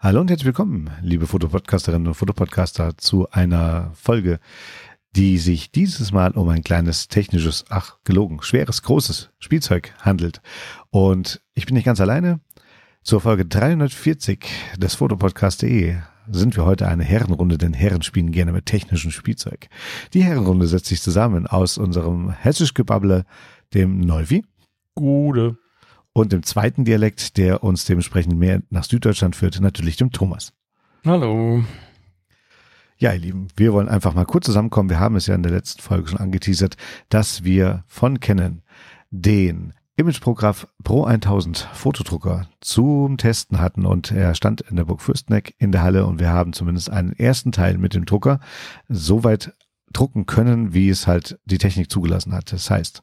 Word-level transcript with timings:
Hallo 0.00 0.20
und 0.20 0.30
herzlich 0.30 0.46
willkommen, 0.46 0.90
liebe 1.02 1.26
Fotopodcasterinnen 1.26 2.06
und 2.06 2.14
Fotopodcaster, 2.14 2.96
zu 2.98 3.28
einer 3.32 3.90
Folge, 3.94 4.38
die 5.16 5.38
sich 5.38 5.72
dieses 5.72 6.12
Mal 6.12 6.30
um 6.36 6.48
ein 6.50 6.62
kleines 6.62 7.08
technisches, 7.08 7.64
ach 7.68 7.96
gelogen, 8.04 8.40
schweres, 8.40 8.82
großes 8.84 9.30
Spielzeug 9.40 9.92
handelt. 10.00 10.40
Und 10.90 11.40
ich 11.54 11.66
bin 11.66 11.74
nicht 11.74 11.84
ganz 11.84 12.00
alleine. 12.00 12.38
Zur 13.02 13.20
Folge 13.20 13.44
340 13.44 14.46
des 14.76 14.94
Fotopodcast.de 14.94 15.96
sind 16.30 16.56
wir 16.56 16.64
heute 16.64 16.86
eine 16.86 17.02
Herrenrunde, 17.02 17.58
denn 17.58 17.72
Herren 17.72 18.02
spielen 18.02 18.30
gerne 18.30 18.52
mit 18.52 18.66
technischem 18.66 19.10
Spielzeug. 19.10 19.68
Die 20.14 20.22
Herrenrunde 20.22 20.68
setzt 20.68 20.86
sich 20.86 21.02
zusammen 21.02 21.48
aus 21.48 21.76
unserem 21.76 22.30
hessisch 22.30 22.72
Gebabble, 22.72 23.24
dem 23.74 23.98
Neuvi. 23.98 24.44
Gute 24.94 25.58
und 26.18 26.32
im 26.32 26.42
zweiten 26.42 26.84
Dialekt, 26.84 27.36
der 27.36 27.62
uns 27.62 27.84
dementsprechend 27.84 28.38
mehr 28.38 28.62
nach 28.70 28.84
Süddeutschland 28.84 29.36
führt, 29.36 29.60
natürlich 29.60 29.96
dem 29.96 30.10
Thomas. 30.10 30.52
Hallo. 31.06 31.64
Ja, 32.96 33.12
ihr 33.12 33.20
Lieben, 33.20 33.48
wir 33.56 33.72
wollen 33.72 33.88
einfach 33.88 34.14
mal 34.14 34.24
kurz 34.24 34.46
zusammenkommen. 34.46 34.90
Wir 34.90 34.98
haben 34.98 35.14
es 35.14 35.26
ja 35.28 35.36
in 35.36 35.44
der 35.44 35.52
letzten 35.52 35.80
Folge 35.80 36.08
schon 36.08 36.18
angeteasert, 36.18 36.76
dass 37.08 37.44
wir 37.44 37.84
von 37.86 38.18
Canon 38.18 38.62
den 39.10 39.74
Imageprograph 39.96 40.66
Pro 40.82 41.04
1000 41.04 41.68
Fotodrucker 41.72 42.48
zum 42.60 43.16
Testen 43.16 43.60
hatten 43.60 43.86
und 43.86 44.10
er 44.10 44.34
stand 44.34 44.60
in 44.62 44.76
der 44.76 44.84
Burg 44.84 45.00
Fürsteneck 45.00 45.54
in 45.58 45.72
der 45.72 45.82
Halle 45.82 46.06
und 46.06 46.18
wir 46.18 46.30
haben 46.30 46.52
zumindest 46.52 46.90
einen 46.90 47.12
ersten 47.12 47.52
Teil 47.52 47.78
mit 47.78 47.94
dem 47.94 48.04
Drucker 48.04 48.40
soweit 48.88 49.52
drucken 49.92 50.26
können, 50.26 50.74
wie 50.74 50.88
es 50.88 51.06
halt 51.06 51.38
die 51.44 51.58
Technik 51.58 51.90
zugelassen 51.90 52.32
hat. 52.32 52.52
Das 52.52 52.70
heißt, 52.70 53.02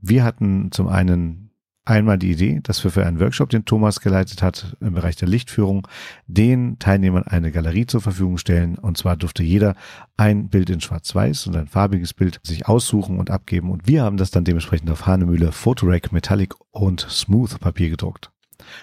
wir 0.00 0.24
hatten 0.24 0.70
zum 0.72 0.88
einen 0.88 1.43
einmal 1.84 2.18
die 2.18 2.30
Idee, 2.30 2.60
dass 2.62 2.82
wir 2.82 2.90
für 2.90 3.06
einen 3.06 3.20
Workshop, 3.20 3.50
den 3.50 3.64
Thomas 3.64 4.00
geleitet 4.00 4.42
hat, 4.42 4.76
im 4.80 4.94
Bereich 4.94 5.16
der 5.16 5.28
Lichtführung, 5.28 5.86
den 6.26 6.78
Teilnehmern 6.78 7.24
eine 7.24 7.52
Galerie 7.52 7.86
zur 7.86 8.00
Verfügung 8.00 8.38
stellen. 8.38 8.78
Und 8.78 8.96
zwar 8.96 9.16
durfte 9.16 9.42
jeder 9.42 9.74
ein 10.16 10.48
Bild 10.48 10.70
in 10.70 10.80
Schwarz-Weiß 10.80 11.46
und 11.46 11.56
ein 11.56 11.68
farbiges 11.68 12.14
Bild 12.14 12.40
sich 12.42 12.66
aussuchen 12.66 13.18
und 13.18 13.30
abgeben. 13.30 13.70
Und 13.70 13.86
wir 13.86 14.02
haben 14.02 14.16
das 14.16 14.30
dann 14.30 14.44
dementsprechend 14.44 14.90
auf 14.90 15.06
Hanemühle 15.06 15.52
Photorack 15.52 16.12
Metallic 16.12 16.54
und 16.70 17.06
Smooth 17.08 17.60
Papier 17.60 17.90
gedruckt. 17.90 18.33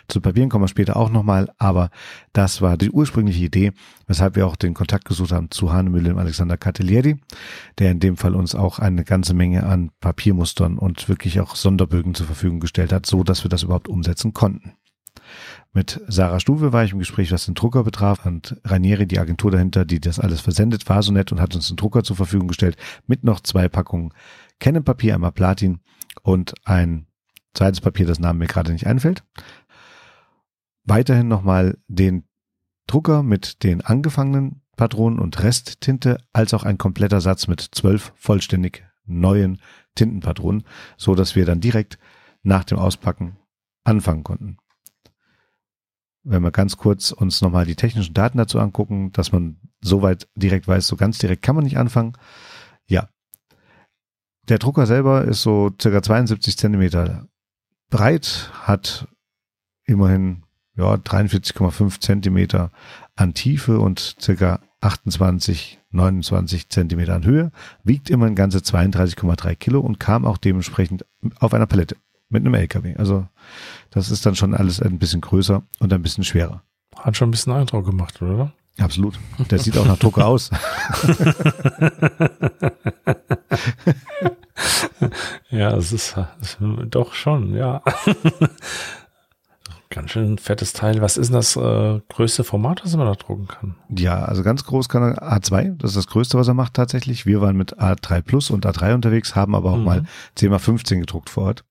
Zu 0.08 0.22
Papieren 0.22 0.50
kommen 0.50 0.64
wir 0.64 0.70
später 0.70 0.96
auch 0.96 1.10
nochmal, 1.10 1.50
aber 1.58 1.90
das 2.34 2.62
war 2.62 2.78
die 2.78 2.92
ursprüngliche 2.92 3.44
Idee, 3.44 3.72
weshalb 4.08 4.36
wir 4.36 4.48
auch 4.48 4.56
den 4.56 4.74
Kontakt 4.74 5.06
gesucht 5.06 5.32
haben 5.32 5.52
zu 5.52 5.72
Hanemühle 5.72 6.14
und 6.14 6.20
Alexander 6.20 6.58
Catelieri, 6.58 7.20
der 7.78 7.92
in 7.92 8.00
dem 8.00 8.18
Fall 8.18 8.36
uns 8.36 8.56
auch 8.56 8.80
eine 8.80 9.04
ganze 9.04 9.34
Menge 9.34 9.64
an 9.64 9.92
Papiermustern 10.00 10.78
und 10.78 11.10
wirklich 11.10 11.40
auch 11.40 11.56
Sonderbögen 11.56 12.14
zur 12.14 12.26
Verfügung 12.26 12.60
gestellt 12.60 12.94
hat, 12.94 13.06
so 13.06 13.24
dass 13.24 13.44
wir 13.44 13.50
das 13.50 13.64
überhaupt 13.64 13.88
umsetzen 13.88 14.34
konnten. 14.34 14.74
Mit 15.74 16.02
Sarah 16.08 16.42
Stuwe 16.42 16.74
war 16.74 16.84
ich 16.84 16.92
im 16.92 17.00
Gespräch, 17.00 17.32
was 17.32 17.46
den 17.46 17.56
Drucker 17.56 17.84
betraf 17.84 18.26
und 18.26 18.58
Ranieri, 18.66 19.08
die 19.08 19.20
Agentur 19.20 19.52
dahinter, 19.52 19.86
die 19.86 20.02
das 20.02 20.20
alles 20.20 20.42
versendet, 20.42 20.90
war 20.90 21.02
so 21.02 21.14
nett 21.14 21.32
und 21.32 21.40
hat 21.40 21.56
uns 21.56 21.70
den 21.70 21.78
Drucker 21.78 22.04
zur 22.04 22.18
Verfügung 22.18 22.50
gestellt 22.50 22.76
mit 23.08 23.24
noch 23.24 23.40
zwei 23.40 23.70
Packungen 23.70 24.14
Kennenpapier, 24.60 25.16
einmal 25.16 25.32
Platin 25.32 25.80
und 26.24 26.54
ein 26.66 27.08
zweites 27.54 27.82
Papier, 27.82 28.06
das 28.06 28.20
Namen 28.20 28.40
mir 28.40 28.48
gerade 28.48 28.74
nicht 28.74 28.86
einfällt 28.86 29.24
weiterhin 30.84 31.28
nochmal 31.28 31.78
den 31.88 32.28
Drucker 32.88 33.24
mit 33.24 33.64
den 33.64 33.82
angefangenen 33.82 34.62
Patronen 34.76 35.20
und 35.20 35.44
Resttinte, 35.44 36.18
als 36.34 36.54
auch 36.54 36.64
ein 36.64 36.78
kompletter 36.78 37.22
Satz 37.22 37.48
mit 37.48 37.62
zwölf 37.62 38.14
vollständig 38.16 38.84
neuen 39.06 39.62
Tintenpatronen, 39.96 40.64
so 40.98 41.16
dass 41.16 41.36
wir 41.36 41.46
dann 41.46 41.62
direkt 41.62 42.00
nach 42.44 42.64
dem 42.64 42.80
Auspacken 42.80 43.38
anfangen 43.84 44.24
konnten. 44.24 44.58
Wenn 46.24 46.44
wir 46.44 46.52
ganz 46.52 46.78
kurz 46.78 47.12
uns 47.12 47.42
nochmal 47.42 47.66
die 47.66 47.76
technischen 47.76 48.14
Daten 48.14 48.38
dazu 48.38 48.60
angucken, 48.60 49.12
dass 49.12 49.32
man 49.32 49.60
soweit 49.82 50.28
direkt 50.36 50.68
weiß, 50.68 50.88
so 50.88 50.96
ganz 50.96 51.18
direkt 51.18 51.42
kann 51.42 51.56
man 51.56 51.64
nicht 51.64 51.78
anfangen. 51.78 52.14
Ja. 52.86 53.10
Der 54.48 54.60
Drucker 54.60 54.86
selber 54.86 55.26
ist 55.26 55.42
so 55.42 55.72
circa 55.82 56.02
72 56.04 56.58
Zentimeter 56.58 57.28
breit, 57.90 58.52
hat 58.64 59.08
immerhin 59.86 60.44
ja, 60.82 60.96
43,5 60.96 62.00
Zentimeter 62.00 62.72
an 63.16 63.34
Tiefe 63.34 63.80
und 63.80 64.16
circa 64.20 64.60
28, 64.82 65.80
29 65.92 66.70
Zentimeter 66.70 67.14
an 67.14 67.24
Höhe, 67.24 67.52
wiegt 67.84 68.10
immerhin 68.10 68.36
ganze 68.36 68.58
32,3 68.60 69.56
Kilo 69.56 69.80
und 69.80 70.00
kam 70.00 70.26
auch 70.26 70.38
dementsprechend 70.38 71.06
auf 71.40 71.54
einer 71.54 71.68
Palette 71.68 71.96
mit 72.30 72.42
einem 72.42 72.56
LKW. 72.56 72.96
Also 72.96 73.28
das 73.92 74.10
ist 74.10 74.26
dann 74.26 74.36
schon 74.36 74.56
alles 74.56 74.82
ein 74.82 74.98
bisschen 74.98 75.22
größer 75.22 75.62
und 75.80 75.94
ein 75.94 76.02
bisschen 76.02 76.24
schwerer. 76.24 76.64
Hat 76.98 77.16
schon 77.16 77.30
ein 77.30 77.32
bisschen 77.32 77.54
Eindruck 77.54 77.86
gemacht, 77.86 78.22
oder? 78.22 78.54
Absolut. 78.80 79.20
Der 79.52 79.60
sieht 79.60 79.78
auch 79.78 79.86
nach 79.86 80.00
Drucker 80.00 80.26
aus. 80.26 80.50
ja, 85.50 85.76
es 85.76 85.92
ist, 85.92 86.16
ist 86.42 86.58
doch 86.90 87.14
schon, 87.14 87.56
ja. 87.56 87.82
Ganz 89.92 90.12
schön 90.12 90.38
fettes 90.38 90.72
Teil. 90.72 91.02
Was 91.02 91.18
ist 91.18 91.28
denn 91.28 91.36
das 91.36 91.58
äh, 91.58 92.00
größte 92.08 92.46
Format, 92.46 92.82
was 92.82 92.96
man 92.96 93.08
da 93.08 93.14
drucken 93.14 93.48
kann? 93.48 93.76
Ja, 93.90 94.24
also 94.24 94.42
ganz 94.42 94.64
groß 94.64 94.88
kann 94.88 95.04
er 95.04 95.22
A2. 95.22 95.76
Das 95.78 95.92
ist 95.92 95.98
das 95.98 96.08
größte, 96.08 96.38
was 96.38 96.48
er 96.48 96.54
macht 96.54 96.76
tatsächlich. 96.76 97.26
Wir 97.26 97.42
waren 97.42 97.58
mit 97.58 97.78
A3 97.78 98.22
Plus 98.22 98.52
und 98.52 98.66
A3 98.66 98.96
unterwegs, 98.96 99.36
haben 99.36 99.54
aber 99.54 99.72
auch 99.72 99.78
mhm. 99.78 99.84
mal 99.84 100.06
10x15 100.38 101.02
gedruckt 101.02 101.30
vor 101.30 101.44
Ort. 101.44 101.66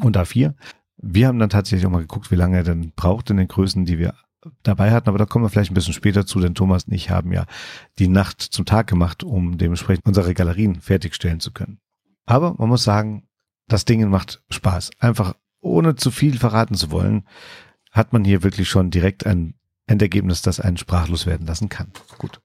Und 0.00 0.18
A4. 0.18 0.54
Wir 0.96 1.28
haben 1.28 1.38
dann 1.38 1.48
tatsächlich 1.48 1.86
auch 1.86 1.92
mal 1.92 2.00
geguckt, 2.00 2.32
wie 2.32 2.36
lange 2.36 2.56
er 2.56 2.64
denn 2.64 2.90
braucht 2.96 3.30
in 3.30 3.36
den 3.36 3.46
Größen, 3.46 3.84
die 3.84 4.00
wir 4.00 4.14
dabei 4.64 4.90
hatten. 4.90 5.08
Aber 5.08 5.18
da 5.18 5.24
kommen 5.24 5.44
wir 5.44 5.48
vielleicht 5.48 5.70
ein 5.70 5.74
bisschen 5.74 5.94
später 5.94 6.26
zu, 6.26 6.40
denn 6.40 6.56
Thomas 6.56 6.84
und 6.84 6.92
ich 6.92 7.10
haben 7.10 7.32
ja 7.32 7.46
die 8.00 8.08
Nacht 8.08 8.42
zum 8.42 8.66
Tag 8.66 8.88
gemacht, 8.88 9.22
um 9.22 9.58
dementsprechend 9.58 10.04
unsere 10.06 10.34
Galerien 10.34 10.80
fertigstellen 10.80 11.38
zu 11.38 11.52
können. 11.52 11.78
Aber 12.26 12.54
man 12.58 12.68
muss 12.68 12.82
sagen, 12.82 13.28
das 13.68 13.84
Ding 13.84 14.08
macht 14.10 14.42
Spaß. 14.50 14.90
Einfach 14.98 15.34
ohne 15.60 15.96
zu 15.96 16.10
viel 16.10 16.38
verraten 16.38 16.74
zu 16.74 16.90
wollen, 16.90 17.24
hat 17.92 18.12
man 18.12 18.24
hier 18.24 18.42
wirklich 18.42 18.68
schon 18.68 18.90
direkt 18.90 19.26
ein 19.26 19.54
Endergebnis, 19.86 20.42
das 20.42 20.60
einen 20.60 20.76
sprachlos 20.76 21.26
werden 21.26 21.46
lassen 21.46 21.68
kann. 21.68 21.92
Gut. 22.18 22.40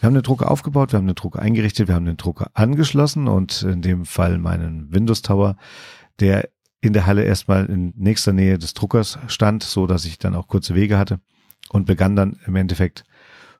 Wir 0.00 0.06
haben 0.06 0.14
den 0.14 0.22
Drucker 0.22 0.50
aufgebaut, 0.50 0.92
wir 0.92 0.98
haben 0.98 1.06
den 1.06 1.16
Drucker 1.16 1.40
eingerichtet, 1.40 1.88
wir 1.88 1.96
haben 1.96 2.04
den 2.04 2.16
Drucker 2.16 2.50
angeschlossen 2.54 3.26
und 3.26 3.62
in 3.62 3.82
dem 3.82 4.04
Fall 4.04 4.38
meinen 4.38 4.92
Windows 4.92 5.22
Tower, 5.22 5.56
der 6.20 6.48
in 6.80 6.92
der 6.92 7.06
Halle 7.06 7.24
erstmal 7.24 7.66
in 7.66 7.92
nächster 7.96 8.32
Nähe 8.32 8.58
des 8.58 8.74
Druckers 8.74 9.18
stand, 9.26 9.64
so 9.64 9.88
dass 9.88 10.04
ich 10.04 10.18
dann 10.18 10.36
auch 10.36 10.46
kurze 10.46 10.76
Wege 10.76 10.98
hatte 10.98 11.20
und 11.70 11.86
begann 11.86 12.14
dann 12.14 12.38
im 12.46 12.54
Endeffekt 12.54 13.04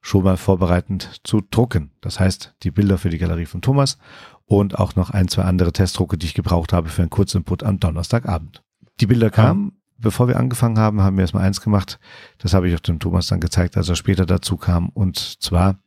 schon 0.00 0.22
mal 0.22 0.36
vorbereitend 0.36 1.20
zu 1.24 1.40
drucken. 1.40 1.90
Das 2.00 2.20
heißt, 2.20 2.54
die 2.62 2.70
Bilder 2.70 2.98
für 2.98 3.10
die 3.10 3.18
Galerie 3.18 3.46
von 3.46 3.62
Thomas 3.62 3.98
und 4.44 4.78
auch 4.78 4.94
noch 4.94 5.10
ein, 5.10 5.26
zwei 5.26 5.42
andere 5.42 5.72
Testdrucke, 5.72 6.16
die 6.16 6.26
ich 6.26 6.34
gebraucht 6.34 6.72
habe 6.72 6.88
für 6.88 7.02
einen 7.02 7.10
Kurzinput 7.10 7.64
am 7.64 7.80
Donnerstagabend. 7.80 8.62
Die 9.00 9.06
Bilder 9.06 9.30
kamen. 9.30 9.72
Bevor 10.00 10.28
wir 10.28 10.38
angefangen 10.38 10.78
haben, 10.78 11.00
haben 11.00 11.16
wir 11.16 11.22
erstmal 11.22 11.44
eins 11.44 11.60
gemacht. 11.60 11.98
Das 12.38 12.54
habe 12.54 12.68
ich 12.68 12.74
auch 12.74 12.80
dem 12.80 13.00
Thomas 13.00 13.26
dann 13.26 13.40
gezeigt, 13.40 13.76
als 13.76 13.88
er 13.88 13.96
später 13.96 14.26
dazu 14.26 14.56
kam. 14.56 14.90
Und 14.90 15.18
zwar 15.42 15.80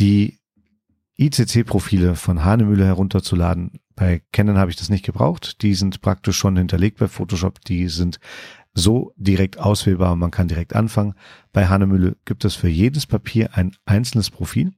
die 0.00 0.40
ICC-Profile 1.18 2.16
von 2.16 2.44
Hanemühle 2.44 2.84
herunterzuladen. 2.84 3.78
Bei 3.94 4.22
Canon 4.32 4.58
habe 4.58 4.72
ich 4.72 4.76
das 4.76 4.88
nicht 4.88 5.04
gebraucht. 5.04 5.62
Die 5.62 5.74
sind 5.74 6.00
praktisch 6.00 6.36
schon 6.36 6.56
hinterlegt 6.56 6.98
bei 6.98 7.06
Photoshop. 7.06 7.60
Die 7.64 7.88
sind 7.88 8.18
so 8.74 9.12
direkt 9.16 9.58
auswählbar 9.58 10.12
und 10.12 10.18
man 10.18 10.32
kann 10.32 10.48
direkt 10.48 10.74
anfangen. 10.74 11.14
Bei 11.52 11.68
Hanemühle 11.68 12.16
gibt 12.24 12.44
es 12.44 12.56
für 12.56 12.68
jedes 12.68 13.06
Papier 13.06 13.50
ein 13.54 13.76
einzelnes 13.86 14.30
Profil 14.30 14.72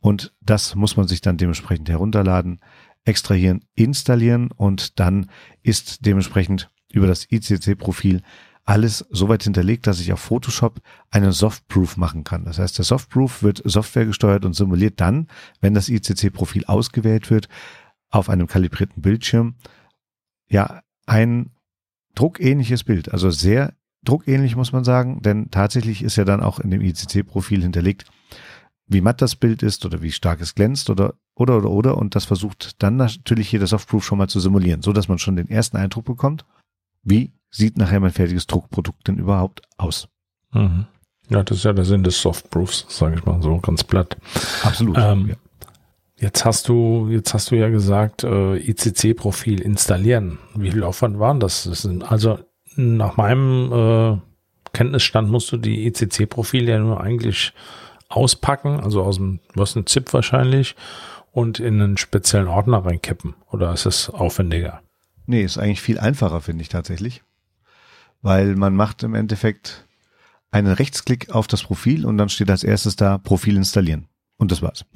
und 0.00 0.34
das 0.40 0.74
muss 0.74 0.96
man 0.96 1.08
sich 1.08 1.20
dann 1.20 1.36
dementsprechend 1.36 1.88
herunterladen, 1.88 2.60
extrahieren, 3.04 3.64
installieren 3.74 4.50
und 4.50 4.98
dann 4.98 5.30
ist 5.62 6.04
dementsprechend 6.04 6.70
über 6.92 7.06
das 7.06 7.26
ICC-Profil 7.30 8.22
alles 8.68 9.06
so 9.10 9.30
weit 9.30 9.44
hinterlegt, 9.44 9.86
dass 9.86 9.98
ich 9.98 10.12
auf 10.12 10.20
Photoshop 10.20 10.82
einen 11.10 11.32
Softproof 11.32 11.96
machen 11.96 12.22
kann. 12.22 12.44
Das 12.44 12.58
heißt, 12.58 12.76
der 12.76 12.84
Softproof 12.84 13.42
wird 13.42 13.62
Software 13.64 14.04
gesteuert 14.04 14.44
und 14.44 14.52
simuliert 14.52 15.00
dann, 15.00 15.28
wenn 15.62 15.72
das 15.72 15.88
ICC-Profil 15.88 16.66
ausgewählt 16.66 17.30
wird, 17.30 17.48
auf 18.10 18.28
einem 18.28 18.46
kalibrierten 18.46 19.00
Bildschirm, 19.00 19.54
ja, 20.50 20.82
ein 21.06 21.50
druckähnliches 22.14 22.84
Bild. 22.84 23.10
Also 23.10 23.30
sehr 23.30 23.72
druckähnlich 24.04 24.54
muss 24.54 24.72
man 24.72 24.84
sagen, 24.84 25.22
denn 25.22 25.50
tatsächlich 25.50 26.02
ist 26.02 26.16
ja 26.16 26.24
dann 26.24 26.42
auch 26.42 26.60
in 26.60 26.70
dem 26.70 26.82
ICC-Profil 26.82 27.62
hinterlegt, 27.62 28.04
wie 28.86 29.00
matt 29.00 29.22
das 29.22 29.34
Bild 29.34 29.62
ist 29.62 29.86
oder 29.86 30.02
wie 30.02 30.12
stark 30.12 30.42
es 30.42 30.54
glänzt 30.54 30.90
oder 30.90 31.14
oder 31.34 31.56
oder 31.56 31.70
oder 31.70 31.96
und 31.96 32.14
das 32.14 32.26
versucht 32.26 32.82
dann 32.82 32.96
natürlich 32.96 33.48
hier 33.48 33.60
der 33.60 33.68
Softproof 33.68 34.04
schon 34.04 34.18
mal 34.18 34.28
zu 34.28 34.40
simulieren, 34.40 34.82
so 34.82 34.92
dass 34.92 35.08
man 35.08 35.18
schon 35.18 35.36
den 35.36 35.48
ersten 35.48 35.78
Eindruck 35.78 36.04
bekommt 36.04 36.44
wie 37.02 37.32
sieht 37.50 37.78
nachher 37.78 38.00
mein 38.00 38.12
fertiges 38.12 38.46
Druckprodukt 38.46 39.08
denn 39.08 39.18
überhaupt 39.18 39.62
aus? 39.76 40.08
Mhm. 40.52 40.86
Ja, 41.30 41.42
das 41.42 41.58
ist 41.58 41.64
ja 41.64 41.72
der 41.72 41.84
Sinn 41.84 42.04
des 42.04 42.20
Softproofs, 42.20 42.86
sage 42.88 43.16
ich 43.16 43.24
mal 43.24 43.42
so 43.42 43.58
ganz 43.58 43.84
platt. 43.84 44.16
Absolut. 44.62 44.96
Ähm, 44.98 45.28
ja. 45.28 45.34
Jetzt 46.20 46.44
hast 46.44 46.68
du, 46.68 47.08
jetzt 47.10 47.32
hast 47.32 47.50
du 47.50 47.54
ja 47.54 47.68
gesagt, 47.68 48.24
äh, 48.24 48.56
ICC-Profil 48.56 49.60
installieren. 49.60 50.38
Wie 50.56 50.72
viel 50.72 50.82
Aufwand 50.82 51.18
waren 51.20 51.38
das? 51.38 51.64
das 51.64 51.82
sind 51.82 52.10
also 52.10 52.40
nach 52.76 53.16
meinem 53.16 53.72
äh, 53.72 54.18
Kenntnisstand 54.72 55.30
musst 55.30 55.52
du 55.52 55.56
die 55.56 55.86
ECC-Profile 55.86 56.72
ja 56.72 56.78
nur 56.78 57.00
eigentlich 57.00 57.52
auspacken, 58.08 58.80
also 58.80 59.02
aus 59.02 59.16
dem, 59.16 59.40
was 59.54 59.76
ein 59.76 59.86
ZIP 59.86 60.12
wahrscheinlich, 60.12 60.76
und 61.32 61.60
in 61.60 61.80
einen 61.80 61.96
speziellen 61.96 62.48
Ordner 62.48 62.84
reinkippen. 62.84 63.34
Oder 63.50 63.72
ist 63.72 63.86
es 63.86 64.10
aufwendiger? 64.10 64.80
Nee, 65.28 65.42
ist 65.42 65.58
eigentlich 65.58 65.82
viel 65.82 66.00
einfacher, 66.00 66.40
finde 66.40 66.62
ich 66.62 66.70
tatsächlich. 66.70 67.22
Weil 68.22 68.56
man 68.56 68.74
macht 68.74 69.02
im 69.02 69.14
Endeffekt 69.14 69.86
einen 70.50 70.72
Rechtsklick 70.72 71.30
auf 71.30 71.46
das 71.46 71.62
Profil 71.62 72.06
und 72.06 72.16
dann 72.16 72.30
steht 72.30 72.50
als 72.50 72.64
erstes 72.64 72.96
da 72.96 73.18
Profil 73.18 73.56
installieren. 73.56 74.08
Und 74.38 74.50
das 74.50 74.62
war's. 74.62 74.86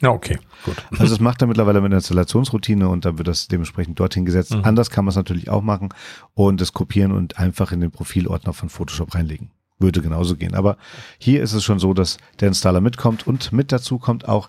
Ja, 0.00 0.10
okay, 0.10 0.38
gut. 0.64 0.76
Also 0.92 1.08
das 1.08 1.20
macht 1.20 1.42
er 1.42 1.48
mittlerweile 1.48 1.82
mit 1.82 1.90
einer 1.90 1.96
Installationsroutine 1.96 2.88
und 2.88 3.04
dann 3.04 3.18
wird 3.18 3.28
das 3.28 3.48
dementsprechend 3.48 4.00
dorthin 4.00 4.24
gesetzt. 4.24 4.54
Mhm. 4.54 4.64
Anders 4.64 4.88
kann 4.88 5.04
man 5.04 5.10
es 5.10 5.16
natürlich 5.16 5.50
auch 5.50 5.62
machen 5.62 5.90
und 6.32 6.58
das 6.62 6.72
kopieren 6.72 7.12
und 7.12 7.38
einfach 7.38 7.70
in 7.70 7.80
den 7.80 7.90
Profilordner 7.90 8.54
von 8.54 8.70
Photoshop 8.70 9.14
reinlegen. 9.14 9.50
Würde 9.78 10.00
genauso 10.00 10.36
gehen. 10.36 10.54
Aber 10.54 10.78
hier 11.18 11.42
ist 11.42 11.52
es 11.52 11.64
schon 11.64 11.78
so, 11.78 11.92
dass 11.92 12.16
der 12.40 12.48
Installer 12.48 12.80
mitkommt 12.80 13.26
und 13.26 13.52
mit 13.52 13.72
dazu 13.72 13.98
kommt 13.98 14.26
auch 14.26 14.48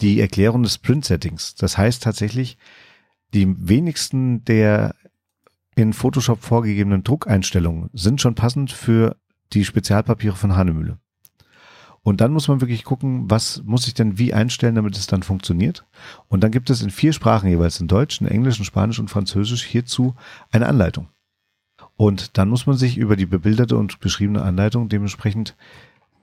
die 0.00 0.20
Erklärung 0.20 0.62
des 0.62 0.78
Print-Settings. 0.78 1.56
Das 1.56 1.76
heißt 1.76 2.04
tatsächlich, 2.04 2.58
die 3.34 3.54
wenigsten 3.68 4.44
der 4.44 4.94
in 5.74 5.92
Photoshop 5.92 6.42
vorgegebenen 6.42 7.02
Druckeinstellungen 7.02 7.88
sind 7.94 8.20
schon 8.20 8.34
passend 8.34 8.72
für 8.72 9.16
die 9.52 9.64
Spezialpapiere 9.64 10.36
von 10.36 10.54
Hanemühle. 10.54 10.98
Und 12.02 12.20
dann 12.20 12.32
muss 12.32 12.48
man 12.48 12.60
wirklich 12.60 12.84
gucken, 12.84 13.30
was 13.30 13.62
muss 13.64 13.86
ich 13.86 13.94
denn 13.94 14.18
wie 14.18 14.34
einstellen, 14.34 14.74
damit 14.74 14.96
es 14.96 15.06
dann 15.06 15.22
funktioniert. 15.22 15.86
Und 16.28 16.42
dann 16.42 16.50
gibt 16.50 16.68
es 16.68 16.82
in 16.82 16.90
vier 16.90 17.12
Sprachen 17.12 17.48
jeweils, 17.48 17.80
in 17.80 17.86
Deutsch, 17.86 18.20
in 18.20 18.26
Englisch, 18.26 18.58
in 18.58 18.64
Spanisch 18.64 18.98
und 18.98 19.08
Französisch, 19.08 19.62
hierzu 19.62 20.14
eine 20.50 20.66
Anleitung. 20.66 21.08
Und 21.96 22.36
dann 22.38 22.48
muss 22.48 22.66
man 22.66 22.76
sich 22.76 22.98
über 22.98 23.14
die 23.14 23.26
bebilderte 23.26 23.76
und 23.76 24.00
beschriebene 24.00 24.42
Anleitung 24.42 24.88
dementsprechend 24.88 25.56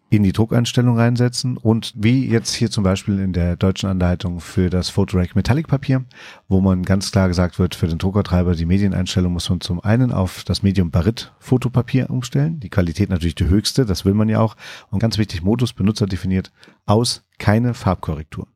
in 0.09 0.23
die 0.23 0.33
Druckeinstellung 0.33 0.97
reinsetzen. 0.97 1.57
Und 1.57 1.94
wie 1.95 2.27
jetzt 2.27 2.53
hier 2.53 2.71
zum 2.71 2.83
Beispiel 2.83 3.19
in 3.19 3.33
der 3.33 3.56
deutschen 3.56 3.89
Anleitung 3.89 4.39
für 4.39 4.69
das 4.69 4.89
Photorack 4.89 5.35
Metallic 5.35 5.67
Papier, 5.67 6.03
wo 6.47 6.61
man 6.61 6.83
ganz 6.83 7.11
klar 7.11 7.27
gesagt 7.27 7.59
wird, 7.59 7.75
für 7.75 7.88
den 7.88 8.00
Druckertreiber 8.00 8.56
die 8.56 8.65
Medieneinstellung 8.65 9.33
muss 9.33 9.50
man 9.50 9.61
zum 9.61 9.79
einen 9.79 10.11
auf 10.11 10.44
das 10.44 10.63
Medium 10.63 10.89
Barit 10.89 11.31
Fotopapier 11.39 12.09
umstellen, 12.09 12.59
die 12.59 12.69
Qualität 12.69 13.09
natürlich 13.09 13.35
die 13.35 13.47
höchste, 13.47 13.85
das 13.85 14.03
will 14.03 14.13
man 14.13 14.29
ja 14.29 14.39
auch. 14.39 14.56
Und 14.89 15.00
ganz 15.00 15.17
wichtig 15.17 15.44
Modus 15.44 15.73
Benutzer 15.73 16.07
definiert 16.07 16.51
aus 16.85 17.23
keine 17.38 17.73
Farbkorrektur. 17.73 18.47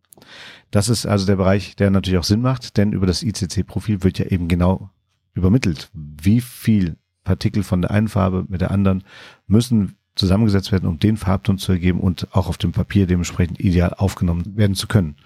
Das 0.72 0.90
ist 0.90 1.06
also 1.06 1.28
der 1.28 1.36
Bereich, 1.36 1.76
der 1.76 1.92
natürlich 1.92 2.18
auch 2.18 2.24
Sinn 2.24 2.42
macht, 2.42 2.78
denn 2.78 2.94
über 2.94 3.06
das 3.06 3.22
ICC-Profil 3.22 4.04
wird 4.04 4.18
ja 4.18 4.26
eben 4.26 4.48
genau 4.48 4.90
übermittelt, 5.36 5.92
wie 5.94 6.42
viel 6.42 6.98
Partikel 7.24 7.64
von 7.64 7.82
der 7.82 7.92
einen 7.92 8.08
Farbe 8.08 8.46
mit 8.48 8.62
der 8.62 8.72
anderen 8.72 9.04
müssen 9.48 9.96
zusammengesetzt 10.24 10.72
werden, 10.72 10.88
um 10.88 11.00
den 11.00 11.18
Farbton 11.18 11.58
zu 11.58 11.74
ergeben 11.74 12.00
und 12.00 12.28
auch 12.32 12.48
auf 12.48 12.58
dem 12.58 12.72
Papier 12.72 13.08
dementsprechend 13.08 13.60
ideal 13.60 13.94
aufgenommen 13.94 14.56
werden 14.56 14.76
zu 14.76 14.88
können. 14.88 15.18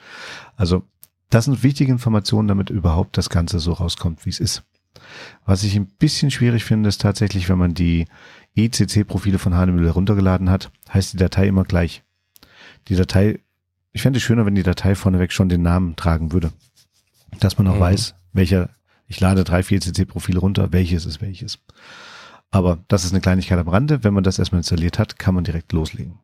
Also 0.56 0.84
das 1.30 1.46
sind 1.46 1.62
wichtige 1.62 1.92
Informationen, 1.92 2.48
damit 2.48 2.72
überhaupt 2.72 3.16
das 3.18 3.30
Ganze 3.30 3.60
so 3.60 3.74
rauskommt, 3.74 4.26
wie 4.26 4.32
es 4.32 4.40
ist. 4.40 4.64
Was 5.46 5.64
ich 5.64 5.76
ein 5.76 5.86
bisschen 5.86 6.32
schwierig 6.32 6.64
finde, 6.64 6.90
ist 6.90 7.02
tatsächlich, 7.02 7.48
wenn 7.48 7.60
man 7.60 7.76
die 7.76 8.08
ECC-Profile 8.56 9.38
von 9.38 9.54
Hanemüller 9.54 9.90
heruntergeladen 9.90 10.50
hat, 10.50 10.72
heißt 10.92 11.14
die 11.14 11.18
Datei 11.18 11.48
immer 11.48 11.64
gleich. 11.64 12.04
Die 12.88 12.96
Datei, 12.96 13.40
ich 13.92 14.02
fände 14.02 14.18
es 14.18 14.24
schöner, 14.24 14.48
wenn 14.48 14.56
die 14.56 14.64
Datei 14.64 14.96
vorneweg 14.96 15.32
schon 15.32 15.50
den 15.50 15.62
Namen 15.62 15.96
tragen 15.96 16.32
würde. 16.32 16.52
Dass 17.40 17.60
man 17.60 17.68
auch 17.68 17.76
mhm. 17.76 17.82
weiß, 17.82 18.16
welcher, 18.34 18.70
ich 19.08 19.20
lade 19.20 19.44
drei, 19.44 19.62
vier 19.62 19.78
ECC-Profile 19.78 20.40
runter, 20.40 20.72
welches 20.72 21.06
ist 21.06 21.22
welches. 21.22 21.60
Aber 22.52 22.80
das 22.88 23.04
ist 23.04 23.12
eine 23.12 23.22
Kleinigkeit 23.22 23.60
am 23.60 23.68
Rande. 23.68 24.04
Wenn 24.04 24.14
man 24.14 24.24
das 24.24 24.40
erstmal 24.40 24.60
installiert 24.60 25.00
hat, 25.00 25.20
kann 25.20 25.36
man 25.36 25.44
direkt 25.44 25.74
loslegen. 25.74 26.20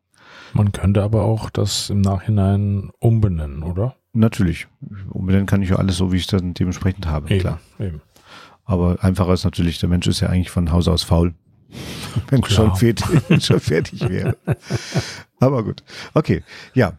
Man 0.53 0.71
könnte 0.71 1.03
aber 1.03 1.23
auch 1.23 1.49
das 1.49 1.89
im 1.89 2.01
Nachhinein 2.01 2.91
umbenennen, 2.99 3.63
oder? 3.63 3.95
Natürlich. 4.13 4.67
Umbenennen 5.09 5.47
kann 5.47 5.61
ich 5.61 5.69
ja 5.69 5.77
alles 5.77 5.97
so, 5.97 6.11
wie 6.11 6.17
ich 6.17 6.23
es 6.23 6.27
dann 6.27 6.53
dementsprechend 6.53 7.07
habe, 7.07 7.29
eben, 7.29 7.39
klar. 7.39 7.59
Eben. 7.79 8.01
Aber 8.65 9.03
einfacher 9.03 9.33
ist 9.33 9.43
natürlich, 9.43 9.79
der 9.79 9.89
Mensch 9.89 10.07
ist 10.07 10.19
ja 10.21 10.29
eigentlich 10.29 10.51
von 10.51 10.71
Hause 10.71 10.91
aus 10.91 11.03
faul. 11.03 11.33
Wenn 12.29 12.43
schon 12.43 12.75
fertig, 12.75 13.05
schon 13.43 13.59
fertig 13.59 14.07
wäre. 14.07 14.37
Aber 15.39 15.63
gut. 15.63 15.83
Okay. 16.13 16.43
Ja. 16.73 16.93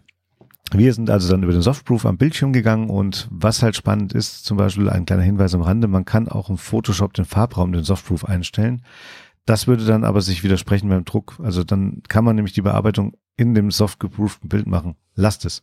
Wir 0.77 0.93
sind 0.93 1.09
also 1.09 1.31
dann 1.31 1.45
über 1.45 1.53
den 1.53 1.63
Softproof 1.63 2.05
am 2.05 2.19
Bildschirm 2.19 2.53
gegangen 2.53 2.91
und 2.91 3.29
was 3.31 3.63
halt 3.63 3.77
spannend 3.77 4.13
ist, 4.13 4.45
zum 4.45 4.57
Beispiel 4.57 4.91
ein 4.91 5.07
kleiner 5.07 5.23
Hinweis 5.23 5.55
am 5.55 5.61
Rande, 5.61 5.87
man 5.87 6.05
kann 6.05 6.29
auch 6.29 6.51
im 6.51 6.59
Photoshop 6.59 7.13
den 7.15 7.25
Farbraum, 7.25 7.71
den 7.71 7.85
Softproof 7.85 8.25
einstellen. 8.25 8.85
Das 9.47 9.69
würde 9.69 9.85
dann 9.85 10.03
aber 10.03 10.21
sich 10.21 10.43
widersprechen 10.43 10.89
beim 10.89 11.05
Druck. 11.05 11.39
Also 11.41 11.63
dann 11.63 12.03
kann 12.09 12.25
man 12.25 12.35
nämlich 12.35 12.55
die 12.55 12.63
Bearbeitung 12.63 13.13
in 13.37 13.55
dem 13.55 13.71
soft 13.71 14.01
geprooften 14.01 14.49
Bild 14.49 14.67
machen. 14.67 14.97
Lasst 15.15 15.45
es. 15.45 15.63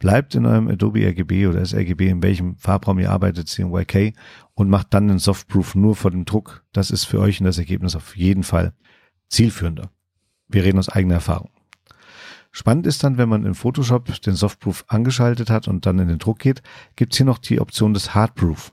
Bleibt 0.00 0.34
in 0.34 0.46
eurem 0.46 0.66
Adobe 0.66 1.06
RGB 1.06 1.46
oder 1.46 1.64
sRGB, 1.64 2.08
in 2.08 2.22
welchem 2.22 2.56
Farbraum 2.56 2.98
ihr 2.98 3.12
arbeitet, 3.12 3.46
CMYK, 3.46 4.16
und 4.54 4.68
macht 4.68 4.92
dann 4.94 5.06
den 5.06 5.20
Softproof 5.20 5.76
nur 5.76 5.94
vor 5.94 6.10
dem 6.10 6.24
Druck. 6.24 6.64
Das 6.72 6.90
ist 6.90 7.04
für 7.04 7.20
euch 7.20 7.38
in 7.38 7.46
das 7.46 7.58
Ergebnis 7.58 7.94
auf 7.94 8.16
jeden 8.16 8.42
Fall 8.42 8.72
zielführender. 9.28 9.90
Wir 10.48 10.64
reden 10.64 10.78
aus 10.78 10.88
eigener 10.88 11.14
Erfahrung. 11.14 11.50
Spannend 12.52 12.86
ist 12.86 13.04
dann, 13.04 13.16
wenn 13.16 13.28
man 13.28 13.44
in 13.44 13.54
Photoshop 13.54 14.20
den 14.22 14.34
Softproof 14.34 14.84
angeschaltet 14.88 15.50
hat 15.50 15.68
und 15.68 15.86
dann 15.86 15.98
in 15.98 16.08
den 16.08 16.18
Druck 16.18 16.40
geht, 16.40 16.62
gibt's 16.96 17.16
hier 17.16 17.26
noch 17.26 17.38
die 17.38 17.60
Option 17.60 17.94
des 17.94 18.14
Hardproof. 18.14 18.72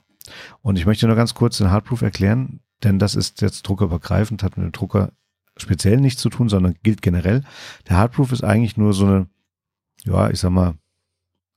Und 0.62 0.78
ich 0.78 0.86
möchte 0.86 1.06
nur 1.06 1.16
ganz 1.16 1.34
kurz 1.34 1.58
den 1.58 1.70
Hardproof 1.70 2.02
erklären, 2.02 2.60
denn 2.82 2.98
das 2.98 3.14
ist 3.14 3.40
jetzt 3.40 3.62
druckerübergreifend, 3.62 4.42
hat 4.42 4.56
mit 4.56 4.64
dem 4.64 4.72
Drucker 4.72 5.12
speziell 5.56 5.98
nichts 5.98 6.20
zu 6.20 6.28
tun, 6.28 6.48
sondern 6.48 6.74
gilt 6.82 7.02
generell. 7.02 7.44
Der 7.88 7.96
Hardproof 7.96 8.32
ist 8.32 8.44
eigentlich 8.44 8.76
nur 8.76 8.92
so 8.92 9.06
eine, 9.06 9.28
ja, 10.04 10.30
ich 10.30 10.40
sag 10.40 10.50
mal, 10.50 10.74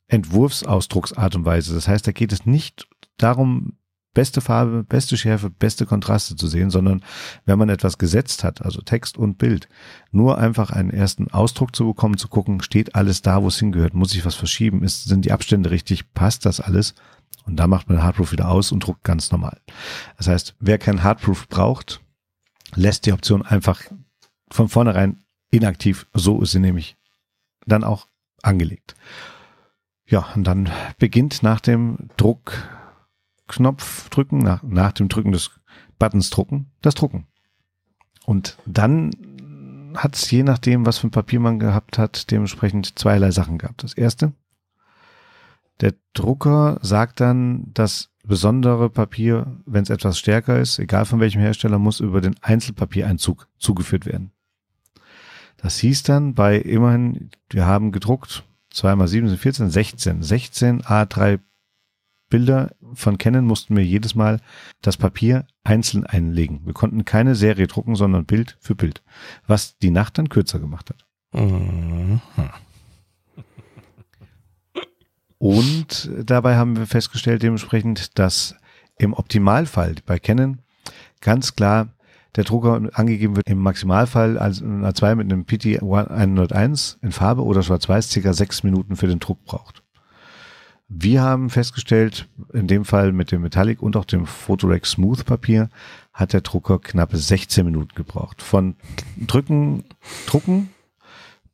Entwurfsausdrucksart 0.08 1.36
und 1.36 1.46
Weise. 1.46 1.74
Das 1.74 1.88
heißt, 1.88 2.06
da 2.06 2.12
geht 2.12 2.34
es 2.34 2.46
nicht 2.46 2.88
darum, 3.18 3.78
beste 4.14 4.42
Farbe, 4.42 4.84
beste 4.84 5.18
Schärfe, 5.18 5.50
beste 5.50 5.86
Kontraste 5.86 6.36
zu 6.36 6.48
sehen, 6.48 6.70
sondern 6.70 7.04
wenn 7.46 7.58
man 7.58 7.70
etwas 7.70 7.98
gesetzt 7.98 8.44
hat, 8.44 8.62
also 8.62 8.82
Text 8.82 9.18
und 9.18 9.38
Bild, 9.38 9.70
nur 10.12 10.38
einfach 10.38 10.72
einen 10.72 10.90
ersten 10.90 11.32
Ausdruck 11.32 11.76
zu 11.76 11.86
bekommen, 11.86 12.18
zu 12.18 12.28
gucken, 12.28 12.62
steht 12.62 12.96
alles 12.96 13.22
da, 13.22 13.42
wo 13.42 13.48
es 13.48 13.60
hingehört, 13.60 13.94
muss 13.94 14.14
ich 14.14 14.26
was 14.26 14.36
verschieben, 14.36 14.84
ist, 14.84 15.06
sind 15.06 15.26
die 15.26 15.32
Abstände 15.32 15.72
richtig, 15.72 16.14
passt 16.14 16.46
das 16.46 16.60
alles? 16.60 16.96
Und 17.46 17.56
da 17.56 17.68
macht 17.68 17.90
man 17.90 18.04
Hardproof 18.04 18.32
wieder 18.32 18.50
aus 18.50 18.72
und 18.72 18.86
druckt 18.86 19.04
ganz 19.04 19.32
normal. 19.32 19.60
Das 20.18 20.28
heißt, 20.28 20.56
wer 20.60 20.78
kein 20.78 21.04
Hardproof 21.04 21.48
braucht, 21.48 22.02
lässt 22.76 23.06
die 23.06 23.14
Option 23.14 23.42
einfach 23.42 23.82
von 24.50 24.70
vornherein 24.70 25.24
inaktiv. 25.50 26.08
So 26.14 26.42
ist 26.42 26.52
sie 26.52 26.60
nämlich 26.60 26.98
dann 27.66 27.84
auch 27.84 28.08
angelegt. 28.44 28.96
Ja, 30.06 30.28
und 30.36 30.44
dann 30.44 30.70
beginnt 30.98 31.42
nach 31.42 31.62
dem 31.62 32.10
Druck 32.18 32.54
Knopf 33.52 34.10
drücken, 34.10 34.40
nach, 34.40 34.64
nach 34.64 34.92
dem 34.94 35.10
Drücken 35.10 35.32
des 35.32 35.52
Buttons 36.00 36.30
drucken, 36.30 36.72
das 36.82 36.96
Drucken. 36.96 37.28
Und 38.26 38.58
dann 38.66 39.12
hat 39.96 40.16
es 40.16 40.30
je 40.32 40.44
nachdem, 40.44 40.86
was 40.86 41.00
für 41.00 41.08
ein 41.08 41.12
Papier 41.12 41.40
man 41.40 41.60
gehabt 41.60 41.98
hat, 41.98 42.32
dementsprechend 42.32 42.98
zweierlei 42.98 43.32
Sachen 43.32 43.58
gehabt. 43.58 43.84
Das 43.84 43.94
erste, 43.94 44.34
der 45.82 45.94
Drucker 46.14 46.80
sagt 46.82 47.20
dann, 47.20 47.72
das 47.74 48.10
besondere 48.24 48.90
Papier, 48.90 49.60
wenn 49.66 49.84
es 49.84 49.90
etwas 49.90 50.18
stärker 50.18 50.60
ist, 50.60 50.80
egal 50.80 51.06
von 51.06 51.20
welchem 51.20 51.42
Hersteller, 51.42 51.80
muss 51.80 52.00
über 52.00 52.22
den 52.22 52.36
Einzelpapiereinzug 52.42 53.48
zugeführt 53.58 54.06
werden. 54.06 54.32
Das 55.58 55.78
hieß 55.78 56.04
dann 56.04 56.34
bei 56.34 56.58
immerhin, 56.58 57.32
wir 57.50 57.66
haben 57.66 57.92
gedruckt, 57.92 58.44
2 58.72 58.96
mal 58.96 59.08
7 59.08 59.28
sind 59.28 59.40
14, 59.40 59.70
16, 59.70 60.24
16 60.24 60.82
A3 60.84 61.40
Bilder 62.32 62.72
von 62.94 63.20
Canon 63.20 63.46
mussten 63.46 63.78
wir 63.78 63.86
jedes 63.86 64.16
Mal 64.16 64.40
das 64.82 64.98
Papier 64.98 65.46
einzeln 65.64 66.08
einlegen. 66.08 66.62
Wir 66.66 66.74
konnten 66.74 67.06
keine 67.06 67.36
Serie 67.36 67.68
drucken, 67.68 67.96
sondern 67.96 68.26
Bild 68.26 68.58
für 68.60 68.74
Bild, 68.74 69.04
was 69.46 69.78
die 69.78 69.92
Nacht 69.92 70.18
dann 70.18 70.30
kürzer 70.30 70.60
gemacht 70.60 70.90
hat. 70.90 71.06
Mhm. 71.40 72.22
Und 75.38 76.10
dabei 76.24 76.56
haben 76.56 76.78
wir 76.78 76.88
festgestellt 76.88 77.44
dementsprechend, 77.44 78.18
dass 78.18 78.56
im 78.98 79.14
Optimalfall 79.14 79.96
bei 80.06 80.18
Canon 80.20 80.60
ganz 81.20 81.56
klar 81.56 81.90
der 82.36 82.46
Drucker 82.46 82.90
angegeben 82.94 83.36
wird 83.36 83.50
im 83.50 83.58
Maximalfall 83.58 84.38
als 84.38 84.62
ein 84.62 84.86
A2 84.86 85.16
mit 85.16 85.32
einem 85.32 85.46
PT 85.46 85.82
101 85.82 87.00
in 87.02 87.12
Farbe 87.12 87.44
oder 87.44 87.62
schwarz-weiß 87.62 88.10
circa 88.10 88.34
sechs 88.34 88.64
Minuten 88.64 88.96
für 88.96 89.08
den 89.08 89.20
Druck 89.20 89.44
braucht. 89.44 89.84
Wir 90.94 91.22
haben 91.22 91.50
festgestellt, 91.50 92.28
in 92.52 92.68
dem 92.68 92.84
Fall 92.84 93.14
mit 93.14 93.32
dem 93.32 93.42
Metallic 93.42 93.82
und 93.82 93.96
auch 93.96 94.04
dem 94.04 94.26
Photorec 94.26 94.86
Smooth 94.86 95.24
Papier 95.24 95.70
hat 96.12 96.34
der 96.34 96.42
Drucker 96.42 96.80
knappe 96.80 97.16
16 97.16 97.64
Minuten 97.66 97.96
gebraucht. 97.96 98.42
Von 98.42 98.76
Drücken, 99.26 99.86
Drucken 100.28 100.70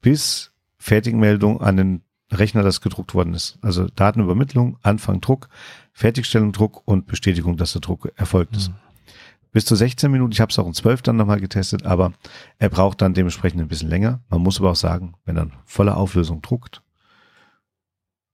bis 0.01 0.51
Fertigmeldung 0.79 1.61
an 1.61 1.77
den 1.77 2.01
Rechner, 2.31 2.63
das 2.63 2.81
gedruckt 2.81 3.13
worden 3.13 3.35
ist. 3.35 3.59
Also 3.61 3.87
Datenübermittlung, 3.87 4.79
Anfang 4.81 5.21
Druck, 5.21 5.49
Fertigstellung 5.93 6.51
Druck 6.51 6.81
und 6.85 7.05
Bestätigung, 7.05 7.57
dass 7.57 7.73
der 7.73 7.81
Druck 7.81 8.11
erfolgt 8.15 8.57
ist. 8.57 8.69
Mhm. 8.69 8.75
bis 9.51 9.65
zu 9.65 9.75
16 9.75 10.11
Minuten. 10.11 10.31
Ich 10.31 10.41
habe 10.41 10.49
es 10.49 10.57
auch 10.57 10.65
in 10.65 10.73
12 10.73 11.03
dann 11.03 11.15
nochmal 11.15 11.39
getestet, 11.39 11.85
aber 11.85 12.11
er 12.57 12.69
braucht 12.69 13.03
dann 13.03 13.13
dementsprechend 13.13 13.61
ein 13.61 13.67
bisschen 13.67 13.89
länger. 13.89 14.19
Man 14.29 14.41
muss 14.41 14.59
aber 14.59 14.71
auch 14.71 14.75
sagen, 14.75 15.13
wenn 15.25 15.37
er 15.37 15.51
volle 15.65 15.95
Auflösung 15.95 16.41
druckt, 16.41 16.81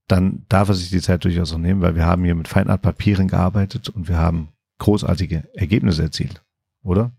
dann 0.07 0.45
darf 0.50 0.69
er 0.69 0.75
sich 0.75 0.89
die 0.89 1.01
Zeit 1.01 1.24
durchaus 1.24 1.53
auch 1.53 1.57
nehmen, 1.57 1.81
weil 1.81 1.95
wir 1.95 2.05
haben 2.05 2.24
hier 2.24 2.36
mit 2.36 2.48
Feinart-Papieren 2.48 3.27
gearbeitet 3.27 3.89
und 3.89 4.07
wir 4.07 4.17
haben 4.17 4.50
großartige 4.79 5.43
Ergebnisse 5.53 6.03
erzielt, 6.03 6.43
oder? 6.83 7.12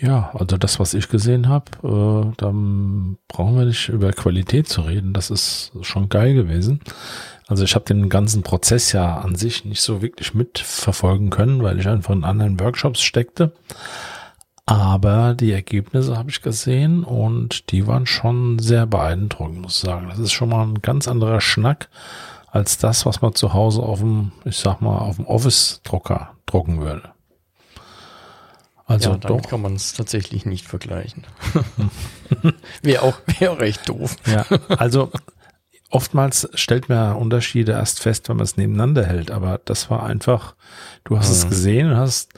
Ja, 0.00 0.30
also 0.32 0.56
das, 0.56 0.80
was 0.80 0.94
ich 0.94 1.08
gesehen 1.10 1.48
habe, 1.48 1.70
äh, 1.84 2.34
dann 2.38 3.18
brauchen 3.28 3.56
wir 3.56 3.66
nicht 3.66 3.90
über 3.90 4.12
Qualität 4.12 4.66
zu 4.66 4.80
reden. 4.80 5.12
Das 5.12 5.30
ist 5.30 5.72
schon 5.82 6.08
geil 6.08 6.32
gewesen. 6.32 6.80
Also 7.46 7.64
ich 7.64 7.74
habe 7.74 7.84
den 7.84 8.08
ganzen 8.08 8.42
Prozess 8.42 8.92
ja 8.92 9.18
an 9.18 9.34
sich 9.34 9.66
nicht 9.66 9.82
so 9.82 10.00
wirklich 10.00 10.32
mitverfolgen 10.32 11.28
können, 11.28 11.62
weil 11.62 11.78
ich 11.78 11.86
einfach 11.86 12.14
in 12.14 12.24
anderen 12.24 12.58
Workshops 12.60 13.02
steckte. 13.02 13.52
Aber 14.70 15.34
die 15.34 15.50
Ergebnisse 15.50 16.16
habe 16.16 16.30
ich 16.30 16.42
gesehen 16.42 17.02
und 17.02 17.72
die 17.72 17.88
waren 17.88 18.06
schon 18.06 18.60
sehr 18.60 18.86
beeindruckend, 18.86 19.62
muss 19.62 19.74
ich 19.74 19.80
sagen. 19.80 20.06
Das 20.08 20.20
ist 20.20 20.30
schon 20.30 20.50
mal 20.50 20.62
ein 20.62 20.80
ganz 20.80 21.08
anderer 21.08 21.40
Schnack 21.40 21.88
als 22.46 22.78
das, 22.78 23.04
was 23.04 23.20
man 23.20 23.34
zu 23.34 23.52
Hause 23.52 23.82
auf 23.82 23.98
dem, 23.98 24.30
ich 24.44 24.58
sag 24.58 24.80
mal, 24.80 24.98
auf 24.98 25.16
dem 25.16 25.26
Office-Drucker 25.26 26.34
drucken 26.46 26.80
würde. 26.80 27.10
Also 28.86 29.10
ja, 29.10 29.16
damit 29.16 29.44
doch. 29.44 29.50
kann 29.50 29.60
man 29.60 29.74
es 29.74 29.92
tatsächlich 29.92 30.46
nicht 30.46 30.68
vergleichen. 30.68 31.26
wäre 32.82 33.02
auch, 33.02 33.18
wäre 33.40 33.54
auch 33.54 33.58
recht 33.58 33.88
doof. 33.88 34.14
Ja, 34.26 34.46
also 34.68 35.10
oftmals 35.88 36.48
stellt 36.54 36.88
man 36.88 37.16
Unterschiede 37.16 37.72
erst 37.72 37.98
fest, 37.98 38.28
wenn 38.28 38.36
man 38.36 38.44
es 38.44 38.56
nebeneinander 38.56 39.04
hält. 39.04 39.32
Aber 39.32 39.60
das 39.64 39.90
war 39.90 40.04
einfach, 40.04 40.54
du 41.02 41.18
hast 41.18 41.28
mhm. 41.28 41.34
es 41.34 41.48
gesehen 41.48 41.90
und 41.90 41.96
hast 41.96 42.34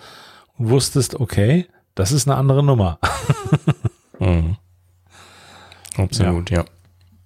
und 0.57 0.71
wusstest, 0.71 1.21
okay, 1.21 1.69
das 1.95 2.13
ist 2.13 2.29
eine 2.29 2.37
andere 2.37 2.63
Nummer. 2.63 2.99
mhm. 4.19 4.57
Absolut, 5.97 6.51
ja. 6.51 6.59
ja. 6.59 6.65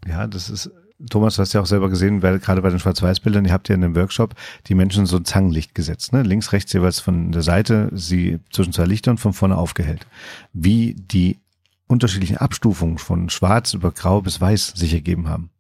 Ja, 0.08 0.26
das 0.26 0.50
ist 0.50 0.70
Thomas, 1.11 1.37
du 1.37 1.42
hast 1.42 1.52
ja 1.52 1.61
auch 1.61 1.66
selber 1.66 1.90
gesehen, 1.90 2.23
weil, 2.23 2.38
gerade 2.38 2.62
bei 2.62 2.70
den 2.70 2.78
Schwarz-Weiß-Bildern, 2.78 3.44
ihr 3.44 3.52
habt 3.52 3.68
ja 3.68 3.75
in 3.75 3.82
dem 3.82 3.94
Workshop 3.94 4.35
die 4.66 4.75
Menschen 4.75 5.04
so 5.04 5.18
ein 5.18 5.26
Zangenlicht 5.26 5.75
gesetzt, 5.75 6.12
ne? 6.12 6.23
Links, 6.23 6.52
rechts 6.52 6.73
jeweils 6.73 7.00
von 7.00 7.32
der 7.32 7.42
Seite, 7.42 7.90
sie 7.92 8.38
zwischen 8.50 8.73
zwei 8.73 8.87
Lichtern 8.87 9.18
von 9.18 9.35
vorne 9.35 9.58
aufgehellt. 9.58 10.06
Wie 10.54 10.94
die 10.94 11.38
unterschiedlichen 11.87 12.38
Abstufungen 12.38 12.96
von 12.96 13.28
schwarz 13.28 13.75
über 13.75 13.92
grau 13.92 14.23
bis 14.23 14.40
weiß 14.40 14.68
sich 14.68 14.94
ergeben 14.94 15.28
haben. 15.28 15.50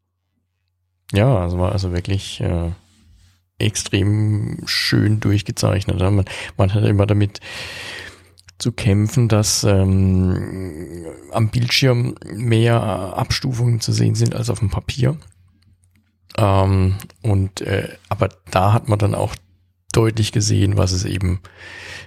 Ja, 1.12 1.38
also 1.38 1.58
war 1.58 1.72
also 1.72 1.92
wirklich 1.92 2.40
äh, 2.40 2.70
extrem 3.58 4.62
schön 4.64 5.20
durchgezeichnet. 5.20 6.00
Man, 6.00 6.24
man 6.56 6.74
hat 6.74 6.84
immer 6.84 7.06
damit 7.06 7.40
zu 8.58 8.72
kämpfen, 8.72 9.28
dass 9.28 9.64
ähm, 9.64 11.06
am 11.32 11.48
Bildschirm 11.48 12.14
mehr 12.34 12.80
Abstufungen 12.82 13.80
zu 13.80 13.92
sehen 13.92 14.14
sind 14.14 14.34
als 14.34 14.50
auf 14.50 14.60
dem 14.60 14.70
Papier. 14.70 15.16
Ähm, 16.36 16.96
und 17.22 17.60
äh, 17.60 17.88
aber 18.08 18.28
da 18.50 18.72
hat 18.72 18.88
man 18.88 18.98
dann 18.98 19.14
auch 19.14 19.34
deutlich 19.92 20.32
gesehen, 20.32 20.76
was 20.76 20.92
es 20.92 21.04
eben 21.04 21.40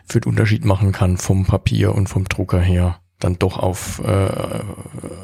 für 0.06 0.22
den 0.22 0.30
Unterschied 0.30 0.66
machen 0.66 0.92
kann 0.92 1.18
vom 1.18 1.46
Papier 1.46 1.96
und 1.96 2.08
vom 2.08 2.26
Drucker 2.26 2.60
her. 2.60 3.00
Dann 3.20 3.38
doch 3.38 3.58
auf, 3.58 4.00
äh, 4.00 4.64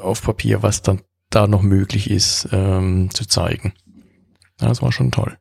auf 0.01 0.21
Papier, 0.21 0.63
was 0.63 0.81
dann 0.81 1.01
da 1.29 1.47
noch 1.47 1.61
möglich 1.61 2.09
ist, 2.09 2.49
ähm, 2.51 3.09
zu 3.13 3.25
zeigen. 3.25 3.73
Das 4.57 4.81
war 4.81 4.91
schon 4.91 5.11
toll. 5.11 5.37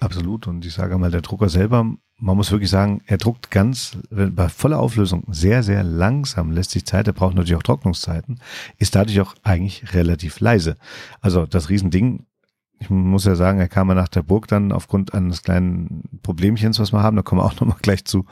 Absolut. 0.00 0.46
Und 0.46 0.64
ich 0.64 0.74
sage 0.74 0.98
mal, 0.98 1.10
der 1.10 1.22
Drucker 1.22 1.48
selber 1.48 1.94
man 2.18 2.36
muss 2.36 2.50
wirklich 2.50 2.70
sagen, 2.70 3.02
er 3.06 3.18
druckt 3.18 3.50
ganz 3.50 3.98
bei 4.10 4.48
voller 4.48 4.78
Auflösung 4.78 5.24
sehr, 5.28 5.62
sehr 5.62 5.82
langsam, 5.82 6.50
lässt 6.50 6.70
sich 6.70 6.86
Zeit, 6.86 7.06
er 7.06 7.12
braucht 7.12 7.34
natürlich 7.34 7.56
auch 7.56 7.62
Trocknungszeiten, 7.62 8.40
ist 8.78 8.94
dadurch 8.94 9.20
auch 9.20 9.34
eigentlich 9.42 9.94
relativ 9.94 10.40
leise. 10.40 10.76
Also 11.20 11.44
das 11.46 11.68
Riesending, 11.68 12.24
ich 12.78 12.88
muss 12.88 13.24
ja 13.24 13.34
sagen, 13.34 13.58
er 13.58 13.68
kam 13.68 13.88
ja 13.88 13.94
nach 13.94 14.08
der 14.08 14.22
Burg 14.22 14.48
dann 14.48 14.72
aufgrund 14.72 15.14
eines 15.14 15.42
kleinen 15.42 16.20
Problemchens, 16.22 16.78
was 16.78 16.92
wir 16.92 17.02
haben, 17.02 17.16
da 17.16 17.22
kommen 17.22 17.40
wir 17.40 17.44
auch 17.44 17.60
nochmal 17.60 17.78
gleich 17.82 18.04
zu, 18.04 18.24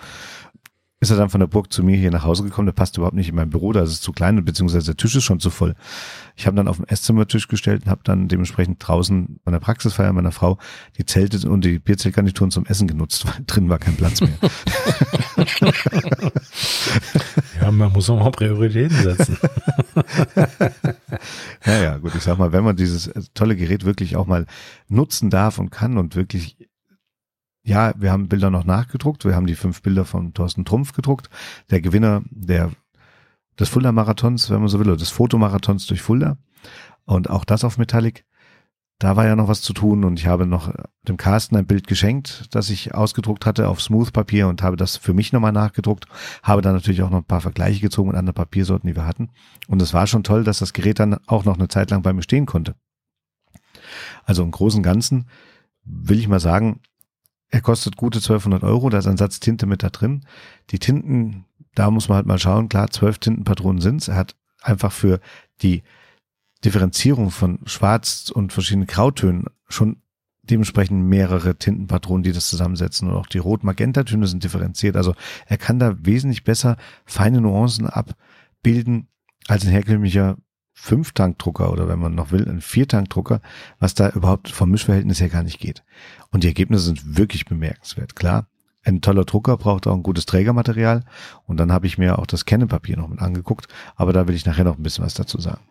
ist 1.05 1.11
er 1.11 1.17
dann 1.19 1.29
von 1.29 1.41
der 1.41 1.47
Burg 1.47 1.71
zu 1.71 1.85
mir 1.85 1.97
hier 1.97 2.11
nach 2.11 2.25
Hause 2.25 2.43
gekommen. 2.43 2.67
Der 2.67 2.73
passt 2.73 2.97
überhaupt 2.97 3.15
nicht 3.15 3.29
in 3.29 3.35
mein 3.35 3.51
Büro, 3.51 3.73
da 3.73 3.83
ist 3.83 3.91
es 3.91 4.01
zu 4.01 4.13
klein, 4.13 4.43
beziehungsweise 4.45 4.87
der 4.87 4.97
Tisch 4.97 5.15
ist 5.15 5.25
schon 5.25 5.39
zu 5.39 5.51
voll. 5.51 5.75
Ich 6.35 6.47
habe 6.47 6.57
dann 6.57 6.67
auf 6.67 6.77
dem 6.77 6.87
Esszimmertisch 6.87 7.47
gestellt 7.47 7.85
und 7.85 7.91
habe 7.91 8.01
dann 8.05 8.27
dementsprechend 8.27 8.87
draußen 8.87 9.41
bei 9.45 9.53
der 9.53 9.61
Praxisfeier 9.61 10.13
meiner 10.15 10.33
Frau 10.33 10.59
die 10.97 11.05
Zelte 11.05 11.49
und 11.49 11.65
die 11.65 11.79
Bierzeltgarnituren 11.79 12.51
zum 12.51 12.65
Essen 12.67 12.89
genutzt, 12.89 13.27
weil 13.27 13.35
drin 13.47 13.69
war 13.69 13.79
kein 13.79 13.97
Platz 13.97 14.23
mehr. 14.23 14.31
ja, 17.61 17.71
man 17.71 17.93
muss 17.93 18.09
auch 18.09 18.19
mal 18.19 18.31
Prioritäten 18.31 18.97
setzen. 18.97 19.37
ja, 21.67 21.83
ja, 21.83 21.99
gut, 21.99 22.15
ich 22.15 22.23
sag 22.23 22.39
mal, 22.39 22.53
wenn 22.53 22.65
man 22.65 22.77
dieses 22.77 23.11
tolle 23.35 23.57
Gerät 23.57 23.85
wirklich 23.85 24.17
auch 24.17 24.27
mal 24.27 24.47
nutzen 24.89 25.29
darf 25.29 25.59
und 25.59 25.71
kann 25.71 25.99
und 25.99 26.17
wirklich 26.17 26.57
ja, 27.65 27.95
wir 27.97 28.13
haben 28.13 28.29
Bilder 28.29 28.51
noch 28.51 28.65
nachgedruckt. 28.65 29.25
Wir 29.25 29.35
haben 29.35 29.47
die 29.47 29.55
fünf 29.55 29.81
Bilder 29.83 30.05
von 30.05 30.35
Thorsten 30.35 30.65
Trumpf 30.65 30.93
gedruckt. 30.93 31.31
Der 31.71 31.81
Gewinner 31.81 32.23
der, 32.31 32.71
des 33.59 33.71
Fulda-Marathons, 33.71 34.51
wenn 34.51 34.61
man 34.61 34.69
so 34.69 34.79
will, 34.79 34.89
oder 34.89 34.99
des 34.99 35.11
Fotomarathons 35.11 35.87
durch 35.87 36.03
Fulda. 36.03 36.37
Und 37.07 37.31
auch 37.31 37.45
das 37.45 37.65
auf 37.65 37.79
Metallic. 37.79 38.27
Da 38.99 39.17
war 39.17 39.27
ja 39.27 39.35
noch 39.35 39.49
was 39.49 39.61
zu 39.61 39.73
tun 39.73 40.05
und 40.05 40.21
ich 40.21 40.27
habe 40.27 40.47
noch 40.47 40.73
dem 41.09 41.17
Carsten 41.17 41.57
ein 41.57 41.67
Bild 41.67 41.89
geschenkt, 41.89 42.47
das 42.53 42.71
ich 42.71 42.95
ausgedruckt 42.95 43.45
hatte 43.45 43.69
auf 43.69 43.83
Smooth-Papier 43.83 44.47
und 44.47 44.63
habe 44.63 44.77
das 44.77 44.97
für 44.97 45.15
mich 45.15 45.33
nochmal 45.33 45.51
nachgedruckt. 45.51 46.07
Habe 46.43 46.63
dann 46.63 46.75
natürlich 46.75 47.03
auch 47.03 47.11
noch 47.11 47.19
ein 47.19 47.25
paar 47.25 47.41
Vergleiche 47.41 47.81
gezogen 47.81 48.09
mit 48.09 48.17
anderen 48.17 48.35
Papiersorten, 48.35 48.87
die 48.87 48.95
wir 48.95 49.07
hatten. 49.07 49.31
Und 49.67 49.83
es 49.83 49.95
war 49.95 50.07
schon 50.07 50.23
toll, 50.23 50.45
dass 50.45 50.61
das 50.61 50.75
Gerät 50.75 51.01
dann 51.01 51.19
auch 51.27 51.45
noch 51.45 51.57
eine 51.57 51.69
Zeit 51.69 51.91
lang 51.91 52.03
bei 52.03 52.13
mir 52.13 52.23
stehen 52.23 52.47
konnte. 52.47 52.77
Also 54.25 54.43
im 54.43 54.53
Großen 54.53 54.79
und 54.79 54.85
Ganzen 54.85 55.29
will 55.85 56.19
ich 56.19 56.29
mal 56.29 56.41
sagen, 56.41 56.81
er 57.51 57.61
kostet 57.61 57.97
gute 57.97 58.19
1200 58.19 58.63
Euro, 58.65 58.91
da 58.91 58.99
ist 58.99 59.07
ein 59.07 59.17
Satz 59.17 59.41
Tinte 59.41 59.67
mit 59.67 59.83
da 59.83 59.91
drin. 59.91 60.27
Die 60.71 60.79
Tinten, 60.79 61.45
da 61.75 61.91
muss 61.91 62.09
man 62.09 62.17
halt 62.17 62.27
mal 62.27 62.39
schauen, 62.39 62.69
klar, 62.69 62.91
zwölf 62.91 63.19
Tintenpatronen 63.19 63.81
sind's. 63.81 64.09
Er 64.09 64.17
hat 64.17 64.37
einfach 64.63 64.93
für 64.93 65.21
die 65.63 65.83
Differenzierung 66.65 67.31
von 67.31 67.61
Schwarz 67.67 68.31
und 68.35 68.53
verschiedenen 68.53 68.87
Grautönen 68.87 69.45
schon 69.69 70.03
dementsprechend 70.43 71.05
mehrere 71.05 71.57
Tintenpatronen, 71.57 72.23
die 72.23 72.33
das 72.33 72.49
zusammensetzen. 72.49 73.09
Und 73.09 73.17
auch 73.17 73.27
die 73.27 73.39
Rot-Magenta-Töne 73.39 74.27
sind 74.27 74.45
differenziert. 74.45 74.97
Also 74.97 75.15
er 75.47 75.59
kann 75.59 75.79
da 75.79 75.95
wesentlich 76.01 76.45
besser 76.45 76.77
feine 77.05 77.41
Nuancen 77.41 77.87
abbilden 77.87 79.09
als 79.47 79.65
ein 79.65 79.71
herkömmlicher 79.71 80.37
Fünf-Tank-Drucker 80.75 81.73
oder 81.73 81.89
wenn 81.89 81.99
man 81.99 82.15
noch 82.15 82.31
will, 82.31 82.49
ein 82.49 82.61
Vier-Tank-Drucker, 82.61 83.41
was 83.79 83.95
da 83.95 84.11
überhaupt 84.11 84.51
vom 84.51 84.71
Mischverhältnis 84.71 85.21
her 85.21 85.29
gar 85.29 85.43
nicht 85.43 85.61
geht. 85.61 85.83
Und 86.31 86.45
die 86.45 86.49
Ergebnisse 86.49 86.85
sind 86.85 87.17
wirklich 87.17 87.47
bemerkenswert. 87.47 88.17
Klar, 88.17 88.49
ein 88.83 89.01
toller 89.01 89.25
Drucker 89.25 89.57
braucht 89.57 89.87
auch 89.87 89.95
ein 89.95 90.03
gutes 90.03 90.27
Trägermaterial 90.27 91.05
und 91.47 91.57
dann 91.57 91.73
habe 91.73 91.87
ich 91.87 91.97
mir 91.97 92.19
auch 92.19 92.27
das 92.27 92.45
Kennenpapier 92.45 92.97
noch 92.97 93.09
mit 93.09 93.21
angeguckt, 93.21 93.69
aber 93.97 94.13
da 94.13 94.29
will 94.29 94.35
ich 94.35 94.45
nachher 94.45 94.65
noch 94.65 94.77
ein 94.77 94.83
bisschen 94.83 95.05
was 95.05 95.15
dazu 95.15 95.41
sagen. 95.41 95.63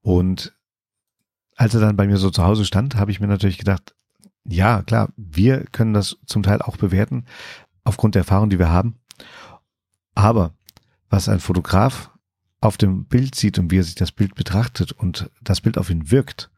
Und 0.00 0.54
als 1.56 1.74
er 1.74 1.80
dann 1.80 1.96
bei 1.96 2.06
mir 2.06 2.16
so 2.16 2.30
zu 2.30 2.44
Hause 2.44 2.64
stand, 2.64 2.94
habe 2.94 3.10
ich 3.10 3.20
mir 3.20 3.26
natürlich 3.26 3.58
gedacht, 3.58 3.94
ja, 4.44 4.82
klar, 4.82 5.10
wir 5.16 5.64
können 5.64 5.92
das 5.92 6.16
zum 6.24 6.42
Teil 6.42 6.62
auch 6.62 6.76
bewerten, 6.76 7.26
aufgrund 7.84 8.14
der 8.14 8.20
Erfahrung, 8.20 8.48
die 8.48 8.58
wir 8.58 8.70
haben. 8.70 8.98
Aber 10.14 10.54
was 11.10 11.28
ein 11.28 11.40
Fotograf 11.40 12.10
auf 12.60 12.76
dem 12.76 13.04
Bild 13.04 13.34
sieht 13.34 13.58
und 13.58 13.70
wie 13.70 13.78
er 13.78 13.84
sich 13.84 13.94
das 13.94 14.12
Bild 14.12 14.34
betrachtet 14.34 14.92
und 14.92 15.30
das 15.42 15.60
Bild 15.60 15.78
auf 15.78 15.90
ihn 15.90 16.10
wirkt. 16.10 16.50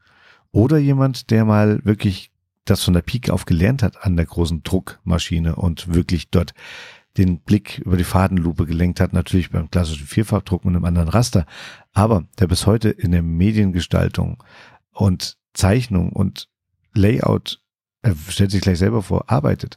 Oder 0.53 0.79
jemand, 0.79 1.31
der 1.31 1.45
mal 1.45 1.85
wirklich 1.85 2.31
das 2.65 2.83
von 2.83 2.95
der 2.95 3.03
Pike 3.03 3.33
auf 3.33 3.45
gelernt 3.45 3.83
hat 3.83 4.05
an 4.05 4.17
der 4.17 4.27
großen 4.27 4.63
Druckmaschine 4.63 5.57
und 5.57 5.93
wirklich 5.93 6.31
dort 6.31 6.55
den 7.17 7.41
Blick 7.41 7.79
über 7.79 7.97
die 7.97 8.05
Fadenlupe 8.05 8.67
gelenkt 8.67 9.01
hat, 9.01 9.13
natürlich 9.13 9.51
beim 9.51 9.71
klassischen 9.71 10.07
Vierfarbdruck 10.07 10.65
mit 10.65 10.75
einem 10.75 10.85
anderen 10.85 11.09
Raster, 11.09 11.45
aber 11.93 12.25
der 12.39 12.47
bis 12.47 12.67
heute 12.67 12.91
in 12.91 13.11
der 13.11 13.23
Mediengestaltung 13.23 14.43
und 14.93 15.37
Zeichnung 15.53 16.13
und 16.13 16.49
Layout, 16.95 17.61
er 18.03 18.15
stellt 18.29 18.53
sich 18.53 18.61
gleich 18.61 18.79
selber 18.79 19.03
vor, 19.03 19.31
arbeitet, 19.31 19.77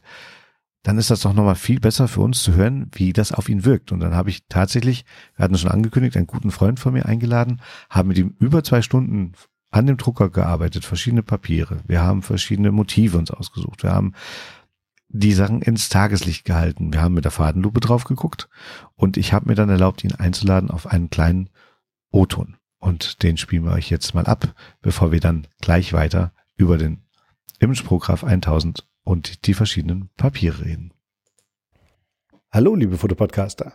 dann 0.84 0.98
ist 0.98 1.10
das 1.10 1.20
doch 1.20 1.32
nochmal 1.32 1.54
viel 1.54 1.80
besser 1.80 2.08
für 2.08 2.20
uns 2.20 2.42
zu 2.42 2.54
hören, 2.54 2.90
wie 2.92 3.14
das 3.14 3.32
auf 3.32 3.48
ihn 3.48 3.64
wirkt. 3.64 3.90
Und 3.90 4.00
dann 4.00 4.14
habe 4.14 4.28
ich 4.28 4.46
tatsächlich, 4.48 5.06
wir 5.34 5.44
hatten 5.44 5.56
schon 5.56 5.70
angekündigt, 5.70 6.16
einen 6.16 6.26
guten 6.26 6.50
Freund 6.50 6.78
von 6.78 6.92
mir 6.92 7.06
eingeladen, 7.06 7.62
haben 7.88 8.08
mit 8.08 8.18
ihm 8.18 8.36
über 8.38 8.62
zwei 8.62 8.82
Stunden 8.82 9.32
an 9.70 9.86
dem 9.86 9.96
Drucker 9.96 10.28
gearbeitet, 10.28 10.84
verschiedene 10.84 11.22
Papiere. 11.22 11.78
Wir 11.86 12.02
haben 12.02 12.22
verschiedene 12.22 12.70
Motive 12.70 13.16
uns 13.16 13.30
ausgesucht. 13.30 13.82
Wir 13.82 13.92
haben 13.92 14.12
die 15.08 15.32
Sachen 15.32 15.62
ins 15.62 15.88
Tageslicht 15.88 16.44
gehalten. 16.44 16.92
Wir 16.92 17.00
haben 17.00 17.14
mit 17.14 17.24
der 17.24 17.32
Fadenlupe 17.32 17.80
drauf 17.80 18.04
geguckt 18.04 18.50
und 18.94 19.16
ich 19.16 19.32
habe 19.32 19.48
mir 19.48 19.54
dann 19.54 19.70
erlaubt, 19.70 20.04
ihn 20.04 20.12
einzuladen 20.12 20.70
auf 20.70 20.86
einen 20.86 21.08
kleinen 21.08 21.48
O-Ton. 22.10 22.56
Und 22.78 23.22
den 23.22 23.38
spielen 23.38 23.64
wir 23.64 23.72
euch 23.72 23.88
jetzt 23.88 24.14
mal 24.14 24.26
ab, 24.26 24.54
bevor 24.82 25.12
wir 25.12 25.20
dann 25.20 25.46
gleich 25.62 25.94
weiter 25.94 26.34
über 26.56 26.76
den 26.76 27.04
Image 27.58 27.84
Prograph 27.84 28.22
1000 28.22 28.86
und 29.04 29.46
die 29.46 29.54
verschiedenen 29.54 30.10
Papiere 30.16 30.64
reden. 30.64 30.92
Hallo, 32.50 32.74
liebe 32.74 32.96
Fotopodcaster. 32.96 33.72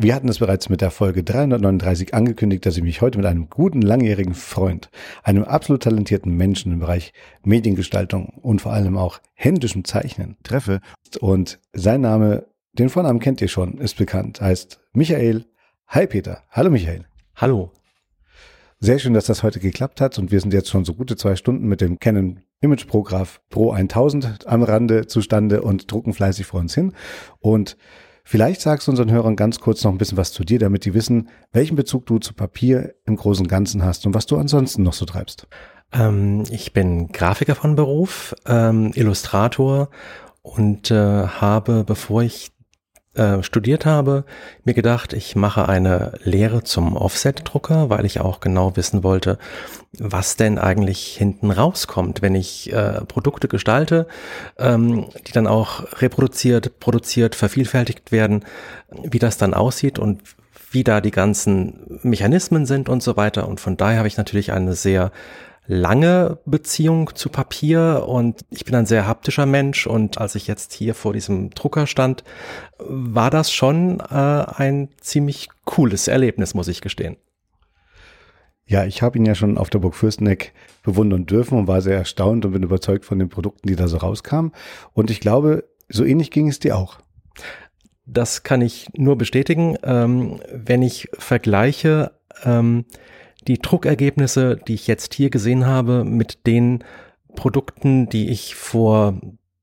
Wir 0.00 0.14
hatten 0.14 0.28
es 0.28 0.38
bereits 0.38 0.68
mit 0.68 0.80
der 0.80 0.92
Folge 0.92 1.24
339 1.24 2.14
angekündigt, 2.14 2.64
dass 2.64 2.76
ich 2.76 2.84
mich 2.84 3.00
heute 3.00 3.18
mit 3.18 3.26
einem 3.26 3.50
guten 3.50 3.82
langjährigen 3.82 4.34
Freund, 4.34 4.90
einem 5.24 5.42
absolut 5.42 5.82
talentierten 5.82 6.36
Menschen 6.36 6.70
im 6.70 6.78
Bereich 6.78 7.12
Mediengestaltung 7.42 8.28
und 8.28 8.60
vor 8.60 8.72
allem 8.72 8.96
auch 8.96 9.18
händischem 9.34 9.84
Zeichnen 9.84 10.36
treffe. 10.44 10.80
Und 11.18 11.58
sein 11.72 12.00
Name, 12.00 12.46
den 12.74 12.90
Vornamen 12.90 13.18
kennt 13.18 13.40
ihr 13.40 13.48
schon, 13.48 13.78
ist 13.78 13.96
bekannt, 13.96 14.40
heißt 14.40 14.78
Michael. 14.92 15.46
Hi 15.88 16.06
Peter. 16.06 16.44
Hallo 16.50 16.70
Michael. 16.70 17.06
Hallo. 17.34 17.72
Sehr 18.78 19.00
schön, 19.00 19.14
dass 19.14 19.26
das 19.26 19.42
heute 19.42 19.58
geklappt 19.58 20.00
hat 20.00 20.16
und 20.20 20.30
wir 20.30 20.40
sind 20.40 20.54
jetzt 20.54 20.68
schon 20.68 20.84
so 20.84 20.94
gute 20.94 21.16
zwei 21.16 21.34
Stunden 21.34 21.66
mit 21.66 21.80
dem 21.80 21.98
Canon 21.98 22.42
Image 22.60 22.86
Prograph 22.86 23.40
Pro 23.50 23.72
1000 23.72 24.46
am 24.46 24.62
Rande 24.62 25.06
zustande 25.06 25.62
und 25.62 25.90
drucken 25.90 26.12
fleißig 26.12 26.46
vor 26.46 26.60
uns 26.60 26.74
hin. 26.74 26.92
Und 27.38 27.76
vielleicht 28.24 28.60
sagst 28.60 28.86
du 28.86 28.90
unseren 28.90 29.10
Hörern 29.10 29.36
ganz 29.36 29.60
kurz 29.60 29.84
noch 29.84 29.92
ein 29.92 29.98
bisschen 29.98 30.18
was 30.18 30.32
zu 30.32 30.44
dir, 30.44 30.58
damit 30.58 30.84
die 30.84 30.94
wissen, 30.94 31.28
welchen 31.52 31.76
Bezug 31.76 32.06
du 32.06 32.18
zu 32.18 32.34
Papier 32.34 32.94
im 33.04 33.16
Großen 33.16 33.44
und 33.44 33.48
Ganzen 33.48 33.84
hast 33.84 34.06
und 34.06 34.14
was 34.14 34.26
du 34.26 34.36
ansonsten 34.36 34.82
noch 34.82 34.92
so 34.92 35.04
treibst. 35.04 35.46
Ähm, 35.92 36.44
ich 36.50 36.72
bin 36.72 37.08
Grafiker 37.08 37.54
von 37.54 37.76
Beruf, 37.76 38.34
ähm, 38.46 38.92
Illustrator 38.94 39.88
und 40.42 40.90
äh, 40.90 40.94
habe, 40.94 41.84
bevor 41.84 42.22
ich 42.22 42.50
äh, 43.18 43.42
studiert 43.42 43.84
habe, 43.84 44.24
mir 44.64 44.74
gedacht, 44.74 45.12
ich 45.12 45.36
mache 45.36 45.68
eine 45.68 46.12
Lehre 46.22 46.62
zum 46.62 46.96
Offset-Drucker, 46.96 47.90
weil 47.90 48.04
ich 48.06 48.20
auch 48.20 48.40
genau 48.40 48.76
wissen 48.76 49.02
wollte, 49.02 49.38
was 49.98 50.36
denn 50.36 50.58
eigentlich 50.58 51.16
hinten 51.16 51.50
rauskommt, 51.50 52.22
wenn 52.22 52.34
ich 52.34 52.72
äh, 52.72 53.04
Produkte 53.06 53.48
gestalte, 53.48 54.06
ähm, 54.58 55.06
die 55.26 55.32
dann 55.32 55.46
auch 55.46 56.00
reproduziert, 56.00 56.78
produziert, 56.80 57.34
vervielfältigt 57.34 58.12
werden, 58.12 58.44
wie 58.90 59.18
das 59.18 59.36
dann 59.36 59.54
aussieht 59.54 59.98
und 59.98 60.20
wie 60.70 60.84
da 60.84 61.00
die 61.00 61.10
ganzen 61.10 61.98
Mechanismen 62.02 62.66
sind 62.66 62.88
und 62.88 63.02
so 63.02 63.16
weiter. 63.16 63.48
Und 63.48 63.60
von 63.60 63.76
daher 63.76 63.98
habe 63.98 64.08
ich 64.08 64.16
natürlich 64.16 64.52
eine 64.52 64.74
sehr 64.74 65.12
lange 65.68 66.38
Beziehung 66.46 67.14
zu 67.14 67.28
Papier 67.28 68.06
und 68.08 68.44
ich 68.50 68.64
bin 68.64 68.74
ein 68.74 68.86
sehr 68.86 69.06
haptischer 69.06 69.44
Mensch 69.44 69.86
und 69.86 70.18
als 70.18 70.34
ich 70.34 70.46
jetzt 70.46 70.72
hier 70.72 70.94
vor 70.94 71.12
diesem 71.12 71.50
Drucker 71.50 71.86
stand, 71.86 72.24
war 72.78 73.30
das 73.30 73.52
schon 73.52 74.00
äh, 74.00 74.04
ein 74.14 74.88
ziemlich 74.98 75.50
cooles 75.66 76.08
Erlebnis, 76.08 76.54
muss 76.54 76.68
ich 76.68 76.80
gestehen. 76.80 77.18
Ja, 78.64 78.86
ich 78.86 79.02
habe 79.02 79.18
ihn 79.18 79.26
ja 79.26 79.34
schon 79.34 79.58
auf 79.58 79.68
der 79.68 79.78
Burg 79.78 79.94
Fürsteneck 79.94 80.54
bewundern 80.82 81.26
dürfen 81.26 81.58
und 81.58 81.68
war 81.68 81.82
sehr 81.82 81.96
erstaunt 81.96 82.46
und 82.46 82.52
bin 82.52 82.62
überzeugt 82.62 83.04
von 83.04 83.18
den 83.18 83.28
Produkten, 83.28 83.68
die 83.68 83.76
da 83.76 83.88
so 83.88 83.98
rauskamen. 83.98 84.52
Und 84.94 85.10
ich 85.10 85.20
glaube, 85.20 85.64
so 85.88 86.04
ähnlich 86.04 86.30
ging 86.30 86.48
es 86.48 86.58
dir 86.58 86.76
auch. 86.76 86.98
Das 88.06 88.42
kann 88.42 88.62
ich 88.62 88.88
nur 88.94 89.16
bestätigen. 89.16 89.76
Ähm, 89.82 90.40
wenn 90.50 90.82
ich 90.82 91.08
vergleiche, 91.12 92.12
ähm, 92.44 92.84
die 93.46 93.58
Druckergebnisse, 93.58 94.56
die 94.56 94.74
ich 94.74 94.86
jetzt 94.86 95.14
hier 95.14 95.30
gesehen 95.30 95.66
habe, 95.66 96.04
mit 96.04 96.46
den 96.46 96.84
Produkten, 97.36 98.08
die 98.08 98.28
ich 98.30 98.54
vor 98.54 99.20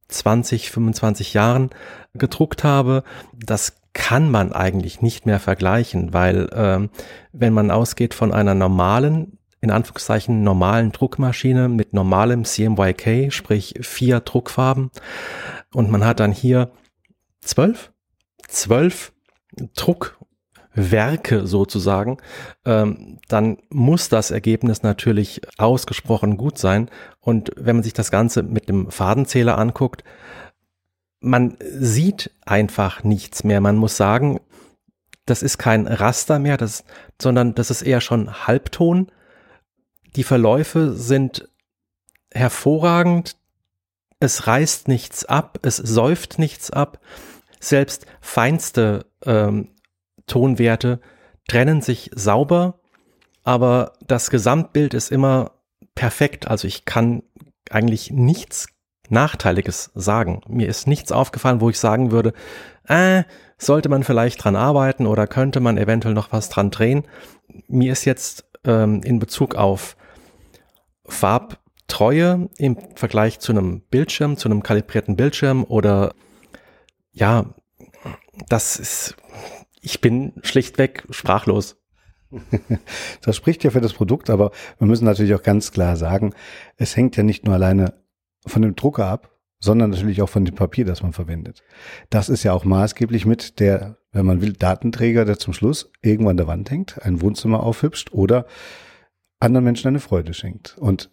20, 0.08 0.72
25 0.72 1.34
Jahren 1.34 1.72
gedruckt 2.14 2.64
habe, 2.64 3.04
das 3.34 3.78
kann 3.94 4.30
man 4.30 4.52
eigentlich 4.52 5.02
nicht 5.02 5.26
mehr 5.26 5.40
vergleichen, 5.40 6.14
weil 6.14 6.50
ähm, 6.54 6.90
wenn 7.32 7.54
man 7.54 7.72
ausgeht 7.72 8.14
von 8.14 8.34
einer 8.34 8.54
normalen, 8.54 9.38
in 9.62 9.72
Anführungszeichen 9.72 10.44
normalen 10.44 10.92
Druckmaschine 10.92 11.70
mit 11.70 11.94
normalem 11.94 12.44
CMYK, 12.44 13.32
sprich 13.32 13.76
vier 13.82 14.20
Druckfarben, 14.20 14.92
und 15.74 15.90
man 15.90 16.06
hat 16.06 16.20
dann 16.20 16.32
hier 16.32 16.72
zwölf, 17.42 17.94
zwölf 18.48 19.14
Druck 19.76 20.20
Werke 20.76 21.48
sozusagen, 21.48 22.18
ähm, 22.66 23.20
dann 23.28 23.58
muss 23.70 24.10
das 24.10 24.32
Ergebnis 24.32 24.84
natürlich 24.84 25.42
ausgesprochen 25.58 26.38
gut 26.38 26.58
sein. 26.58 26.90
Und 27.22 27.52
wenn 27.56 27.78
man 27.78 27.84
sich 27.84 27.94
das 27.94 28.12
Ganze 28.12 28.44
mit 28.44 28.70
dem 28.70 28.92
Fadenzähler 28.92 29.58
anguckt, 29.58 30.04
man 31.22 31.58
sieht 31.60 32.32
einfach 32.46 33.04
nichts 33.04 33.44
mehr. 33.44 33.62
Man 33.62 33.78
muss 33.78 33.98
sagen, 33.98 34.40
das 35.26 35.42
ist 35.42 35.58
kein 35.58 35.88
Raster 35.88 36.38
mehr, 36.38 36.58
das, 36.58 36.84
sondern 37.20 37.56
das 37.56 37.72
ist 37.72 37.82
eher 37.82 38.02
schon 38.02 38.46
Halbton. 38.46 39.12
Die 40.16 40.24
Verläufe 40.24 40.94
sind 40.94 41.50
hervorragend. 42.32 43.38
Es 44.20 44.46
reißt 44.46 44.88
nichts 44.88 45.26
ab, 45.26 45.60
es 45.64 45.78
säuft 45.78 46.38
nichts 46.38 46.70
ab. 46.70 47.00
Selbst 47.60 48.06
feinste 48.22 49.08
ähm, 49.26 49.70
Tonwerte 50.28 51.00
trennen 51.48 51.82
sich 51.82 52.12
sauber, 52.14 52.80
aber 53.44 53.94
das 54.06 54.30
Gesamtbild 54.30 54.94
ist 54.94 55.12
immer 55.12 55.52
perfekt. 55.94 56.48
Also 56.48 56.68
ich 56.68 56.86
kann 56.86 57.24
eigentlich 57.70 58.12
nichts 58.12 58.68
Nachteiliges 59.10 59.92
sagen. 59.94 60.42
Mir 60.48 60.68
ist 60.68 60.88
nichts 60.88 61.12
aufgefallen, 61.12 61.62
wo 61.62 61.70
ich 61.70 61.80
sagen 61.80 62.12
würde, 62.12 62.34
äh, 62.88 63.24
sollte 63.58 63.90
man 63.90 64.04
vielleicht 64.04 64.44
dran 64.44 64.56
arbeiten 64.56 65.08
oder 65.08 65.28
könnte 65.28 65.60
man 65.60 65.78
eventuell 65.78 66.14
noch 66.14 66.32
was 66.32 66.50
dran 66.50 66.72
drehen. 66.72 67.04
Mir 67.68 67.92
ist 67.92 68.06
jetzt 68.06 68.46
ähm, 68.64 69.02
in 69.04 69.20
Bezug 69.20 69.56
auf 69.56 69.96
Farbtreue 71.06 72.50
im 72.58 72.78
Vergleich 72.96 73.40
zu 73.40 73.52
einem 73.52 73.82
Bildschirm, 73.82 74.38
zu 74.38 74.50
einem 74.50 74.64
kalibrierten 74.64 75.16
Bildschirm 75.16 75.64
oder 75.64 76.14
ja, 77.12 77.46
das 78.50 78.78
ist 78.78 79.16
ich 79.86 80.02
bin 80.02 80.34
schlichtweg 80.42 81.06
sprachlos. 81.10 81.78
Das 83.22 83.36
spricht 83.36 83.64
ja 83.64 83.70
für 83.70 83.82
das 83.82 83.94
Produkt, 83.94 84.30
aber 84.30 84.52
wir 84.78 84.88
müssen 84.88 85.06
natürlich 85.06 85.34
auch 85.36 85.44
ganz 85.44 85.72
klar 85.72 85.96
sagen, 85.96 86.34
es 86.76 86.96
hängt 86.96 87.16
ja 87.16 87.24
nicht 87.24 87.46
nur 87.46 87.54
alleine 87.54 87.94
von 88.46 88.62
dem 88.62 88.76
Drucker 88.76 89.06
ab, 89.06 89.32
sondern 89.60 89.92
natürlich 89.92 90.22
auch 90.22 90.30
von 90.30 90.44
dem 90.44 90.56
Papier, 90.56 90.86
das 90.86 91.02
man 91.02 91.14
verwendet. 91.14 91.64
Das 92.10 92.30
ist 92.30 92.44
ja 92.44 92.54
auch 92.54 92.66
maßgeblich 92.66 93.26
mit 93.26 93.60
der, 93.60 93.98
wenn 94.12 94.26
man 94.26 94.42
will, 94.42 94.54
Datenträger, 94.54 95.24
der 95.24 95.40
zum 95.40 95.54
Schluss 95.54 95.92
irgendwo 96.02 96.30
an 96.30 96.38
der 96.38 96.48
Wand 96.48 96.70
hängt, 96.70 97.02
ein 97.04 97.22
Wohnzimmer 97.22 97.62
aufhübscht 97.62 98.12
oder 98.12 98.46
anderen 99.40 99.64
Menschen 99.64 99.88
eine 99.88 100.00
Freude 100.00 100.34
schenkt. 100.34 100.78
Und 100.78 101.12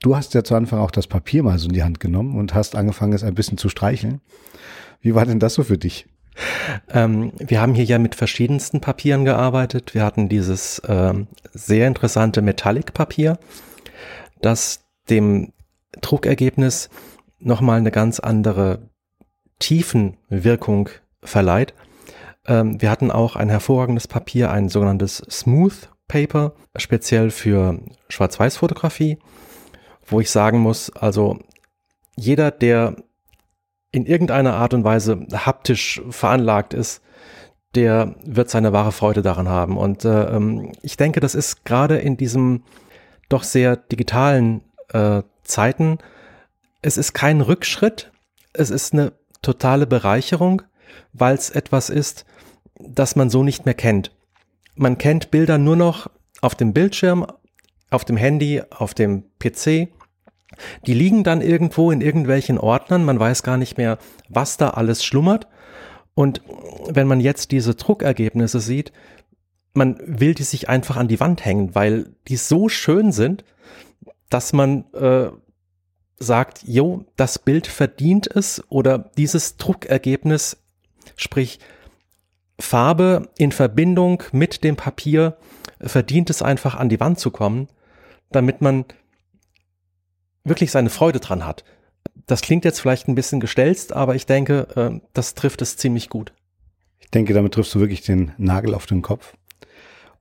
du 0.00 0.16
hast 0.16 0.34
ja 0.34 0.44
zu 0.44 0.54
Anfang 0.54 0.78
auch 0.80 0.90
das 0.90 1.06
Papier 1.06 1.42
mal 1.42 1.58
so 1.58 1.68
in 1.68 1.74
die 1.74 1.82
Hand 1.82 2.00
genommen 2.00 2.36
und 2.38 2.54
hast 2.54 2.74
angefangen, 2.74 3.12
es 3.12 3.24
ein 3.24 3.34
bisschen 3.34 3.58
zu 3.58 3.68
streicheln. 3.68 4.20
Wie 5.00 5.14
war 5.14 5.26
denn 5.26 5.40
das 5.40 5.54
so 5.54 5.62
für 5.62 5.78
dich? 5.78 6.06
Ähm, 6.92 7.32
wir 7.38 7.60
haben 7.60 7.74
hier 7.74 7.84
ja 7.84 7.98
mit 7.98 8.14
verschiedensten 8.14 8.80
Papieren 8.80 9.24
gearbeitet. 9.24 9.94
Wir 9.94 10.04
hatten 10.04 10.28
dieses 10.28 10.80
ähm, 10.86 11.28
sehr 11.52 11.86
interessante 11.86 12.42
Metallic-Papier, 12.42 13.38
das 14.40 14.84
dem 15.10 15.52
Druckergebnis 16.00 16.90
nochmal 17.38 17.78
eine 17.78 17.90
ganz 17.90 18.20
andere 18.20 18.90
Tiefenwirkung 19.58 20.90
verleiht. 21.22 21.74
Ähm, 22.46 22.80
wir 22.80 22.90
hatten 22.90 23.10
auch 23.10 23.36
ein 23.36 23.48
hervorragendes 23.48 24.08
Papier, 24.08 24.50
ein 24.50 24.68
sogenanntes 24.68 25.18
Smooth 25.28 25.90
Paper, 26.06 26.54
speziell 26.76 27.30
für 27.30 27.78
Schwarz-Weiß-Fotografie, 28.08 29.18
wo 30.06 30.20
ich 30.20 30.30
sagen 30.30 30.58
muss, 30.58 30.90
also 30.90 31.38
jeder, 32.16 32.50
der 32.50 32.96
in 33.90 34.06
irgendeiner 34.06 34.54
Art 34.54 34.74
und 34.74 34.84
Weise 34.84 35.26
haptisch 35.32 36.02
veranlagt 36.10 36.74
ist, 36.74 37.02
der 37.74 38.14
wird 38.24 38.50
seine 38.50 38.72
wahre 38.72 38.92
Freude 38.92 39.22
daran 39.22 39.48
haben. 39.48 39.76
Und 39.76 40.04
äh, 40.04 40.24
ähm, 40.24 40.72
ich 40.82 40.96
denke, 40.96 41.20
das 41.20 41.34
ist 41.34 41.64
gerade 41.64 41.98
in 41.98 42.16
diesem 42.16 42.64
doch 43.28 43.42
sehr 43.42 43.76
digitalen 43.76 44.62
äh, 44.92 45.22
Zeiten, 45.42 45.98
es 46.80 46.96
ist 46.96 47.12
kein 47.12 47.40
Rückschritt, 47.40 48.12
es 48.52 48.70
ist 48.70 48.92
eine 48.92 49.12
totale 49.42 49.86
Bereicherung, 49.86 50.62
weil 51.12 51.34
es 51.34 51.50
etwas 51.50 51.90
ist, 51.90 52.24
das 52.78 53.16
man 53.16 53.30
so 53.30 53.42
nicht 53.42 53.64
mehr 53.64 53.74
kennt. 53.74 54.12
Man 54.76 54.96
kennt 54.96 55.30
Bilder 55.30 55.58
nur 55.58 55.76
noch 55.76 56.08
auf 56.40 56.54
dem 56.54 56.72
Bildschirm, 56.72 57.26
auf 57.90 58.04
dem 58.04 58.16
Handy, 58.16 58.62
auf 58.70 58.94
dem 58.94 59.24
PC 59.38 59.88
die 60.86 60.94
liegen 60.94 61.24
dann 61.24 61.40
irgendwo 61.40 61.90
in 61.90 62.00
irgendwelchen 62.00 62.58
Ordnern, 62.58 63.04
man 63.04 63.18
weiß 63.18 63.42
gar 63.42 63.56
nicht 63.56 63.76
mehr, 63.76 63.98
was 64.28 64.56
da 64.56 64.70
alles 64.70 65.04
schlummert. 65.04 65.46
Und 66.14 66.42
wenn 66.88 67.06
man 67.06 67.20
jetzt 67.20 67.52
diese 67.52 67.74
Druckergebnisse 67.74 68.60
sieht, 68.60 68.92
man 69.74 69.98
will 70.04 70.34
die 70.34 70.42
sich 70.42 70.68
einfach 70.68 70.96
an 70.96 71.08
die 71.08 71.20
Wand 71.20 71.44
hängen, 71.44 71.74
weil 71.74 72.10
die 72.26 72.36
so 72.36 72.68
schön 72.68 73.12
sind, 73.12 73.44
dass 74.28 74.52
man 74.52 74.84
äh, 74.92 75.28
sagt, 76.18 76.62
jo, 76.66 77.04
das 77.16 77.38
Bild 77.38 77.66
verdient 77.66 78.26
es 78.26 78.62
oder 78.68 78.98
dieses 79.16 79.56
Druckergebnis, 79.56 80.56
sprich 81.16 81.60
Farbe 82.58 83.28
in 83.38 83.52
Verbindung 83.52 84.24
mit 84.32 84.64
dem 84.64 84.76
Papier, 84.76 85.36
verdient 85.80 86.28
es 86.30 86.42
einfach 86.42 86.74
an 86.74 86.88
die 86.88 87.00
Wand 87.00 87.20
zu 87.20 87.30
kommen, 87.30 87.68
damit 88.30 88.60
man 88.60 88.84
wirklich 90.48 90.70
seine 90.70 90.90
Freude 90.90 91.20
dran 91.20 91.44
hat. 91.44 91.64
das 92.26 92.42
klingt 92.42 92.64
jetzt 92.64 92.80
vielleicht 92.80 93.08
ein 93.08 93.14
bisschen 93.14 93.40
gestelzt, 93.40 93.94
aber 93.94 94.14
ich 94.14 94.26
denke, 94.26 94.68
äh, 94.76 95.00
das 95.14 95.34
trifft 95.34 95.62
es 95.62 95.76
ziemlich 95.76 96.10
gut. 96.10 96.32
Ich 96.98 97.10
denke, 97.10 97.32
damit 97.32 97.54
triffst 97.54 97.74
du 97.74 97.80
wirklich 97.80 98.02
den 98.02 98.32
Nagel 98.36 98.74
auf 98.74 98.84
den 98.84 99.00
Kopf. 99.00 99.34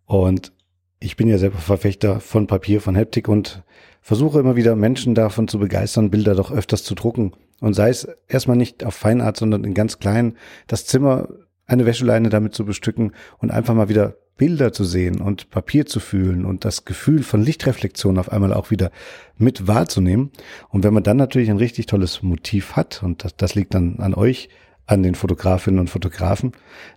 Und 0.06 0.54
ich 1.00 1.18
bin 1.18 1.28
ja 1.28 1.38
selber 1.38 1.58
Verfechter 1.58 2.22
von 2.22 2.48
Papier, 2.48 2.80
von 2.80 2.96
Heptik 2.96 3.28
und 3.28 3.64
versuche 4.02 4.40
immer 4.40 4.56
wieder 4.56 4.76
Menschen 4.76 5.16
davon 5.16 5.50
zu 5.50 5.60
begeistern, 5.60 6.10
Bilder 6.10 6.34
doch 6.34 6.50
öfters 6.50 6.84
zu 6.84 6.96
drucken. 6.96 7.34
Und 7.60 7.74
sei 7.74 7.90
es 7.90 8.08
erstmal 8.28 8.56
nicht 8.56 8.86
auf 8.86 8.96
Feinart, 8.96 9.36
sondern 9.36 9.64
in 9.66 9.74
ganz 9.74 10.00
klein, 10.00 10.38
das 10.68 10.86
Zimmer, 10.86 11.28
eine 11.66 11.86
Wäscheleine 11.86 12.30
damit 12.30 12.56
zu 12.56 12.64
bestücken 12.64 13.14
und 13.40 13.52
einfach 13.52 13.74
mal 13.74 13.90
wieder 13.90 14.16
Bilder 14.38 14.72
zu 14.72 14.84
sehen 14.84 15.20
und 15.20 15.50
Papier 15.50 15.86
zu 15.86 16.00
fühlen 16.00 16.46
und 16.46 16.64
das 16.64 16.86
Gefühl 16.86 17.24
von 17.24 17.42
Lichtreflexion 17.42 18.18
auf 18.18 18.32
einmal 18.32 18.54
auch 18.54 18.72
wieder 18.72 18.92
mit 19.38 19.68
wahrzunehmen. 19.68 20.32
Und 20.70 20.84
wenn 20.84 20.94
man 20.94 21.04
dann 21.04 21.18
natürlich 21.18 21.50
ein 21.50 21.58
richtig 21.58 21.88
tolles 21.88 22.22
Motiv 22.24 22.76
hat, 22.76 23.04
und 23.04 23.24
das, 23.24 23.36
das 23.36 23.56
liegt 23.56 23.74
dann 23.74 24.00
an 24.00 24.14
euch, 24.14 24.50
an 24.86 25.04
den 25.04 25.16
Fotografinnen 25.16 25.80
und 25.80 25.90
Fotografen, 25.90 26.54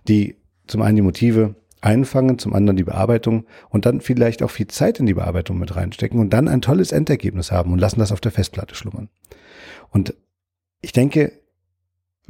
die 0.07 0.37
zum 0.67 0.81
einen 0.81 0.95
die 0.95 1.01
Motive 1.01 1.55
einfangen, 1.81 2.37
zum 2.37 2.53
anderen 2.53 2.77
die 2.77 2.83
Bearbeitung 2.83 3.45
und 3.69 3.85
dann 3.85 4.01
vielleicht 4.01 4.43
auch 4.43 4.51
viel 4.51 4.67
Zeit 4.67 4.99
in 4.99 5.07
die 5.07 5.15
Bearbeitung 5.15 5.57
mit 5.57 5.75
reinstecken 5.75 6.19
und 6.19 6.31
dann 6.31 6.47
ein 6.47 6.61
tolles 6.61 6.91
Endergebnis 6.91 7.51
haben 7.51 7.73
und 7.73 7.79
lassen 7.79 7.99
das 7.99 8.11
auf 8.11 8.21
der 8.21 8.31
Festplatte 8.31 8.75
schlummern. 8.75 9.09
Und 9.89 10.13
ich 10.81 10.91
denke, 10.91 11.40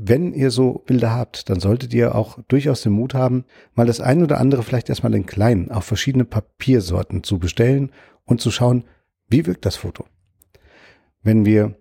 wenn 0.04 0.34
ihr 0.34 0.50
so 0.50 0.82
Bilder 0.86 1.14
habt, 1.14 1.50
dann 1.50 1.60
solltet 1.60 1.94
ihr 1.94 2.16
auch 2.16 2.40
durchaus 2.48 2.82
den 2.82 2.94
Mut 2.94 3.14
haben, 3.14 3.46
mal 3.76 3.86
das 3.86 4.02
ein 4.02 4.24
oder 4.24 4.40
andere 4.40 4.64
vielleicht 4.64 4.90
erstmal 4.90 5.14
in 5.14 5.28
kleinen 5.28 5.70
auf 5.70 5.86
verschiedene 5.86 6.26
Papiersorten 6.26 7.24
zu 7.24 7.38
bestellen 7.38 7.92
und 8.26 8.42
zu 8.42 8.50
schauen, 8.50 8.86
wie 9.28 9.46
wirkt 9.46 9.64
das 9.64 9.76
Foto. 9.76 10.06
Wenn 11.22 11.46
wir, 11.46 11.76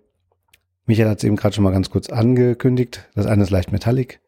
Michael 0.85 1.09
hat 1.09 1.17
es 1.17 1.23
eben 1.23 1.35
gerade 1.35 1.55
schon 1.55 1.63
mal 1.63 1.71
ganz 1.71 1.89
kurz 1.89 2.09
angekündigt, 2.09 3.09
das 3.15 3.25
eine 3.25 3.41
ist 3.41 3.49
leicht 3.49 3.71
metallic 3.71 4.21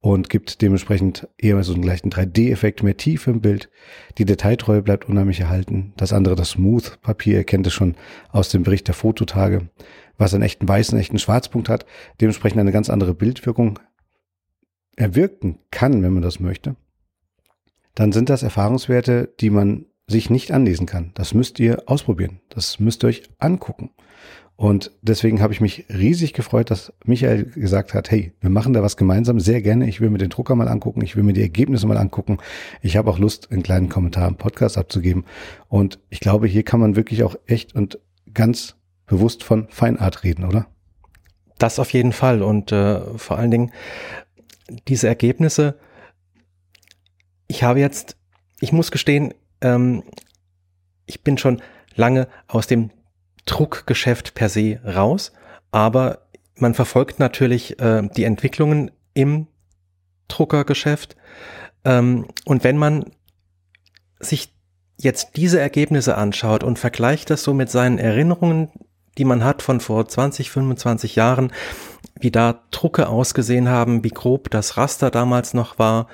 und 0.00 0.28
gibt 0.28 0.60
dementsprechend 0.60 1.28
eher 1.38 1.62
so 1.62 1.74
einen 1.74 1.82
gleichen 1.82 2.10
3D-Effekt, 2.10 2.82
mehr 2.82 2.96
Tiefe 2.96 3.30
im 3.30 3.40
Bild. 3.40 3.70
Die 4.18 4.24
Detailtreue 4.24 4.82
bleibt 4.82 5.08
unheimlich 5.08 5.38
erhalten. 5.38 5.92
Das 5.96 6.12
andere, 6.12 6.34
das 6.34 6.50
Smooth-Papier, 6.50 7.38
ihr 7.38 7.44
kennt 7.44 7.68
es 7.68 7.72
schon 7.72 7.94
aus 8.30 8.48
dem 8.48 8.64
Bericht 8.64 8.88
der 8.88 8.96
Fototage 8.96 9.68
was 10.18 10.34
einen 10.34 10.42
echten 10.42 10.68
weißen, 10.68 10.98
echten 10.98 11.18
Schwarzpunkt 11.18 11.68
hat, 11.68 11.86
dementsprechend 12.20 12.60
eine 12.60 12.72
ganz 12.72 12.90
andere 12.90 13.14
Bildwirkung 13.14 13.78
erwirken 14.96 15.58
kann, 15.70 16.02
wenn 16.02 16.12
man 16.12 16.22
das 16.22 16.40
möchte, 16.40 16.76
dann 17.94 18.12
sind 18.12 18.28
das 18.28 18.42
Erfahrungswerte, 18.42 19.32
die 19.40 19.50
man 19.50 19.86
sich 20.06 20.30
nicht 20.30 20.52
anlesen 20.52 20.86
kann. 20.86 21.12
Das 21.14 21.34
müsst 21.34 21.58
ihr 21.60 21.82
ausprobieren. 21.86 22.40
Das 22.48 22.80
müsst 22.80 23.04
ihr 23.04 23.08
euch 23.08 23.22
angucken. 23.38 23.90
Und 24.56 24.92
deswegen 25.02 25.40
habe 25.40 25.52
ich 25.52 25.60
mich 25.60 25.86
riesig 25.88 26.34
gefreut, 26.34 26.70
dass 26.70 26.92
Michael 27.04 27.46
gesagt 27.46 27.94
hat, 27.94 28.10
hey, 28.10 28.32
wir 28.40 28.50
machen 28.50 28.74
da 28.74 28.82
was 28.82 28.96
gemeinsam, 28.96 29.40
sehr 29.40 29.62
gerne. 29.62 29.88
Ich 29.88 30.00
will 30.00 30.10
mir 30.10 30.18
den 30.18 30.28
Drucker 30.28 30.54
mal 30.54 30.68
angucken, 30.68 31.02
ich 31.02 31.16
will 31.16 31.24
mir 31.24 31.32
die 31.32 31.42
Ergebnisse 31.42 31.86
mal 31.86 31.96
angucken. 31.96 32.38
Ich 32.80 32.96
habe 32.96 33.10
auch 33.10 33.18
Lust, 33.18 33.50
einen 33.50 33.62
kleinen 33.62 33.88
Kommentar 33.88 34.28
im 34.28 34.36
Podcast 34.36 34.78
abzugeben. 34.78 35.24
Und 35.68 35.98
ich 36.10 36.20
glaube, 36.20 36.46
hier 36.46 36.62
kann 36.62 36.80
man 36.80 36.96
wirklich 36.96 37.24
auch 37.24 37.34
echt 37.46 37.74
und 37.74 37.98
ganz 38.34 38.76
bewusst 39.12 39.44
von 39.44 39.68
Feinart 39.68 40.24
reden, 40.24 40.46
oder? 40.46 40.66
Das 41.58 41.78
auf 41.78 41.92
jeden 41.92 42.12
Fall. 42.12 42.42
Und 42.42 42.72
äh, 42.72 43.00
vor 43.18 43.38
allen 43.38 43.50
Dingen 43.50 43.72
diese 44.88 45.06
Ergebnisse. 45.06 45.78
Ich 47.46 47.62
habe 47.62 47.78
jetzt, 47.78 48.16
ich 48.60 48.72
muss 48.72 48.90
gestehen, 48.90 49.34
ähm, 49.60 50.02
ich 51.04 51.22
bin 51.22 51.36
schon 51.36 51.60
lange 51.94 52.26
aus 52.48 52.66
dem 52.66 52.90
Druckgeschäft 53.44 54.32
per 54.34 54.48
se 54.48 54.80
raus, 54.82 55.32
aber 55.70 56.26
man 56.54 56.72
verfolgt 56.72 57.18
natürlich 57.18 57.78
äh, 57.80 58.08
die 58.16 58.24
Entwicklungen 58.24 58.90
im 59.12 59.46
Druckergeschäft. 60.28 61.16
Ähm, 61.84 62.28
und 62.46 62.64
wenn 62.64 62.78
man 62.78 63.04
sich 64.20 64.54
jetzt 64.96 65.36
diese 65.36 65.60
Ergebnisse 65.60 66.16
anschaut 66.16 66.64
und 66.64 66.78
vergleicht 66.78 67.28
das 67.28 67.42
so 67.42 67.52
mit 67.52 67.70
seinen 67.70 67.98
Erinnerungen 67.98 68.70
die 69.18 69.24
man 69.24 69.44
hat 69.44 69.62
von 69.62 69.80
vor 69.80 70.06
20, 70.06 70.50
25 70.50 71.16
Jahren, 71.16 71.52
wie 72.18 72.30
da 72.30 72.62
Drucke 72.70 73.08
ausgesehen 73.08 73.68
haben, 73.68 74.04
wie 74.04 74.10
grob 74.10 74.50
das 74.50 74.76
Raster 74.76 75.10
damals 75.10 75.54
noch 75.54 75.78
war. 75.78 76.08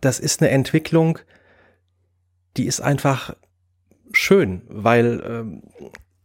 Das 0.00 0.20
ist 0.20 0.42
eine 0.42 0.50
Entwicklung, 0.50 1.18
die 2.56 2.66
ist 2.66 2.80
einfach 2.80 3.34
schön, 4.12 4.62
weil 4.68 5.22
ähm, 5.26 5.62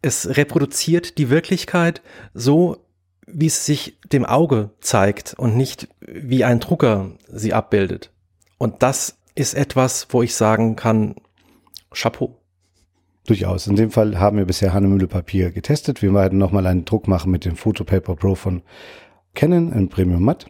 es 0.02 0.38
reproduziert 0.38 1.18
die 1.18 1.30
Wirklichkeit 1.30 2.02
so, 2.34 2.86
wie 3.26 3.48
es 3.48 3.66
sich 3.66 4.00
dem 4.12 4.26
Auge 4.26 4.72
zeigt 4.80 5.34
und 5.36 5.56
nicht 5.56 5.88
wie 6.00 6.44
ein 6.44 6.60
Drucker 6.60 7.12
sie 7.28 7.54
abbildet. 7.54 8.12
Und 8.58 8.82
das 8.84 9.18
ist 9.36 9.54
etwas, 9.54 10.08
wo 10.10 10.24
ich 10.24 10.36
sagen 10.36 10.76
kann, 10.76 11.16
Chapeau. 11.92 12.39
Durchaus. 13.30 13.68
In 13.68 13.76
dem 13.76 13.92
Fall 13.92 14.20
haben 14.20 14.38
wir 14.38 14.46
bisher 14.46 14.74
Hannemühle 14.74 15.06
Papier 15.06 15.52
getestet. 15.52 16.02
Wir 16.02 16.12
werden 16.16 16.40
nochmal 16.40 16.66
einen 16.66 16.86
Druck 16.86 17.08
machen 17.08 17.32
mit 17.32 17.46
dem 17.46 17.56
Photopaper 17.56 18.16
Pro 18.16 18.34
von 18.34 18.64
Canon 19.36 19.72
in 19.72 19.88
Premium 19.88 20.24
Matt. 20.24 20.48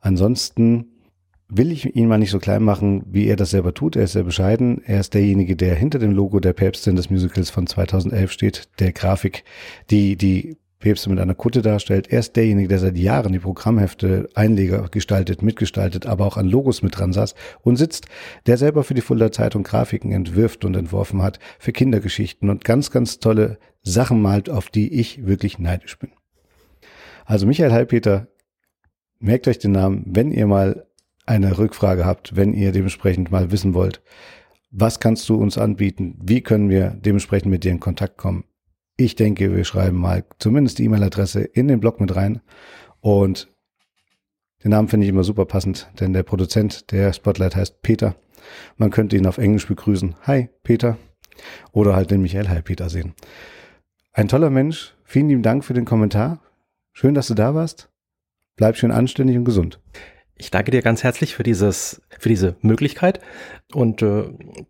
Ansonsten 0.00 0.88
will 1.48 1.70
ich 1.70 1.94
ihn 1.94 2.08
mal 2.08 2.18
nicht 2.18 2.32
so 2.32 2.40
klein 2.40 2.64
machen, 2.64 3.04
wie 3.06 3.28
er 3.28 3.36
das 3.36 3.50
selber 3.50 3.74
tut. 3.74 3.94
Er 3.94 4.02
ist 4.02 4.12
sehr 4.14 4.24
bescheiden. 4.24 4.82
Er 4.84 4.98
ist 4.98 5.14
derjenige, 5.14 5.54
der 5.54 5.76
hinter 5.76 6.00
dem 6.00 6.10
Logo 6.10 6.40
der 6.40 6.52
Päpstin 6.52 6.96
des 6.96 7.10
Musicals 7.10 7.50
von 7.50 7.68
2011 7.68 8.32
steht, 8.32 8.68
der 8.80 8.90
Grafik, 8.90 9.44
die 9.92 10.16
die 10.16 10.56
Päpste 10.78 11.08
mit 11.08 11.18
einer 11.18 11.34
Kutte 11.34 11.62
darstellt. 11.62 12.08
Er 12.08 12.20
ist 12.20 12.36
derjenige, 12.36 12.68
der 12.68 12.78
seit 12.78 12.98
Jahren 12.98 13.32
die 13.32 13.38
Programmhefte, 13.38 14.28
Einleger 14.34 14.88
gestaltet, 14.90 15.42
mitgestaltet, 15.42 16.06
aber 16.06 16.26
auch 16.26 16.36
an 16.36 16.46
Logos 16.46 16.82
mit 16.82 16.98
dran 16.98 17.12
saß 17.12 17.34
und 17.62 17.76
sitzt, 17.76 18.06
der 18.46 18.58
selber 18.58 18.84
für 18.84 18.94
die 18.94 19.00
Fulda 19.00 19.32
Zeitung 19.32 19.62
Grafiken 19.62 20.12
entwirft 20.12 20.64
und 20.64 20.76
entworfen 20.76 21.22
hat, 21.22 21.38
für 21.58 21.72
Kindergeschichten 21.72 22.50
und 22.50 22.64
ganz, 22.64 22.90
ganz 22.90 23.18
tolle 23.18 23.58
Sachen 23.82 24.20
malt, 24.20 24.50
auf 24.50 24.68
die 24.68 24.92
ich 24.92 25.26
wirklich 25.26 25.58
neidisch 25.58 25.98
bin. 25.98 26.10
Also 27.24 27.46
Michael 27.46 27.72
Heilpeter, 27.72 28.28
merkt 29.18 29.48
euch 29.48 29.58
den 29.58 29.72
Namen, 29.72 30.04
wenn 30.06 30.30
ihr 30.30 30.46
mal 30.46 30.86
eine 31.24 31.58
Rückfrage 31.58 32.04
habt, 32.04 32.36
wenn 32.36 32.52
ihr 32.52 32.70
dementsprechend 32.72 33.30
mal 33.30 33.50
wissen 33.50 33.72
wollt, 33.72 34.02
was 34.70 35.00
kannst 35.00 35.28
du 35.28 35.36
uns 35.36 35.56
anbieten, 35.56 36.18
wie 36.22 36.42
können 36.42 36.68
wir 36.68 36.90
dementsprechend 36.90 37.50
mit 37.50 37.64
dir 37.64 37.72
in 37.72 37.80
Kontakt 37.80 38.18
kommen 38.18 38.44
ich 38.96 39.14
denke, 39.14 39.54
wir 39.54 39.64
schreiben 39.64 39.98
mal 39.98 40.24
zumindest 40.38 40.78
die 40.78 40.84
E-Mail-Adresse 40.84 41.42
in 41.42 41.68
den 41.68 41.80
Blog 41.80 42.00
mit 42.00 42.16
rein. 42.16 42.40
Und 43.00 43.48
den 44.64 44.70
Namen 44.70 44.88
finde 44.88 45.04
ich 45.04 45.10
immer 45.10 45.24
super 45.24 45.44
passend, 45.44 45.90
denn 46.00 46.12
der 46.12 46.22
Produzent 46.22 46.90
der 46.92 47.12
Spotlight 47.12 47.56
heißt 47.56 47.82
Peter. 47.82 48.16
Man 48.76 48.90
könnte 48.90 49.16
ihn 49.16 49.26
auf 49.26 49.38
Englisch 49.38 49.66
begrüßen. 49.66 50.16
Hi, 50.22 50.48
Peter. 50.62 50.96
Oder 51.72 51.94
halt 51.94 52.10
den 52.10 52.22
Michael 52.22 52.48
Hi, 52.48 52.62
Peter 52.62 52.88
sehen. 52.88 53.14
Ein 54.12 54.28
toller 54.28 54.50
Mensch. 54.50 54.94
Vielen 55.04 55.28
lieben 55.28 55.42
Dank 55.42 55.64
für 55.64 55.74
den 55.74 55.84
Kommentar. 55.84 56.40
Schön, 56.92 57.14
dass 57.14 57.26
du 57.26 57.34
da 57.34 57.54
warst. 57.54 57.90
Bleib 58.56 58.76
schön 58.76 58.90
anständig 58.90 59.36
und 59.36 59.44
gesund. 59.44 59.80
Ich 60.34 60.50
danke 60.50 60.70
dir 60.70 60.80
ganz 60.80 61.02
herzlich 61.02 61.34
für 61.34 61.42
dieses, 61.42 62.02
für 62.18 62.28
diese 62.30 62.56
Möglichkeit 62.60 63.20
und 63.72 64.02
äh, 64.02 64.24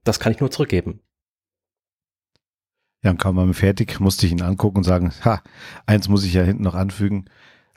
das 0.05 0.19
kann 0.19 0.33
ich 0.33 0.41
nur 0.41 0.51
zurückgeben. 0.51 1.01
Ja, 3.07 3.12
und 3.12 3.19
kaum 3.19 3.37
mal 3.37 3.55
fertig, 3.55 4.01
musste 4.01 4.27
ich 4.27 4.33
ihn 4.33 4.42
angucken 4.42 4.79
und 4.79 4.83
sagen, 4.83 5.12
ha, 5.25 5.40
eins 5.87 6.09
muss 6.09 6.25
ich 6.25 6.35
ja 6.35 6.42
hinten 6.42 6.64
noch 6.64 6.75
anfügen. 6.75 7.27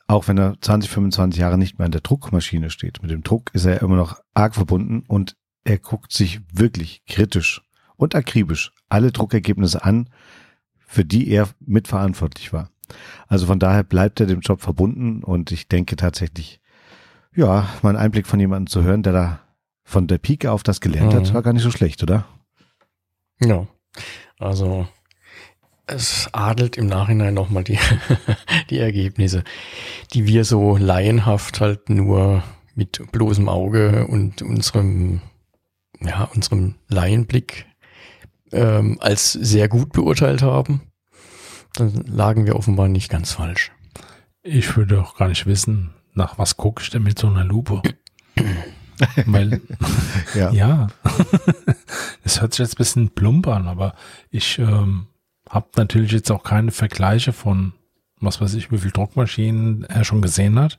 Auch 0.07 0.27
wenn 0.27 0.39
er 0.39 0.55
20, 0.59 0.89
25 0.89 1.39
Jahre 1.39 1.59
nicht 1.59 1.77
mehr 1.77 1.85
in 1.85 1.91
der 1.91 2.01
Druckmaschine 2.01 2.71
steht. 2.71 3.03
Mit 3.03 3.11
dem 3.11 3.21
Druck 3.21 3.51
ist 3.53 3.65
er 3.65 3.83
immer 3.83 3.95
noch 3.95 4.19
arg 4.33 4.55
verbunden 4.55 5.03
und 5.07 5.35
er 5.63 5.77
guckt 5.77 6.13
sich 6.13 6.41
wirklich 6.51 7.03
kritisch 7.05 7.61
und 7.95 8.15
akribisch 8.15 8.73
alle 8.89 9.11
Druckergebnisse 9.11 9.83
an, 9.83 10.09
für 10.79 11.05
die 11.05 11.29
er 11.29 11.47
mitverantwortlich 11.59 12.51
war. 12.51 12.71
Also 13.27 13.45
von 13.45 13.59
daher 13.59 13.83
bleibt 13.83 14.19
er 14.19 14.25
dem 14.25 14.39
Job 14.39 14.61
verbunden 14.61 15.23
und 15.23 15.51
ich 15.51 15.67
denke 15.67 15.95
tatsächlich, 15.95 16.59
ja, 17.35 17.69
mal 17.83 17.89
einen 17.89 17.99
Einblick 17.99 18.25
von 18.25 18.39
jemandem 18.39 18.65
zu 18.65 18.81
hören, 18.81 19.03
der 19.03 19.13
da 19.13 19.39
von 19.83 20.07
der 20.07 20.17
Pike 20.17 20.51
auf 20.51 20.63
das 20.63 20.81
gelernt 20.81 21.13
mhm. 21.13 21.17
hat, 21.17 21.33
war 21.35 21.43
gar 21.43 21.53
nicht 21.53 21.61
so 21.61 21.69
schlecht, 21.69 22.01
oder? 22.01 22.25
Ja, 23.39 23.67
also 24.39 24.87
es 25.89 26.29
adelt 26.33 26.77
im 26.77 26.87
Nachhinein 26.87 27.33
nochmal 27.33 27.63
die, 27.63 27.79
die 28.69 28.79
Ergebnisse, 28.79 29.43
die 30.13 30.25
wir 30.27 30.45
so 30.45 30.77
laienhaft 30.77 31.61
halt 31.61 31.89
nur 31.89 32.43
mit 32.75 33.01
bloßem 33.11 33.49
Auge 33.49 34.07
und 34.07 34.41
unserem, 34.41 35.21
ja, 35.99 36.29
unserem 36.33 36.75
Laienblick 36.87 37.65
ähm, 38.51 38.97
als 39.01 39.33
sehr 39.33 39.67
gut 39.67 39.91
beurteilt 39.91 40.41
haben. 40.41 40.81
Dann 41.73 41.93
lagen 42.07 42.45
wir 42.45 42.55
offenbar 42.55 42.87
nicht 42.87 43.09
ganz 43.09 43.33
falsch. 43.33 43.71
Ich 44.41 44.75
würde 44.75 45.01
auch 45.01 45.15
gar 45.15 45.27
nicht 45.27 45.45
wissen, 45.45 45.93
nach 46.13 46.37
was 46.37 46.57
gucke 46.57 46.81
ich 46.81 46.89
denn 46.89 47.03
mit 47.03 47.19
so 47.19 47.27
einer 47.27 47.43
Lupe? 47.43 47.81
Weil, 49.25 49.61
ja, 50.35 50.51
ja. 50.51 50.87
es 52.23 52.41
hört 52.41 52.53
sich 52.53 52.59
jetzt 52.59 52.75
ein 52.75 52.77
bisschen 52.77 53.09
plump 53.09 53.47
an, 53.47 53.67
aber 53.67 53.93
ich 54.29 54.59
ähm, 54.59 55.07
hab 55.49 55.75
natürlich 55.77 56.11
jetzt 56.11 56.31
auch 56.31 56.43
keine 56.43 56.71
Vergleiche 56.71 57.33
von 57.33 57.73
was 58.21 58.41
weiß 58.41 58.53
ich, 58.55 58.71
wie 58.71 58.77
viel 58.77 58.91
Druckmaschinen 58.91 59.83
er 59.83 60.03
schon 60.03 60.21
gesehen 60.21 60.59
hat 60.59 60.77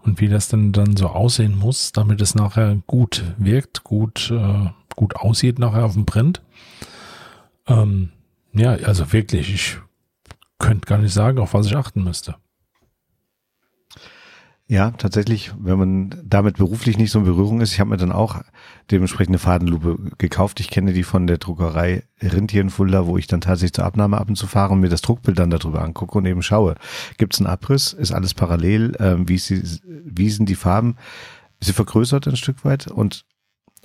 und 0.00 0.20
wie 0.20 0.28
das 0.28 0.48
dann, 0.48 0.72
dann 0.72 0.96
so 0.96 1.08
aussehen 1.08 1.56
muss, 1.56 1.92
damit 1.92 2.20
es 2.20 2.34
nachher 2.34 2.76
gut 2.86 3.24
wirkt, 3.38 3.84
gut, 3.84 4.30
äh, 4.30 4.70
gut 4.94 5.16
aussieht 5.16 5.58
nachher 5.58 5.84
auf 5.84 5.94
dem 5.94 6.06
Print. 6.06 6.42
Ähm, 7.66 8.10
ja, 8.52 8.72
also 8.72 9.12
wirklich, 9.12 9.52
ich 9.52 9.78
könnte 10.58 10.86
gar 10.86 10.98
nicht 10.98 11.12
sagen, 11.12 11.38
auf 11.38 11.54
was 11.54 11.66
ich 11.66 11.76
achten 11.76 12.04
müsste. 12.04 12.36
Ja, 14.70 14.90
tatsächlich, 14.90 15.50
wenn 15.58 15.78
man 15.78 16.22
damit 16.22 16.58
beruflich 16.58 16.98
nicht 16.98 17.10
so 17.10 17.20
in 17.20 17.24
Berührung 17.24 17.62
ist, 17.62 17.72
ich 17.72 17.80
habe 17.80 17.88
mir 17.88 17.96
dann 17.96 18.12
auch 18.12 18.42
dementsprechend 18.90 19.30
eine 19.30 19.38
Fadenlupe 19.38 19.96
gekauft. 20.18 20.60
Ich 20.60 20.68
kenne 20.68 20.92
die 20.92 21.04
von 21.04 21.26
der 21.26 21.38
Druckerei 21.38 22.04
Rentier 22.20 22.60
in 22.60 22.68
Fulda, 22.68 23.06
wo 23.06 23.16
ich 23.16 23.26
dann 23.26 23.40
tatsächlich 23.40 23.72
zur 23.72 23.86
Abnahme 23.86 24.18
ab 24.18 24.28
und 24.28 24.36
zu 24.36 24.46
fahre 24.46 24.74
und 24.74 24.80
mir 24.80 24.90
das 24.90 25.00
Druckbild 25.00 25.38
dann 25.38 25.48
darüber 25.48 25.80
angucke 25.80 26.18
und 26.18 26.26
eben 26.26 26.42
schaue. 26.42 26.74
Gibt 27.16 27.32
es 27.32 27.40
einen 27.40 27.46
Abriss? 27.46 27.94
Ist 27.94 28.12
alles 28.12 28.34
parallel? 28.34 28.94
Ähm, 29.00 29.26
wie, 29.26 29.38
sie, 29.38 29.62
wie 29.86 30.28
sind 30.28 30.50
die 30.50 30.54
Farben? 30.54 30.96
Sie 31.60 31.72
vergrößert 31.72 32.28
ein 32.28 32.36
Stück 32.36 32.62
weit 32.66 32.88
und 32.88 33.24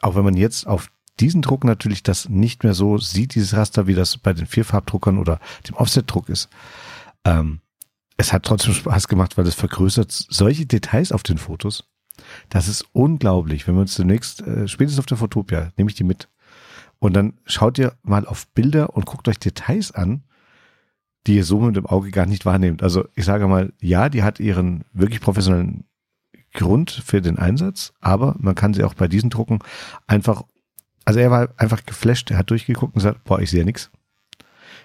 auch 0.02 0.16
wenn 0.16 0.26
man 0.26 0.36
jetzt 0.36 0.68
auf 0.68 0.90
diesen 1.18 1.42
Druck 1.42 1.64
natürlich 1.64 2.04
das 2.04 2.28
nicht 2.28 2.64
mehr 2.64 2.74
so 2.74 2.98
sieht, 2.98 3.36
dieses 3.36 3.56
Raster, 3.56 3.88
wie 3.88 3.96
das 3.96 4.18
bei 4.18 4.34
den 4.34 4.48
Vierfarbdruckern 4.48 5.18
oder 5.18 5.40
dem 5.66 5.76
Offset-Druck 5.76 6.28
ist, 6.28 6.50
ähm, 7.24 7.62
es 8.18 8.34
hat 8.34 8.44
trotzdem 8.44 8.74
Spaß 8.74 9.08
gemacht, 9.08 9.38
weil 9.38 9.48
es 9.48 9.56
vergrößert 9.56 10.12
solche 10.12 10.66
Details 10.66 11.12
auf 11.12 11.24
den 11.24 11.38
Fotos. 11.38 11.90
Das 12.50 12.68
ist 12.68 12.86
unglaublich. 12.94 13.68
Wenn 13.68 13.76
wir 13.76 13.82
uns 13.82 13.96
demnächst, 13.96 14.42
äh, 14.42 14.68
spätestens 14.68 15.00
auf 15.00 15.06
der 15.06 15.18
Fotopia, 15.18 15.72
nehme 15.78 15.90
ich 15.90 15.96
die 15.96 16.04
mit. 16.04 16.30
Und 17.00 17.14
dann 17.14 17.34
schaut 17.46 17.78
ihr 17.80 17.98
mal 18.04 18.26
auf 18.26 18.48
Bilder 18.50 18.96
und 18.96 19.06
guckt 19.06 19.28
euch 19.28 19.40
Details 19.40 19.92
an, 19.92 20.24
die 21.28 21.36
ihr 21.36 21.46
so 21.46 21.60
mit 21.60 21.76
dem 21.76 21.86
Auge 21.86 22.12
gar 22.12 22.26
nicht 22.26 22.46
wahrnehmt. 22.46 22.84
Also 22.84 23.08
ich 23.16 23.26
sage 23.26 23.48
mal, 23.48 23.74
ja, 23.82 24.10
die 24.10 24.24
hat 24.24 24.40
ihren 24.40 24.86
wirklich 24.94 25.22
professionellen 25.22 25.86
Grund 26.54 26.92
für 26.92 27.22
den 27.22 27.38
Einsatz, 27.40 27.94
aber 28.00 28.36
man 28.40 28.56
kann 28.56 28.74
sie 28.74 28.84
auch 28.84 28.94
bei 28.94 29.08
diesen 29.08 29.30
Drucken 29.30 29.60
einfach, 30.06 30.44
also 31.04 31.20
er 31.20 31.32
war 31.32 31.50
einfach 31.58 31.86
geflasht, 31.86 32.30
er 32.30 32.38
hat 32.38 32.52
durchgeguckt 32.52 32.94
und 32.94 33.02
gesagt, 33.02 33.24
boah, 33.24 33.40
ich 33.42 33.50
sehe 33.50 33.62
ja 33.62 33.66
nichts. 33.66 33.90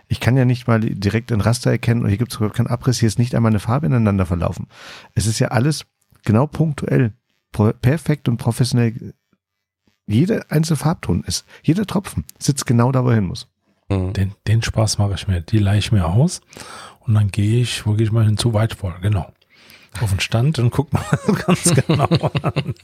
Ich 0.06 0.20
kann 0.20 0.36
ja 0.36 0.44
nicht 0.44 0.66
mal 0.66 0.80
direkt 0.80 1.32
ein 1.32 1.40
Raster 1.40 1.70
erkennen 1.70 2.02
und 2.02 2.08
hier 2.08 2.18
gibt 2.18 2.32
es 2.32 2.52
keinen 2.52 2.66
Abriss, 2.66 2.98
hier 2.98 3.06
ist 3.06 3.18
nicht 3.18 3.34
einmal 3.34 3.52
eine 3.52 3.60
Farbe 3.60 3.86
ineinander 3.86 4.26
verlaufen. 4.26 4.66
Es 5.14 5.26
ist 5.26 5.38
ja 5.38 5.48
alles 5.48 5.86
genau 6.24 6.46
punktuell, 6.46 7.12
perfekt 7.52 8.28
und 8.28 8.36
professionell. 8.36 9.14
Jeder 10.06 10.46
einzelne 10.50 10.76
Farbton 10.76 11.24
ist, 11.24 11.44
jeder 11.62 11.86
Tropfen 11.86 12.24
sitzt 12.38 12.66
genau 12.66 12.92
da, 12.92 13.04
wo 13.04 13.10
er 13.10 13.16
hin 13.16 13.26
muss. 13.26 13.48
Mhm. 13.88 14.12
Den, 14.14 14.32
den 14.46 14.62
Spaß 14.62 14.98
mache 14.98 15.14
ich 15.14 15.28
mir. 15.28 15.40
Die 15.40 15.58
leihe 15.58 15.78
ich 15.78 15.92
mir 15.92 16.06
aus 16.06 16.40
und 17.00 17.14
dann 17.14 17.30
gehe 17.30 17.60
ich, 17.60 17.86
wo 17.86 17.94
gehe 17.94 18.06
ich 18.06 18.12
mal 18.12 18.24
hin? 18.24 18.36
Zu 18.36 18.54
weit 18.54 18.74
vor, 18.74 18.96
genau 19.00 19.32
auf 20.00 20.10
den 20.10 20.20
Stand 20.20 20.58
und 20.58 20.70
guck 20.70 20.92
mal 20.92 21.04
ganz 21.46 21.74
genau 21.74 22.04
an. 22.04 22.74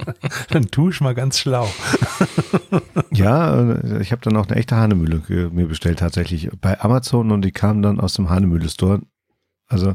Dann 0.51 0.71
tue 0.71 0.91
ich 0.91 1.01
mal 1.01 1.15
ganz 1.15 1.39
schlau. 1.39 1.69
ja, 3.11 3.99
ich 4.01 4.13
habe 4.13 4.23
dann 4.23 4.37
auch 4.37 4.47
eine 4.47 4.57
echte 4.57 4.77
Hahnemühle 4.77 5.51
mir 5.51 5.67
bestellt 5.67 6.01
tatsächlich 6.01 6.51
bei 6.61 6.81
Amazon 6.81 7.31
und 7.31 7.43
die 7.43 7.53
kamen 7.53 7.83
dann 7.83 8.01
aus 8.01 8.15
dem 8.15 8.31
Hahnemühle 8.31 8.69
Store. 8.69 9.01
Also 9.67 9.95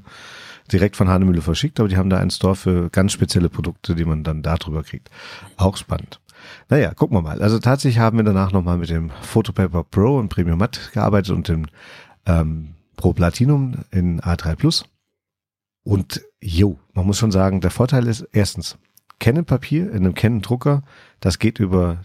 direkt 0.72 0.96
von 0.96 1.10
Hahnemühle 1.10 1.42
verschickt, 1.42 1.80
aber 1.80 1.90
die 1.90 1.98
haben 1.98 2.10
da 2.10 2.18
einen 2.18 2.32
Store 2.32 2.56
für 2.56 2.90
ganz 2.90 3.12
spezielle 3.12 3.50
Produkte, 3.50 3.96
die 3.96 4.06
man 4.06 4.24
dann 4.24 4.42
darüber 4.44 4.84
kriegt. 4.84 5.10
Auch 5.58 5.78
spannend. 5.78 6.20
Naja, 6.70 6.94
gucken 6.94 7.18
wir 7.18 7.22
mal. 7.22 7.42
Also 7.42 7.60
tatsächlich 7.60 8.00
haben 8.00 8.18
wir 8.18 8.24
danach 8.24 8.52
nochmal 8.52 8.78
mit 8.78 8.90
dem 8.90 9.10
Photopaper 9.22 9.84
Pro 9.84 10.18
und 10.18 10.30
Premium 10.30 10.60
Matt 10.60 10.92
gearbeitet 10.94 11.36
und 11.36 11.48
dem 11.48 11.68
ähm, 12.26 12.76
Pro 12.96 13.14
Platinum 13.14 13.76
in 13.92 14.22
A3 14.22 14.56
Plus. 14.56 14.86
Und 15.84 16.22
jo, 16.42 16.78
man 17.00 17.08
muss 17.08 17.18
schon 17.18 17.32
sagen, 17.32 17.62
der 17.62 17.72
Vorteil 17.72 18.08
ist 18.08 18.28
erstens, 18.34 18.78
Canon-Papier 19.20 19.90
in 19.92 19.98
einem 19.98 20.14
Canon-Drucker, 20.14 20.84
das 21.22 21.40
geht 21.40 21.60
über 21.60 22.02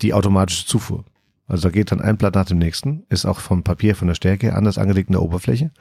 die 0.00 0.14
automatische 0.14 0.66
Zufuhr. 0.66 1.04
Also 1.46 1.68
da 1.68 1.72
geht 1.72 1.90
dann 1.90 2.00
ein 2.00 2.16
Blatt 2.16 2.36
nach 2.36 2.46
dem 2.46 2.58
nächsten, 2.58 3.04
ist 3.08 3.26
auch 3.26 3.40
vom 3.40 3.64
Papier, 3.64 3.96
von 3.96 4.06
der 4.06 4.14
Stärke 4.14 4.54
anders 4.54 4.78
angelegt 4.78 5.08
in 5.08 5.14
der 5.14 5.22
Oberfläche. 5.22 5.72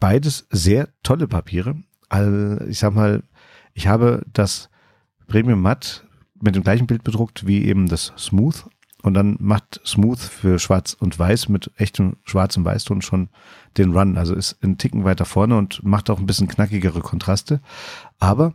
Beides 0.00 0.46
sehr 0.50 0.88
tolle 1.04 1.28
Papiere. 1.28 1.76
Also 2.08 2.60
ich 2.66 2.80
sag 2.80 2.94
mal, 2.94 3.22
ich 3.72 3.86
habe 3.86 4.24
das 4.32 4.68
Premium 5.28 5.62
Matt 5.62 6.04
mit 6.40 6.56
dem 6.56 6.64
gleichen 6.64 6.88
Bild 6.88 7.04
bedruckt 7.04 7.46
wie 7.46 7.64
eben 7.64 7.88
das 7.88 8.12
Smooth 8.18 8.64
und 9.06 9.14
dann 9.14 9.36
macht 9.38 9.80
Smooth 9.86 10.18
für 10.18 10.58
Schwarz 10.58 10.92
und 10.92 11.16
Weiß 11.16 11.48
mit 11.48 11.70
echtem 11.76 12.16
schwarzem 12.24 12.64
Weißton 12.64 13.02
schon 13.02 13.28
den 13.76 13.92
Run. 13.92 14.18
Also 14.18 14.34
ist 14.34 14.58
ein 14.64 14.78
Ticken 14.78 15.04
weiter 15.04 15.24
vorne 15.24 15.56
und 15.56 15.80
macht 15.84 16.10
auch 16.10 16.18
ein 16.18 16.26
bisschen 16.26 16.48
knackigere 16.48 17.02
Kontraste. 17.02 17.60
Aber 18.18 18.54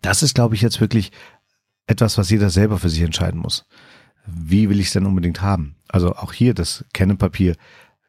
das 0.00 0.22
ist, 0.22 0.34
glaube 0.34 0.54
ich, 0.54 0.62
jetzt 0.62 0.80
wirklich 0.80 1.12
etwas, 1.86 2.16
was 2.16 2.30
jeder 2.30 2.48
selber 2.48 2.78
für 2.78 2.88
sich 2.88 3.02
entscheiden 3.02 3.38
muss. 3.38 3.66
Wie 4.24 4.70
will 4.70 4.80
ich 4.80 4.86
es 4.86 4.92
denn 4.94 5.04
unbedingt 5.04 5.42
haben? 5.42 5.76
Also 5.88 6.16
auch 6.16 6.32
hier 6.32 6.54
das 6.54 6.86
Canon-Papier 6.94 7.54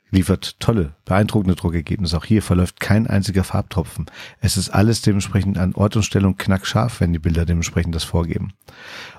liefert 0.10 0.58
tolle, 0.62 0.96
beeindruckende 1.04 1.56
Druckergebnisse. 1.56 2.16
Auch 2.16 2.26
hier 2.26 2.42
verläuft 2.42 2.80
kein 2.80 3.08
einziger 3.08 3.44
Farbtropfen. 3.44 4.06
Es 4.40 4.56
ist 4.56 4.70
alles 4.70 5.02
dementsprechend 5.02 5.58
an 5.58 5.76
Ort 5.76 5.98
und 5.98 6.04
Stellung 6.04 6.38
knackscharf, 6.38 7.02
wenn 7.02 7.12
die 7.12 7.20
Bilder 7.20 7.44
dementsprechend 7.44 7.94
das 7.94 8.06
vorgeben. 8.06 8.54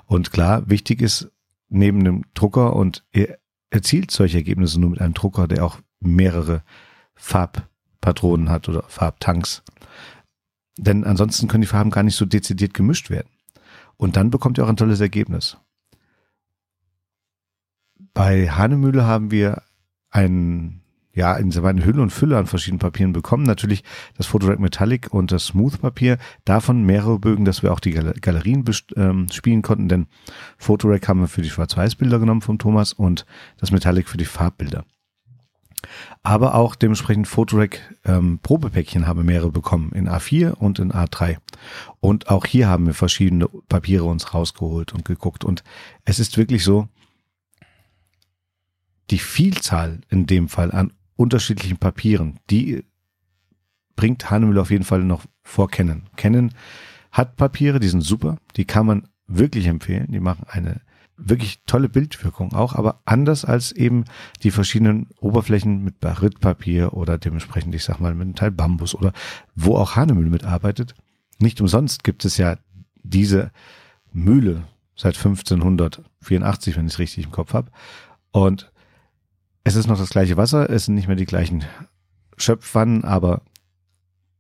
Und 0.07 0.33
klar, 0.33 0.63
wichtig 0.71 1.03
ist, 1.03 1.31
neben 1.73 2.01
einem 2.01 2.25
Drucker 2.35 2.77
und 2.77 3.05
er 3.13 3.39
erzielt 3.71 4.11
solche 4.11 4.39
Ergebnisse 4.39 4.81
nur 4.81 4.91
mit 4.91 5.01
einem 5.01 5.15
Drucker, 5.15 5.49
der 5.49 5.65
auch 5.65 5.79
mehrere 6.01 6.63
Farbpatronen 7.15 8.51
hat 8.51 8.69
oder 8.69 8.83
Farbtanks. 8.89 9.63
Denn 10.79 11.05
ansonsten 11.05 11.49
können 11.49 11.63
die 11.63 11.69
Farben 11.69 11.91
gar 11.91 12.03
nicht 12.03 12.17
so 12.17 12.27
dezidiert 12.27 12.75
gemischt 12.75 13.11
werden. 13.11 13.29
Und 13.97 14.17
dann 14.17 14.31
bekommt 14.31 14.59
ihr 14.59 14.65
auch 14.65 14.69
ein 14.69 14.77
tolles 14.77 15.01
Ergebnis. 15.01 15.57
Bei 18.15 18.49
Hanemühle 18.51 19.07
haben 19.07 19.31
wir 19.31 19.63
einen 20.11 20.82
ja, 21.15 21.35
in 21.35 21.53
eine 21.53 21.85
Hülle 21.85 22.03
und 22.03 22.11
Fülle 22.11 22.39
an 22.39 22.47
verschiedenen 22.47 22.79
Papieren 22.79 23.13
bekommen. 23.13 23.45
Natürlich 23.45 23.85
das 24.17 24.27
Photorack 24.27 24.59
Metallic 24.59 25.13
und 25.13 25.31
das 25.31 25.47
Smooth 25.47 25.81
Papier. 25.81 26.19
Davon 26.45 26.85
mehrere 26.85 27.19
Bögen, 27.19 27.45
dass 27.45 27.63
wir 27.63 27.73
auch 27.73 27.81
die 27.81 27.93
Galerien 27.93 28.65
ähm, 28.97 29.29
spielen 29.31 29.63
konnten, 29.63 29.89
denn 29.89 30.07
Photorack 30.59 31.09
haben 31.09 31.21
wir 31.21 31.29
für 31.29 31.43
die 31.43 31.51
Schwarz-Weiß-Bilder 31.51 32.19
genommen 32.19 32.43
vom 32.43 32.59
Thomas 32.59 32.93
und 32.93 33.27
das 33.59 33.71
Metallic 33.71 34.09
für 34.09 34.17
die 34.17 34.25
Farbbilder. 34.25 34.85
Aber 36.23 36.55
auch 36.55 36.77
dementsprechend 36.77 37.27
Photorack 37.27 37.81
ähm, 38.05 38.39
Probepäckchen 38.43 39.07
haben 39.07 39.19
wir 39.19 39.25
mehrere 39.25 39.51
bekommen 39.51 39.91
in 39.93 40.09
A4 40.09 40.53
und 40.53 40.79
in 40.79 40.93
A3. 40.93 41.39
Und 42.01 42.29
auch 42.29 42.47
hier 42.47 42.69
haben 42.69 42.87
wir 42.87 42.95
verschiedene 42.95 43.49
Papiere 43.69 44.05
uns 44.05 44.33
rausgeholt 44.33 44.95
und 44.95 45.05
geguckt. 45.05 45.45
Und 45.45 45.65
es 46.05 46.21
ist 46.21 46.39
wirklich 46.39 46.63
so, 46.63 46.89
die 49.11 49.19
Vielzahl 49.19 50.01
in 50.09 50.27
dem 50.27 50.49
Fall 50.49 50.71
an 50.71 50.93
unterschiedlichen 51.17 51.77
Papieren, 51.77 52.39
die 52.51 52.85
bringt 53.97 54.31
Hanemüller 54.31 54.63
auf 54.63 54.71
jeden 54.71 54.85
Fall 54.85 55.05
noch 55.05 55.25
vor 55.43 55.71
Canon. 55.71 56.05
Canon 56.17 56.53
hat 57.11 57.37
Papiere, 57.37 57.79
die 57.79 57.89
sind 57.89 58.03
super, 58.03 58.39
die 58.57 58.65
kann 58.65 58.87
man 58.87 59.09
wirklich 59.27 59.67
empfehlen, 59.67 60.11
die 60.11 60.21
machen 60.21 60.47
eine 60.49 60.81
wirklich 61.17 61.63
tolle 61.67 61.89
Bildwirkung 61.89 62.53
auch, 62.53 62.75
aber 62.75 63.03
anders 63.05 63.45
als 63.45 63.71
eben 63.73 64.05
die 64.43 64.51
verschiedenen 64.51 65.09
Oberflächen 65.21 65.85
mit 65.85 66.01
Baritpapier 66.01 66.95
oder 66.95 67.19
dementsprechend, 67.19 67.75
ich 67.75 67.85
sag 67.85 68.01
mal, 68.01 68.15
mit 68.15 68.23
einem 68.23 68.35
Teil 68.35 68.51
Bambus 68.51 68.95
oder 68.95 69.13
wo 69.55 69.77
auch 69.77 69.95
Hanemühle 69.95 70.31
mitarbeitet. 70.31 70.95
Nicht 71.39 71.61
umsonst 71.61 72.03
gibt 72.03 72.25
es 72.25 72.39
ja 72.39 72.57
diese 73.03 73.53
Mühle 74.13 74.65
seit 74.97 75.17
1584, 75.17 76.77
wenn 76.77 76.87
ich 76.87 76.95
es 76.95 76.99
richtig 76.99 77.25
im 77.25 77.31
Kopf 77.31 77.53
habe. 77.53 77.71
Und 78.31 78.72
es 79.65 79.77
ist 79.77 79.87
noch 79.87 79.99
das 79.99 80.11
gleiche 80.11 80.37
Wasser, 80.37 80.71
es 80.71 80.87
sind 80.87 80.95
nicht 80.95 81.09
mehr 81.09 81.17
die 81.17 81.25
gleichen 81.27 81.65
Schöpfwannen, 82.37 83.05
aber 83.05 83.43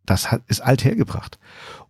das 0.04 0.32
hat, 0.32 0.42
ist 0.48 0.60
alt 0.60 0.84
hergebracht. 0.84 1.38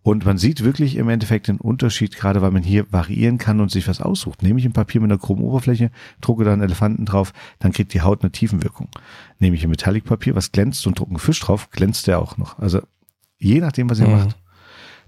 Und 0.03 0.25
man 0.25 0.37
sieht 0.37 0.63
wirklich 0.63 0.97
im 0.97 1.09
Endeffekt 1.09 1.47
den 1.47 1.59
Unterschied, 1.59 2.15
gerade 2.15 2.41
weil 2.41 2.51
man 2.51 2.61
hier 2.61 2.91
variieren 2.91 3.37
kann 3.37 3.59
und 3.59 3.71
sich 3.71 3.87
was 3.87 4.01
aussucht. 4.01 4.43
Nehme 4.43 4.59
ich 4.59 4.65
ein 4.65 4.73
Papier 4.73 5.01
mit 5.01 5.09
einer 5.09 5.19
chromen 5.19 5.43
Oberfläche, 5.43 5.91
drucke 6.21 6.43
da 6.43 6.53
einen 6.53 6.61
Elefanten 6.61 7.05
drauf, 7.05 7.33
dann 7.59 7.71
kriegt 7.71 7.93
die 7.93 8.01
Haut 8.01 8.21
eine 8.21 8.31
Tiefenwirkung. 8.31 8.89
Nehme 9.39 9.55
ich 9.55 9.63
ein 9.63 9.69
Metallic-Papier, 9.69 10.35
was 10.35 10.51
glänzt 10.51 10.85
und 10.85 10.99
drucke 10.99 11.11
einen 11.11 11.19
Fisch 11.19 11.39
drauf, 11.39 11.69
glänzt 11.71 12.07
der 12.07 12.19
auch 12.19 12.37
noch. 12.37 12.59
Also 12.59 12.81
je 13.39 13.59
nachdem, 13.61 13.89
was 13.89 13.99
ihr 13.99 14.07
mhm. 14.07 14.17
macht, 14.17 14.37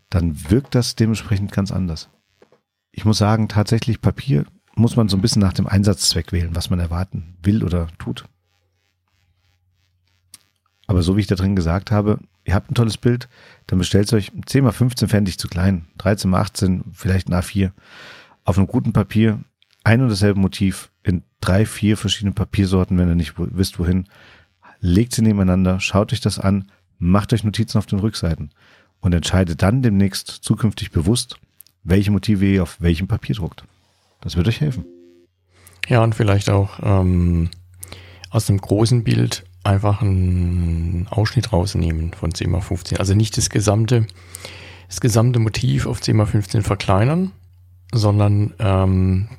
dann 0.09 0.49
wirkt 0.49 0.75
das 0.75 0.95
dementsprechend 0.95 1.51
ganz 1.51 1.71
anders. 1.71 2.09
Ich 2.91 3.05
muss 3.05 3.17
sagen, 3.17 3.49
tatsächlich 3.49 4.01
Papier 4.01 4.45
muss 4.75 4.95
man 4.95 5.09
so 5.09 5.17
ein 5.17 5.21
bisschen 5.21 5.41
nach 5.41 5.53
dem 5.53 5.67
Einsatzzweck 5.67 6.31
wählen, 6.31 6.55
was 6.55 6.69
man 6.69 6.79
erwarten 6.79 7.37
will 7.41 7.63
oder 7.63 7.87
tut. 7.97 8.25
Aber 10.87 11.01
so 11.01 11.15
wie 11.15 11.21
ich 11.21 11.27
da 11.27 11.35
drin 11.35 11.55
gesagt 11.55 11.91
habe, 11.91 12.19
ihr 12.43 12.53
habt 12.53 12.69
ein 12.69 12.75
tolles 12.75 12.97
Bild, 12.97 13.27
dann 13.67 13.79
bestellt 13.79 14.11
euch 14.13 14.31
10 14.45 14.63
mal 14.63 14.71
15 14.71 15.07
fände 15.07 15.29
ich 15.29 15.39
zu 15.39 15.47
klein, 15.47 15.87
13 15.97 16.29
mal 16.29 16.41
18, 16.41 16.83
vielleicht 16.93 17.29
ein 17.29 17.33
A4, 17.33 17.71
auf 18.43 18.57
einem 18.57 18.67
guten 18.67 18.93
Papier, 18.93 19.39
ein 19.83 20.01
und 20.01 20.09
dasselbe 20.09 20.39
Motiv 20.39 20.91
in 21.03 21.23
drei, 21.41 21.65
vier 21.65 21.97
verschiedenen 21.97 22.35
Papiersorten, 22.35 22.97
wenn 22.97 23.09
ihr 23.09 23.15
nicht 23.15 23.33
wisst 23.37 23.79
wohin, 23.79 24.05
legt 24.79 25.13
sie 25.13 25.21
nebeneinander, 25.21 25.79
schaut 25.79 26.13
euch 26.13 26.21
das 26.21 26.39
an, 26.39 26.71
macht 26.97 27.33
euch 27.33 27.43
Notizen 27.43 27.77
auf 27.77 27.85
den 27.85 27.99
Rückseiten 27.99 28.51
und 28.99 29.13
entscheidet 29.13 29.61
dann 29.61 29.81
demnächst 29.81 30.27
zukünftig 30.27 30.91
bewusst, 30.91 31.37
welche 31.83 32.11
Motive 32.11 32.45
ihr 32.45 32.63
auf 32.63 32.81
welchem 32.81 33.07
Papier 33.07 33.35
druckt. 33.35 33.65
Das 34.25 34.35
wird 34.35 34.47
euch 34.47 34.59
helfen. 34.59 34.85
Ja, 35.87 36.03
und 36.03 36.15
vielleicht 36.15 36.49
auch 36.49 36.79
ähm, 36.81 37.51
aus 38.31 38.47
dem 38.47 38.59
großen 38.59 39.03
Bild 39.03 39.45
einfach 39.63 40.01
einen 40.01 41.07
Ausschnitt 41.11 41.53
rausnehmen 41.53 42.11
von 42.11 42.31
10x15. 42.31 42.97
Also 42.97 43.13
nicht 43.13 43.37
das 43.37 43.51
gesamte, 43.51 44.07
das 44.87 44.99
gesamte 44.99 45.37
Motiv 45.37 45.85
auf 45.85 46.01
10x15 46.01 46.63
verkleinern, 46.63 47.33
sondern 47.93 48.55
ähm, 48.57 49.29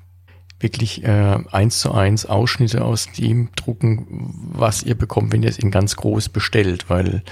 wirklich 0.60 1.02
äh, 1.02 1.38
eins 1.50 1.80
zu 1.80 1.90
eins 1.90 2.24
Ausschnitte 2.24 2.84
aus 2.84 3.08
dem 3.10 3.50
drucken, 3.56 4.06
was 4.52 4.84
ihr 4.84 4.94
bekommt, 4.94 5.32
wenn 5.32 5.42
ihr 5.42 5.50
es 5.50 5.58
in 5.58 5.72
ganz 5.72 5.96
groß 5.96 6.28
bestellt, 6.28 6.88
weil 6.88 7.24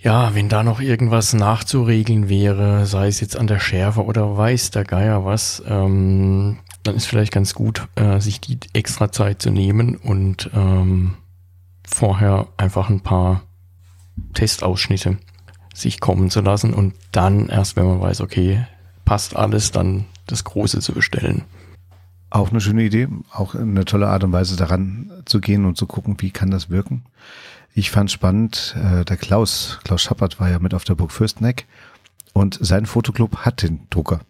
ja, 0.00 0.34
wenn 0.34 0.48
da 0.48 0.62
noch 0.62 0.80
irgendwas 0.80 1.32
nachzuregeln 1.32 2.28
wäre, 2.28 2.86
sei 2.86 3.08
es 3.08 3.20
jetzt 3.20 3.36
an 3.36 3.48
der 3.48 3.58
Schärfe 3.58 4.04
oder 4.04 4.36
weiß 4.36 4.70
der 4.70 4.84
Geier 4.84 5.24
was, 5.24 5.62
ähm, 5.66 6.58
dann 6.84 6.94
ist 6.94 7.06
vielleicht 7.06 7.32
ganz 7.32 7.54
gut, 7.54 7.88
äh, 7.96 8.20
sich 8.20 8.40
die 8.40 8.58
extra 8.72 9.10
Zeit 9.10 9.42
zu 9.42 9.50
nehmen 9.50 9.96
und 9.96 10.50
ähm, 10.54 11.16
vorher 11.84 12.46
einfach 12.56 12.88
ein 12.90 13.00
paar 13.00 13.42
Testausschnitte 14.34 15.18
sich 15.74 16.00
kommen 16.00 16.30
zu 16.30 16.40
lassen 16.40 16.74
und 16.74 16.94
dann 17.12 17.48
erst, 17.48 17.76
wenn 17.76 17.86
man 17.86 18.00
weiß, 18.00 18.20
okay, 18.20 18.66
passt 19.04 19.36
alles, 19.36 19.70
dann 19.70 20.06
das 20.26 20.44
Große 20.44 20.80
zu 20.80 20.92
bestellen. 20.92 21.42
Auch 22.30 22.50
eine 22.50 22.60
schöne 22.60 22.82
Idee, 22.82 23.08
auch 23.32 23.54
eine 23.54 23.84
tolle 23.84 24.08
Art 24.08 24.22
und 24.24 24.32
Weise 24.32 24.56
daran 24.56 25.10
zu 25.24 25.40
gehen 25.40 25.64
und 25.64 25.76
zu 25.76 25.86
gucken, 25.86 26.16
wie 26.18 26.30
kann 26.30 26.50
das 26.50 26.68
wirken. 26.68 27.04
Ich 27.74 27.90
fand 27.90 28.10
spannend, 28.10 28.74
äh, 28.76 29.04
der 29.04 29.16
Klaus, 29.16 29.78
Klaus 29.84 30.02
Schappert 30.02 30.40
war 30.40 30.50
ja 30.50 30.58
mit 30.58 30.74
auf 30.74 30.84
der 30.84 30.94
Burg 30.94 31.12
Fürsteneck 31.12 31.66
und 32.32 32.58
sein 32.60 32.86
Fotoclub 32.86 33.38
hat 33.38 33.62
den 33.62 33.86
Drucker. 33.90 34.20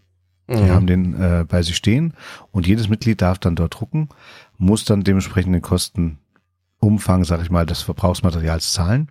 Die 0.50 0.54
Mhm. 0.54 0.70
haben 0.70 0.86
den 0.86 1.20
äh, 1.20 1.44
bei 1.46 1.62
sich 1.62 1.76
stehen 1.76 2.14
und 2.52 2.66
jedes 2.66 2.88
Mitglied 2.88 3.20
darf 3.20 3.38
dann 3.38 3.54
dort 3.56 3.78
drucken, 3.78 4.08
muss 4.56 4.84
dann 4.86 5.04
dementsprechend 5.04 5.54
den 5.54 5.60
Kostenumfang, 5.62 7.24
sag 7.24 7.42
ich 7.42 7.50
mal, 7.50 7.66
des 7.66 7.82
Verbrauchsmaterials 7.82 8.72
zahlen. 8.72 9.10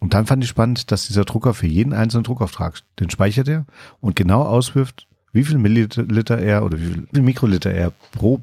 Und 0.00 0.12
dann 0.12 0.26
fand 0.26 0.44
ich 0.44 0.50
spannend, 0.50 0.90
dass 0.92 1.06
dieser 1.06 1.24
Drucker 1.24 1.54
für 1.54 1.66
jeden 1.66 1.94
einzelnen 1.94 2.24
Druckauftrag, 2.24 2.80
den 3.00 3.08
speichert 3.08 3.48
er 3.48 3.64
und 4.00 4.16
genau 4.16 4.42
auswirft, 4.42 5.06
wie 5.32 5.44
viel 5.44 5.56
Milliliter 5.56 6.38
er 6.38 6.64
oder 6.64 6.78
wie 6.78 7.06
viel 7.12 7.22
Mikroliter 7.22 7.70
er 7.70 7.90
pro 8.12 8.42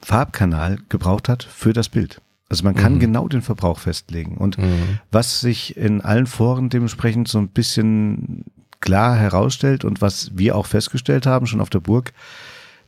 Farbkanal 0.00 0.78
gebraucht 0.88 1.28
hat 1.28 1.42
für 1.42 1.72
das 1.72 1.88
Bild. 1.88 2.20
Also 2.48 2.62
man 2.64 2.74
kann 2.74 2.94
Mhm. 2.94 3.00
genau 3.00 3.28
den 3.28 3.42
Verbrauch 3.42 3.78
festlegen. 3.80 4.36
Und 4.36 4.58
Mhm. 4.58 5.00
was 5.10 5.40
sich 5.40 5.76
in 5.76 6.00
allen 6.00 6.26
Foren 6.26 6.68
dementsprechend 6.68 7.28
so 7.28 7.38
ein 7.38 7.48
bisschen 7.48 8.44
klar 8.80 9.16
herausstellt 9.16 9.84
und 9.84 10.00
was 10.00 10.30
wir 10.36 10.54
auch 10.56 10.66
festgestellt 10.66 11.26
haben, 11.26 11.46
schon 11.46 11.60
auf 11.60 11.70
der 11.70 11.80
Burg, 11.80 12.12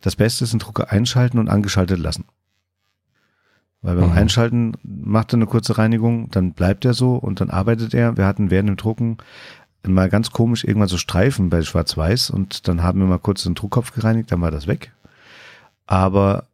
das 0.01 0.15
Beste 0.17 0.45
ist, 0.45 0.53
den 0.53 0.61
Drucker 0.61 0.93
einschalten 0.93 1.39
und 1.39 1.49
angeschaltet 1.49 1.99
lassen. 1.99 2.25
Weil 3.83 3.97
beim 3.97 4.11
Mhm. 4.11 4.17
Einschalten 4.17 4.73
macht 4.83 5.33
er 5.33 5.39
eine 5.39 5.47
kurze 5.47 5.79
Reinigung, 5.79 6.31
dann 6.31 6.53
bleibt 6.53 6.85
er 6.85 6.95
so 6.95 7.15
und 7.17 7.41
dann 7.41 7.51
arbeitet 7.51 7.95
er. 7.95 8.17
Wir 8.17 8.27
hatten 8.27 8.51
während 8.51 8.69
dem 8.69 8.77
Drucken 8.77 9.19
mal 9.87 10.09
ganz 10.09 10.31
komisch 10.31 10.65
irgendwann 10.65 10.89
so 10.89 10.99
Streifen 10.99 11.49
bei 11.51 11.63
Schwarz-Weiß 11.63 12.31
und 12.31 12.69
dann 12.69 12.83
haben 12.83 12.99
wir 13.01 13.07
mal 13.07 13.19
kurz 13.19 13.45
den 13.45 13.55
Druckkopf 13.55 13.93
gereinigt, 13.93 14.31
dann 14.31 14.41
war 14.41 14.51
das 14.51 14.67
weg. 14.67 14.93
Aber 15.87 16.45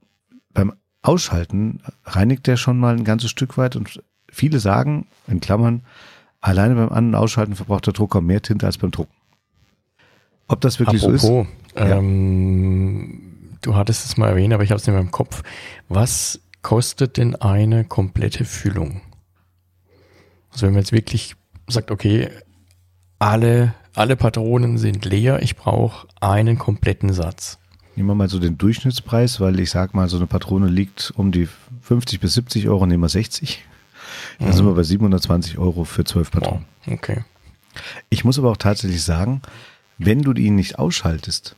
Ausschalten 1.04 1.80
reinigt 2.04 2.46
der 2.46 2.56
schon 2.56 2.78
mal 2.78 2.96
ein 2.96 3.04
ganzes 3.04 3.30
Stück 3.30 3.58
weit 3.58 3.76
und 3.76 4.02
viele 4.30 4.58
sagen, 4.58 5.06
in 5.28 5.40
Klammern, 5.40 5.82
alleine 6.40 6.74
beim 6.74 6.88
An- 6.88 7.08
und 7.08 7.14
Ausschalten 7.14 7.54
verbraucht 7.56 7.86
der 7.86 7.92
Drucker 7.92 8.20
mehr 8.20 8.40
Tinte 8.42 8.66
als 8.66 8.78
beim 8.78 8.90
Drucken. 8.90 9.12
Ob 10.48 10.60
das 10.60 10.78
wirklich 10.78 11.02
so 11.02 11.10
ist? 11.10 11.24
Apropos, 11.24 11.46
Ja. 11.76 11.98
ähm, 11.98 13.56
du 13.60 13.74
hattest 13.74 14.06
es 14.06 14.16
mal 14.16 14.28
erwähnt, 14.28 14.52
aber 14.54 14.62
ich 14.62 14.70
habe 14.70 14.78
es 14.80 14.86
nicht 14.86 14.92
mehr 14.94 15.02
im 15.02 15.10
Kopf. 15.10 15.42
Was 15.88 16.40
kostet 16.62 17.16
denn 17.18 17.36
eine 17.36 17.84
komplette 17.84 18.44
Füllung? 18.44 19.02
Also 20.52 20.66
wenn 20.66 20.72
man 20.72 20.82
jetzt 20.82 20.92
wirklich 20.92 21.34
sagt, 21.68 21.90
okay, 21.90 22.30
alle, 23.18 23.74
alle 23.94 24.16
Patronen 24.16 24.78
sind 24.78 25.04
leer, 25.04 25.42
ich 25.42 25.56
brauche 25.56 26.06
einen 26.20 26.58
kompletten 26.58 27.12
Satz. 27.12 27.58
Nehmen 27.96 28.08
wir 28.08 28.14
mal 28.14 28.28
so 28.28 28.38
den 28.38 28.58
Durchschnittspreis, 28.58 29.40
weil 29.40 29.60
ich 29.60 29.70
sag 29.70 29.94
mal, 29.94 30.08
so 30.08 30.16
eine 30.16 30.26
Patrone 30.26 30.66
liegt 30.68 31.12
um 31.16 31.30
die 31.30 31.48
50 31.82 32.20
bis 32.20 32.34
70 32.34 32.68
Euro, 32.68 32.86
nehmen 32.86 33.02
wir 33.02 33.08
60. 33.08 33.64
Dann 34.38 34.52
sind 34.52 34.66
wir 34.66 34.74
bei 34.74 34.82
720 34.82 35.58
Euro 35.58 35.84
für 35.84 36.04
12 36.04 36.30
Patronen. 36.30 36.64
Wow, 36.84 36.94
okay. 36.94 37.24
Ich 38.08 38.24
muss 38.24 38.38
aber 38.38 38.50
auch 38.50 38.56
tatsächlich 38.56 39.02
sagen, 39.02 39.42
wenn 39.98 40.22
du 40.22 40.32
ihn 40.32 40.56
nicht 40.56 40.78
ausschaltest, 40.78 41.56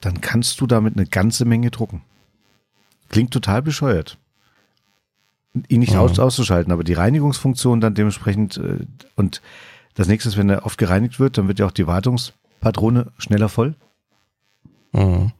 dann 0.00 0.20
kannst 0.20 0.60
du 0.60 0.66
damit 0.66 0.96
eine 0.96 1.06
ganze 1.06 1.44
Menge 1.44 1.70
drucken. 1.70 2.02
Klingt 3.08 3.32
total 3.32 3.62
bescheuert. 3.62 4.18
Ihn 5.68 5.80
nicht 5.80 5.96
aus, 5.96 6.18
auszuschalten, 6.18 6.72
aber 6.72 6.82
die 6.82 6.94
Reinigungsfunktion 6.94 7.80
dann 7.80 7.94
dementsprechend 7.94 8.56
äh, 8.56 8.86
und 9.16 9.42
das 9.94 10.08
nächste 10.08 10.30
ist, 10.30 10.38
wenn 10.38 10.48
er 10.48 10.64
oft 10.64 10.78
gereinigt 10.78 11.20
wird, 11.20 11.36
dann 11.36 11.48
wird 11.48 11.58
ja 11.58 11.66
auch 11.66 11.72
die 11.72 11.86
Wartungspatrone 11.86 13.12
schneller 13.18 13.50
voll. 13.50 13.74
Mhm. 14.92 15.32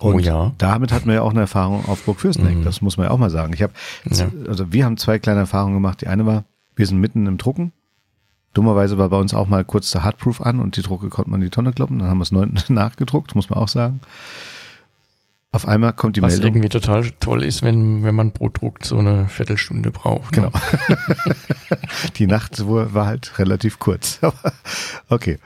Oh 0.00 0.10
Und 0.12 0.20
ja. 0.24 0.52
damit 0.58 0.92
hatten 0.92 1.06
wir 1.06 1.14
ja 1.14 1.22
auch 1.22 1.30
eine 1.30 1.40
Erfahrung 1.40 1.86
auf 1.86 2.02
Burg 2.04 2.20
Fürsteneck. 2.20 2.56
Mhm. 2.58 2.64
Das 2.64 2.82
muss 2.82 2.96
man 2.98 3.06
ja 3.06 3.10
auch 3.12 3.18
mal 3.18 3.30
sagen. 3.30 3.52
Ich 3.54 3.62
habe, 3.62 3.72
Ja. 4.10 4.28
also 4.48 4.72
wir 4.72 4.84
haben 4.84 4.96
zwei 4.98 5.18
kleine 5.18 5.40
Erfahrungen 5.40 5.74
gemacht. 5.74 6.02
Die 6.02 6.06
eine 6.06 6.26
war, 6.26 6.44
wir 6.74 6.86
sind 6.86 7.00
mitten 7.00 7.26
im 7.26 7.38
Drucken. 7.38 7.72
Dummerweise 8.52 8.96
war 8.98 9.08
bei 9.10 9.18
uns 9.18 9.34
auch 9.34 9.48
mal 9.48 9.64
kurz 9.64 9.90
der 9.90 10.02
Hardproof 10.04 10.40
an 10.40 10.60
und 10.60 10.76
die 10.76 10.82
Drucke 10.82 11.08
konnte 11.08 11.30
man 11.30 11.40
in 11.40 11.46
die 11.46 11.50
Tonne 11.50 11.72
kloppen. 11.72 11.98
Dann 11.98 12.08
haben 12.08 12.18
wir 12.18 12.22
es 12.24 12.32
neu 12.32 12.46
nachgedruckt, 12.68 13.34
muss 13.34 13.50
man 13.50 13.58
auch 13.58 13.68
sagen. 13.68 14.00
Auf 15.52 15.66
einmal 15.66 15.94
kommt 15.94 16.16
die 16.16 16.22
Was 16.22 16.32
Meldung. 16.34 16.50
irgendwie 16.56 16.68
total 16.68 17.10
toll 17.20 17.42
ist, 17.42 17.62
wenn, 17.62 18.02
wenn 18.04 18.14
man 18.14 18.32
pro 18.32 18.50
Druck 18.50 18.84
so 18.84 18.98
eine 18.98 19.26
Viertelstunde 19.28 19.90
braucht. 19.90 20.32
Genau. 20.34 20.50
Ne? 20.50 20.96
Die 22.16 22.26
Nacht 22.26 22.60
war 22.66 23.06
halt 23.06 23.38
relativ 23.38 23.78
kurz. 23.78 24.20
Okay. 25.08 25.38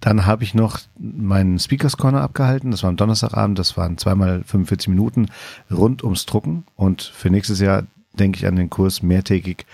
Dann 0.00 0.26
habe 0.26 0.44
ich 0.44 0.54
noch 0.54 0.80
meinen 0.98 1.58
Speakers 1.58 1.96
Corner 1.96 2.20
abgehalten. 2.20 2.70
Das 2.70 2.82
war 2.82 2.90
am 2.90 2.96
Donnerstagabend. 2.96 3.58
Das 3.58 3.76
waren 3.78 3.96
zweimal 3.96 4.44
45 4.44 4.88
Minuten 4.88 5.28
rund 5.70 6.04
ums 6.04 6.26
Drucken. 6.26 6.64
Und 6.76 7.02
für 7.02 7.30
nächstes 7.30 7.58
Jahr 7.58 7.84
denke 8.12 8.38
ich 8.38 8.46
an 8.46 8.56
den 8.56 8.68
Kurs 8.68 9.02
mehrtägig 9.02 9.64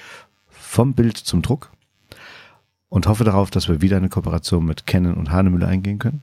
vom 0.48 0.94
Bild 0.94 1.16
zum 1.16 1.42
Druck 1.42 1.70
und 2.88 3.08
hoffe 3.08 3.24
darauf, 3.24 3.50
dass 3.50 3.68
wir 3.68 3.80
wieder 3.82 3.96
eine 3.96 4.08
Kooperation 4.08 4.64
mit 4.64 4.86
Canon 4.86 5.14
und 5.14 5.32
Hanemüller 5.32 5.66
eingehen 5.66 5.98
können. 5.98 6.22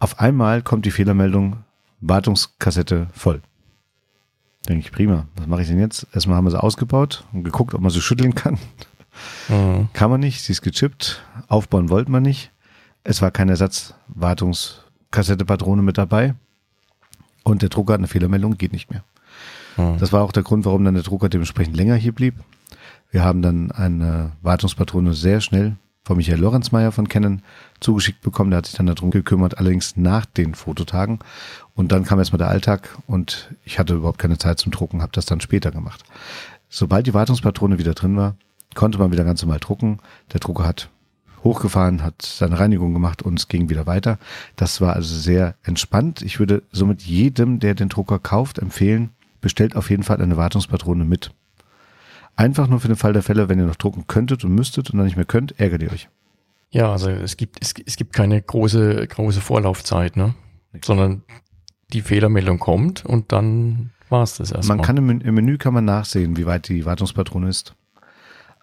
Auf 0.00 0.18
einmal 0.18 0.62
kommt 0.62 0.84
die 0.84 0.90
Fehlermeldung, 0.90 1.58
Wartungskassette 2.00 3.06
voll. 3.12 3.40
Denke 4.68 4.80
ich, 4.80 4.92
prima. 4.92 5.26
Was 5.36 5.46
mache 5.46 5.62
ich 5.62 5.68
denn 5.68 5.78
jetzt? 5.78 6.08
Erstmal 6.12 6.36
haben 6.36 6.44
wir 6.46 6.50
sie 6.50 6.62
ausgebaut 6.62 7.24
und 7.32 7.44
geguckt, 7.44 7.72
ob 7.72 7.80
man 7.80 7.90
sie 7.90 8.00
schütteln 8.00 8.34
kann. 8.34 8.58
Mhm. 9.48 9.88
Kann 9.92 10.10
man 10.10 10.20
nicht, 10.20 10.42
sie 10.42 10.52
ist 10.52 10.62
gechippt. 10.62 11.22
Aufbauen 11.48 11.90
wollte 11.90 12.10
man 12.10 12.22
nicht. 12.22 12.50
Es 13.04 13.20
war 13.22 13.30
keine 13.30 13.52
Ersatzwartungskassette-Patrone 13.52 15.82
mit 15.82 15.98
dabei. 15.98 16.34
Und 17.44 17.62
der 17.62 17.68
Drucker 17.68 17.92
hat 17.94 18.00
eine 18.00 18.08
Fehlermeldung, 18.08 18.58
geht 18.58 18.72
nicht 18.72 18.90
mehr. 18.90 19.04
Mhm. 19.76 19.98
Das 19.98 20.12
war 20.12 20.22
auch 20.22 20.32
der 20.32 20.42
Grund, 20.42 20.64
warum 20.64 20.84
dann 20.84 20.94
der 20.94 21.04
Drucker 21.04 21.28
dementsprechend 21.28 21.76
länger 21.76 21.94
hier 21.94 22.12
blieb. 22.12 22.34
Wir 23.10 23.22
haben 23.22 23.42
dann 23.42 23.70
eine 23.70 24.32
Wartungspatrone 24.42 25.14
sehr 25.14 25.40
schnell 25.40 25.76
von 26.02 26.16
Michael 26.16 26.40
Lorenzmeier 26.40 26.92
von 26.92 27.08
Canon 27.08 27.42
zugeschickt 27.80 28.20
bekommen. 28.20 28.50
Der 28.50 28.58
hat 28.58 28.66
sich 28.66 28.76
dann 28.76 28.86
darum 28.86 29.10
gekümmert, 29.10 29.58
allerdings 29.58 29.96
nach 29.96 30.24
den 30.24 30.54
Fototagen. 30.54 31.18
Und 31.74 31.92
dann 31.92 32.04
kam 32.04 32.18
erstmal 32.18 32.38
der 32.38 32.48
Alltag 32.48 32.96
und 33.06 33.54
ich 33.64 33.78
hatte 33.78 33.94
überhaupt 33.94 34.18
keine 34.18 34.38
Zeit 34.38 34.58
zum 34.58 34.72
Drucken, 34.72 35.02
habe 35.02 35.12
das 35.12 35.26
dann 35.26 35.40
später 35.40 35.72
gemacht. 35.72 36.04
Sobald 36.68 37.06
die 37.06 37.14
Wartungspatrone 37.14 37.78
wieder 37.78 37.94
drin 37.94 38.16
war, 38.16 38.36
konnte 38.76 38.98
man 38.98 39.10
wieder 39.10 39.24
ganz 39.24 39.42
normal 39.42 39.58
drucken. 39.58 39.98
Der 40.32 40.38
Drucker 40.38 40.64
hat 40.64 40.90
hochgefahren, 41.42 42.02
hat 42.02 42.22
seine 42.22 42.58
Reinigung 42.58 42.92
gemacht 42.92 43.22
und 43.22 43.38
es 43.38 43.48
ging 43.48 43.68
wieder 43.68 43.86
weiter. 43.86 44.18
Das 44.54 44.80
war 44.80 44.94
also 44.94 45.14
sehr 45.14 45.56
entspannt. 45.64 46.22
Ich 46.22 46.38
würde 46.38 46.62
somit 46.70 47.02
jedem, 47.02 47.58
der 47.58 47.74
den 47.74 47.88
Drucker 47.88 48.18
kauft, 48.18 48.58
empfehlen, 48.58 49.10
bestellt 49.40 49.76
auf 49.76 49.90
jeden 49.90 50.02
Fall 50.02 50.20
eine 50.20 50.36
Wartungspatrone 50.36 51.04
mit. 51.04 51.32
Einfach 52.36 52.68
nur 52.68 52.80
für 52.80 52.88
den 52.88 52.96
Fall 52.96 53.12
der 53.12 53.22
Fälle, 53.22 53.48
wenn 53.48 53.58
ihr 53.58 53.66
noch 53.66 53.76
drucken 53.76 54.06
könntet 54.06 54.44
und 54.44 54.54
müsstet 54.54 54.90
und 54.90 54.98
dann 54.98 55.06
nicht 55.06 55.16
mehr 55.16 55.24
könnt, 55.24 55.58
ärgert 55.58 55.82
ihr 55.82 55.92
euch. 55.92 56.08
Ja, 56.70 56.92
also 56.92 57.08
es 57.08 57.36
gibt, 57.36 57.58
es, 57.62 57.74
es 57.86 57.96
gibt 57.96 58.12
keine 58.12 58.42
große, 58.42 59.06
große 59.06 59.40
Vorlaufzeit, 59.40 60.16
ne? 60.16 60.34
Sondern 60.84 61.22
die 61.92 62.02
Fehlermeldung 62.02 62.58
kommt 62.58 63.06
und 63.06 63.32
dann 63.32 63.90
war 64.08 64.22
es 64.22 64.36
das 64.36 64.50
erstmal. 64.50 64.76
Man 64.76 64.84
kann 64.84 64.96
im, 64.96 65.20
im 65.20 65.34
Menü 65.34 65.56
kann 65.56 65.72
man 65.72 65.84
nachsehen, 65.84 66.36
wie 66.36 66.44
weit 66.44 66.68
die 66.68 66.84
Wartungspatrone 66.84 67.48
ist. 67.48 67.74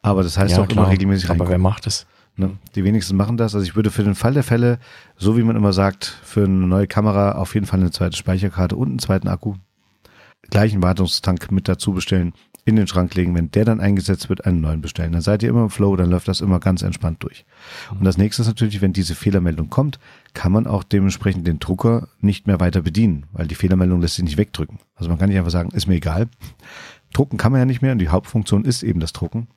Aber 0.04 0.22
das 0.22 0.38
heißt 0.38 0.58
ja, 0.58 0.62
auch 0.62 0.68
klar, 0.68 0.86
immer 0.86 0.94
regelmäßig 0.94 1.30
Aber 1.32 1.50
wer 1.50 1.58
macht 1.58 1.88
es? 1.88 2.06
Ne? 2.36 2.52
Die 2.76 2.84
wenigsten 2.84 3.16
machen 3.16 3.38
das. 3.38 3.56
Also 3.56 3.66
ich 3.66 3.76
würde 3.76 3.90
für 3.90 4.04
den 4.04 4.16
Fall 4.16 4.34
der 4.34 4.44
Fälle, 4.44 4.78
so 5.18 5.38
wie 5.38 5.44
man 5.44 5.56
immer 5.56 5.74
sagt, 5.74 6.06
für 6.24 6.44
eine 6.44 6.68
neue 6.68 6.88
Kamera 6.88 7.34
auf 7.34 7.56
jeden 7.56 7.66
Fall 7.66 7.80
eine 7.80 7.92
zweite 7.92 8.18
Speicherkarte 8.18 8.76
und 8.76 8.90
einen 8.90 9.00
zweiten 9.00 9.28
Akku. 9.28 9.56
Gleichen 10.50 10.84
Wartungstank 10.84 11.52
mit 11.52 11.68
dazu 11.68 11.94
bestellen. 11.94 12.34
in 12.66 12.78
den 12.78 12.88
Schrank 12.88 13.14
legen, 13.16 13.36
wenn 13.36 13.52
der 13.52 13.66
dann 13.66 13.82
eingesetzt 13.82 14.30
wird, 14.30 14.46
einen 14.46 14.62
neuen 14.62 14.82
bestellen. 14.82 15.12
Dann 15.12 15.22
seid 15.22 15.44
ihr 15.44 15.50
immer 15.50 15.64
im 15.64 15.70
Flow, 15.70 15.96
dann 15.98 16.10
läuft 16.10 16.30
das 16.30 16.40
immer 16.40 16.60
ganz 16.60 16.82
entspannt 16.82 17.22
durch. 17.22 17.46
Und 17.92 18.06
das 18.06 18.18
nächste 18.18 18.42
ist 18.42 18.48
natürlich, 18.48 18.82
wenn 18.82 18.94
diese 18.94 19.16
Fehlermeldung 19.16 19.70
kommt, 19.70 20.00
kann 20.34 20.54
man 20.54 20.66
auch 20.66 20.84
dementsprechend 20.84 21.46
den 21.46 21.60
Drucker 21.60 22.08
nicht 22.22 22.48
mehr 22.48 22.62
weiter 22.62 22.82
bedienen, 22.82 23.26
weil 23.34 23.48
die 23.48 23.56
Fehlermeldung 23.56 24.00
lässt 24.00 24.16
sich 24.16 24.24
nicht 24.24 24.38
wegdrücken. 24.38 24.80
Also 24.96 25.10
man 25.10 25.20
kann 25.20 25.30
nicht 25.30 25.38
einfach 25.38 25.52
sagen, 25.52 25.72
ist 25.72 25.88
mir 25.88 25.96
egal. 25.96 26.30
Drucken 27.14 27.38
kann 27.38 27.52
man 27.52 27.60
ja 27.60 27.66
nicht 27.66 27.82
mehr 27.82 27.92
und 27.92 28.00
die 28.00 28.10
Hauptfunktion 28.10 28.64
ist 28.64 28.82
eben 28.82 29.02
das 29.02 29.12
Drucken. 29.12 29.48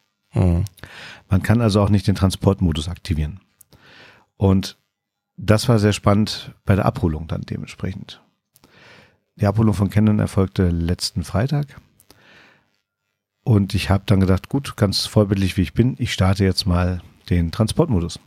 Man 1.29 1.43
kann 1.43 1.61
also 1.61 1.81
auch 1.81 1.89
nicht 1.89 2.07
den 2.07 2.15
Transportmodus 2.15 2.89
aktivieren. 2.89 3.41
Und 4.37 4.77
das 5.37 5.69
war 5.69 5.79
sehr 5.79 5.93
spannend 5.93 6.55
bei 6.65 6.77
der 6.77 6.87
Abholung 6.87 7.29
dann 7.29 7.43
dementsprechend. 7.43 8.23
Die 9.37 9.47
Abholung 9.47 9.75
von 9.75 9.91
Canon 9.91 10.19
erfolgte 10.19 10.71
letzten 10.71 11.25
Freitag. 11.25 11.81
Und 13.45 13.75
ich 13.75 13.91
habe 13.91 14.05
dann 14.07 14.21
gedacht, 14.21 14.49
gut, 14.49 14.77
ganz 14.77 15.07
vorbildlich 15.07 15.57
wie 15.57 15.63
ich 15.63 15.75
bin, 15.75 15.95
ich 15.99 16.13
starte 16.13 16.45
jetzt 16.45 16.67
mal 16.67 17.03
den 17.29 17.53
Transportmodus. 17.53 18.19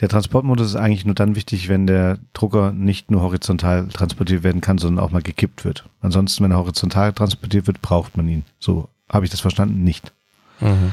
Der 0.00 0.08
Transportmodus 0.08 0.68
ist 0.68 0.76
eigentlich 0.76 1.04
nur 1.04 1.14
dann 1.14 1.34
wichtig, 1.34 1.68
wenn 1.68 1.86
der 1.86 2.18
Drucker 2.32 2.72
nicht 2.72 3.10
nur 3.10 3.22
horizontal 3.22 3.88
transportiert 3.88 4.42
werden 4.44 4.60
kann, 4.60 4.78
sondern 4.78 5.04
auch 5.04 5.10
mal 5.10 5.22
gekippt 5.22 5.64
wird. 5.64 5.88
Ansonsten, 6.00 6.44
wenn 6.44 6.52
er 6.52 6.58
horizontal 6.58 7.12
transportiert 7.12 7.66
wird, 7.66 7.82
braucht 7.82 8.16
man 8.16 8.28
ihn. 8.28 8.44
So 8.60 8.88
habe 9.08 9.24
ich 9.24 9.30
das 9.30 9.40
verstanden, 9.40 9.82
nicht. 9.82 10.12
Mhm. 10.60 10.92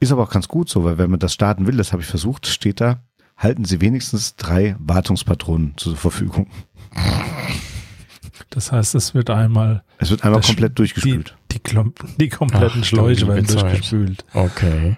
Ist 0.00 0.12
aber 0.12 0.22
auch 0.22 0.30
ganz 0.30 0.48
gut 0.48 0.68
so, 0.68 0.84
weil 0.84 0.98
wenn 0.98 1.10
man 1.10 1.18
das 1.18 1.34
starten 1.34 1.66
will, 1.66 1.76
das 1.76 1.92
habe 1.92 2.02
ich 2.02 2.08
versucht, 2.08 2.46
steht 2.46 2.80
da, 2.80 3.00
halten 3.36 3.64
Sie 3.64 3.80
wenigstens 3.80 4.36
drei 4.36 4.76
Wartungspatronen 4.78 5.74
zur 5.76 5.96
Verfügung. 5.96 6.48
Das 8.50 8.72
heißt, 8.72 8.94
es 8.94 9.14
wird 9.14 9.30
einmal 9.30 9.82
Es 9.98 10.10
wird 10.10 10.24
einmal 10.24 10.40
komplett 10.40 10.72
die, 10.72 10.74
durchgespült. 10.76 11.36
die, 11.50 11.58
Klom 11.58 11.92
die 12.18 12.28
kompletten 12.28 12.80
Ach, 12.82 12.86
Schläuche 12.86 13.26
werden 13.26 13.46
durchgespült. 13.46 14.24
Okay. 14.32 14.96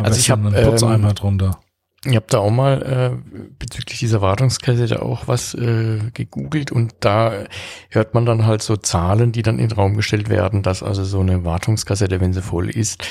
Also 0.00 0.12
ich 0.12 0.20
ist 0.20 0.28
dann 0.30 0.44
hab, 0.46 0.54
ein 0.54 0.64
Putzeimer 0.64 1.08
ähm, 1.10 1.14
drunter. 1.14 1.60
Ich 2.06 2.16
habe 2.16 2.26
da 2.30 2.38
auch 2.38 2.50
mal 2.50 2.82
äh, 2.82 3.50
bezüglich 3.58 3.98
dieser 3.98 4.22
Wartungskassette 4.22 5.02
auch 5.02 5.28
was 5.28 5.52
äh, 5.52 5.98
gegoogelt 6.14 6.72
und 6.72 6.94
da 7.00 7.44
hört 7.90 8.14
man 8.14 8.24
dann 8.24 8.46
halt 8.46 8.62
so 8.62 8.76
Zahlen, 8.76 9.32
die 9.32 9.42
dann 9.42 9.58
in 9.58 9.68
den 9.68 9.76
Raum 9.76 9.96
gestellt 9.96 10.30
werden, 10.30 10.62
dass 10.62 10.82
also 10.82 11.04
so 11.04 11.20
eine 11.20 11.44
Wartungskassette, 11.44 12.20
wenn 12.20 12.32
sie 12.32 12.40
voll 12.40 12.70
ist, 12.70 13.06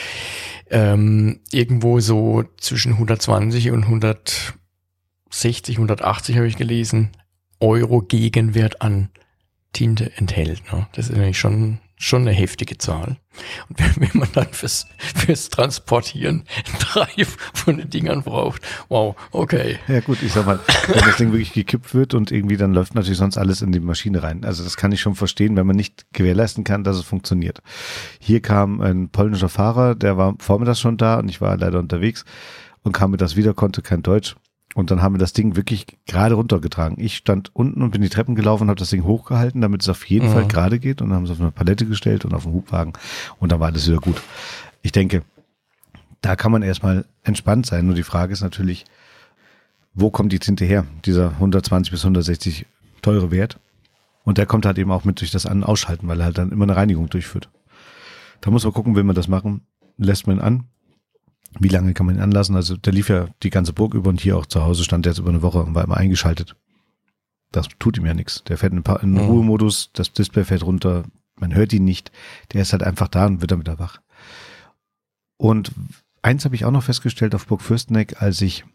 ähm, 0.72 1.40
irgendwo 1.52 2.00
so 2.00 2.44
zwischen 2.58 2.94
120 2.94 3.70
und 3.70 3.84
160, 3.84 5.76
180 5.76 6.38
habe 6.38 6.48
ich 6.48 6.58
gelesen, 6.58 7.12
Euro 7.60 8.02
Gegenwert 8.02 8.82
an 8.82 9.10
Tinte 9.72 10.12
enthält. 10.16 10.64
Ne? 10.74 10.88
Das 10.94 11.10
ist 11.10 11.16
nämlich 11.16 11.38
schon 11.38 11.80
schon 12.02 12.22
eine 12.22 12.32
heftige 12.32 12.78
Zahl. 12.78 13.18
Und 13.68 14.00
wenn, 14.00 14.10
man 14.14 14.30
dann 14.34 14.48
fürs, 14.52 14.88
fürs 14.98 15.50
Transportieren 15.50 16.46
drei 16.80 17.26
von 17.54 17.78
den 17.78 17.90
Dingern 17.90 18.24
braucht, 18.24 18.62
wow, 18.88 19.16
okay. 19.32 19.78
Ja 19.88 20.00
gut, 20.00 20.24
ich 20.24 20.32
sag 20.32 20.46
mal, 20.46 20.60
wenn 20.88 21.02
das 21.02 21.18
Ding 21.18 21.32
wirklich 21.34 21.52
gekippt 21.52 21.94
wird 21.94 22.14
und 22.14 22.32
irgendwie 22.32 22.56
dann 22.56 22.74
läuft 22.74 22.96
natürlich 22.96 23.18
sonst 23.18 23.38
alles 23.38 23.62
in 23.62 23.74
die 23.74 23.82
Maschine 23.82 24.24
rein. 24.24 24.46
Also 24.46 24.64
das 24.64 24.78
kann 24.78 24.94
ich 24.94 25.02
schon 25.02 25.16
verstehen, 25.16 25.58
wenn 25.58 25.68
man 25.68 25.76
nicht 25.76 26.06
gewährleisten 26.14 26.64
kann, 26.64 26.86
dass 26.86 26.96
es 26.96 27.04
funktioniert. 27.04 27.62
Hier 28.20 28.42
kam 28.42 28.80
ein 28.80 29.10
polnischer 29.10 29.50
Fahrer, 29.50 29.94
der 29.94 30.18
war 30.18 30.36
vormittags 30.40 30.80
schon 30.80 30.98
da 30.98 31.20
und 31.20 31.28
ich 31.28 31.42
war 31.42 31.58
leider 31.58 31.80
unterwegs 31.80 32.24
und 32.84 32.94
kam 32.94 33.12
mir 33.12 33.18
das 33.18 33.36
wieder, 33.36 33.54
konnte 33.54 33.82
kein 33.82 34.04
Deutsch. 34.04 34.36
Und 34.76 34.92
dann 34.92 35.02
haben 35.02 35.16
wir 35.16 35.20
das 35.20 35.34
Ding 35.34 35.56
wirklich 35.56 35.88
gerade 36.06 36.36
runtergetragen. 36.36 37.00
Ich 37.00 37.18
stand 37.18 37.54
unten 37.56 37.82
und 37.82 37.90
bin 37.92 38.02
die 38.04 38.10
Treppen 38.10 38.36
gelaufen 38.36 38.64
und 38.64 38.70
habe 38.70 38.80
das 38.80 38.92
Ding 38.92 39.04
hochgehalten, 39.04 39.62
damit 39.62 39.82
es 39.82 39.90
auf 39.90 40.06
jeden 40.06 40.30
Mhm. 40.30 40.34
Fall 40.34 40.48
gerade 40.48 40.80
geht. 40.80 41.02
Und 41.02 41.10
dann 41.10 41.18
haben 41.18 41.26
sie 41.28 41.34
auf 41.34 41.42
eine 41.42 41.52
Palette 41.52 41.86
gestellt 41.88 42.24
und 42.24 42.34
auf 42.34 42.46
einen 42.46 42.54
Hubwagen. 42.56 42.94
Und 43.40 43.52
dann 43.52 43.60
war 43.60 43.68
alles 43.68 43.88
wieder 43.88 43.98
gut. 44.00 44.22
Ich 44.84 44.92
denke, 44.92 45.24
da 46.22 46.36
kann 46.36 46.52
man 46.52 46.62
erstmal 46.62 47.06
entspannt 47.24 47.66
sein. 47.66 47.86
Nur 47.88 47.96
die 47.96 48.04
Frage 48.04 48.32
ist 48.32 48.42
natürlich, 48.42 48.86
wo 49.96 50.12
kommt 50.12 50.32
die 50.32 50.40
Tinte 50.40 50.66
her? 50.66 50.86
Dieser 51.06 51.32
120 51.32 51.92
bis 51.92 52.04
160 52.04 52.66
teure 53.02 53.32
Wert. 53.32 53.60
Und 54.24 54.38
der 54.38 54.46
kommt 54.46 54.66
halt 54.68 54.78
eben 54.78 54.92
auch 54.92 55.04
mit 55.04 55.20
durch 55.22 55.32
das 55.32 55.46
An- 55.48 55.64
Ausschalten, 55.64 56.08
weil 56.08 56.20
er 56.22 56.26
halt 56.26 56.38
dann 56.38 56.52
immer 56.52 56.66
eine 56.66 56.76
Reinigung 56.76 57.10
durchführt. 57.10 57.50
Da 58.42 58.52
muss 58.52 58.64
man 58.64 58.74
gucken, 58.74 58.96
will 58.96 59.04
man 59.04 59.16
das 59.16 59.28
machen? 59.28 59.62
Lässt 59.98 60.28
man 60.28 60.38
ihn 60.38 60.42
an? 60.42 60.64
Wie 61.60 61.68
lange 61.70 61.94
kann 61.94 62.06
man 62.06 62.16
ihn 62.16 62.22
anlassen? 62.22 62.56
Also 62.56 62.78
der 62.78 62.94
lief 62.94 63.10
ja 63.10 63.28
die 63.44 63.50
ganze 63.50 63.74
Burg 63.74 63.94
über 63.94 64.10
und 64.10 64.22
hier 64.22 64.38
auch 64.38 64.46
zu 64.46 64.64
Hause 64.64 64.84
stand 64.84 65.06
er 65.06 65.12
jetzt 65.12 65.20
über 65.20 65.30
eine 65.30 65.42
Woche 65.42 65.60
und 65.64 65.74
war 65.76 65.84
immer 65.84 65.98
eingeschaltet. 65.98 66.56
Das 67.52 67.68
tut 67.80 67.98
ihm 67.98 68.06
ja 68.06 68.14
nichts. 68.14 68.44
Der 68.44 68.58
fährt 68.58 68.74
in, 68.74 68.84
Pa- 68.84 68.98
in 68.98 69.14
Mhm. 69.14 69.20
Ruhemodus, 69.20 69.90
das 69.94 70.14
Display 70.14 70.44
fährt 70.44 70.64
runter, 70.64 71.04
man 71.40 71.56
hört 71.56 71.74
ihn 71.74 71.86
nicht. 71.86 72.12
Der 72.54 72.62
ist 72.62 72.72
halt 72.74 72.84
einfach 72.84 73.08
da 73.08 73.26
und 73.26 73.42
wird 73.42 73.52
damit 73.52 73.68
wach. 73.80 74.00
Und 75.38 75.72
eins 76.22 76.46
habe 76.46 76.56
ich 76.56 76.66
auch 76.66 76.72
noch 76.72 76.84
festgestellt 76.84 77.34
auf 77.34 77.48
Burg 77.48 77.62
Fürsteneck, 77.62 78.22
als 78.22 78.42
ich 78.42 78.66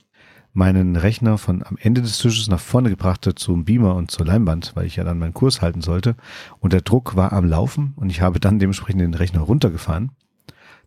meinen 0.53 0.97
Rechner 0.97 1.37
von 1.37 1.62
am 1.64 1.77
Ende 1.81 2.01
des 2.01 2.18
Tisches 2.18 2.49
nach 2.49 2.61
vorne 2.61 2.89
gebracht 2.91 3.27
habe 3.27 3.35
zum 3.35 3.64
Beamer 3.64 3.97
und 3.97 4.11
zur 4.11 4.25
Leinwand, 4.27 4.72
weil 4.75 4.87
ich 4.87 4.97
ja 4.97 5.05
dann 5.05 5.18
meinen 5.18 5.35
Kurs 5.35 5.61
halten 5.62 5.81
sollte. 5.83 6.16
Und 6.61 6.72
der 6.72 6.81
Druck 6.81 7.16
war 7.16 7.33
am 7.33 7.45
Laufen 7.45 7.93
und 7.97 8.09
ich 8.11 8.20
habe 8.20 8.41
dann 8.41 8.59
dementsprechend 8.61 9.01
den 9.03 9.14
Rechner 9.14 9.41
runtergefahren. 9.41 10.12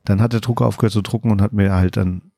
Dann 0.07 0.21
hat 0.21 0.33
der 0.33 0.39
Drucker 0.39 0.65
aufgehört 0.65 0.93
zu 0.93 1.01
drucken 1.01 1.31
und 1.31 1.41
hat 1.41 1.51
mir 1.53 1.73
halt 1.73 1.97
dann 1.97 2.31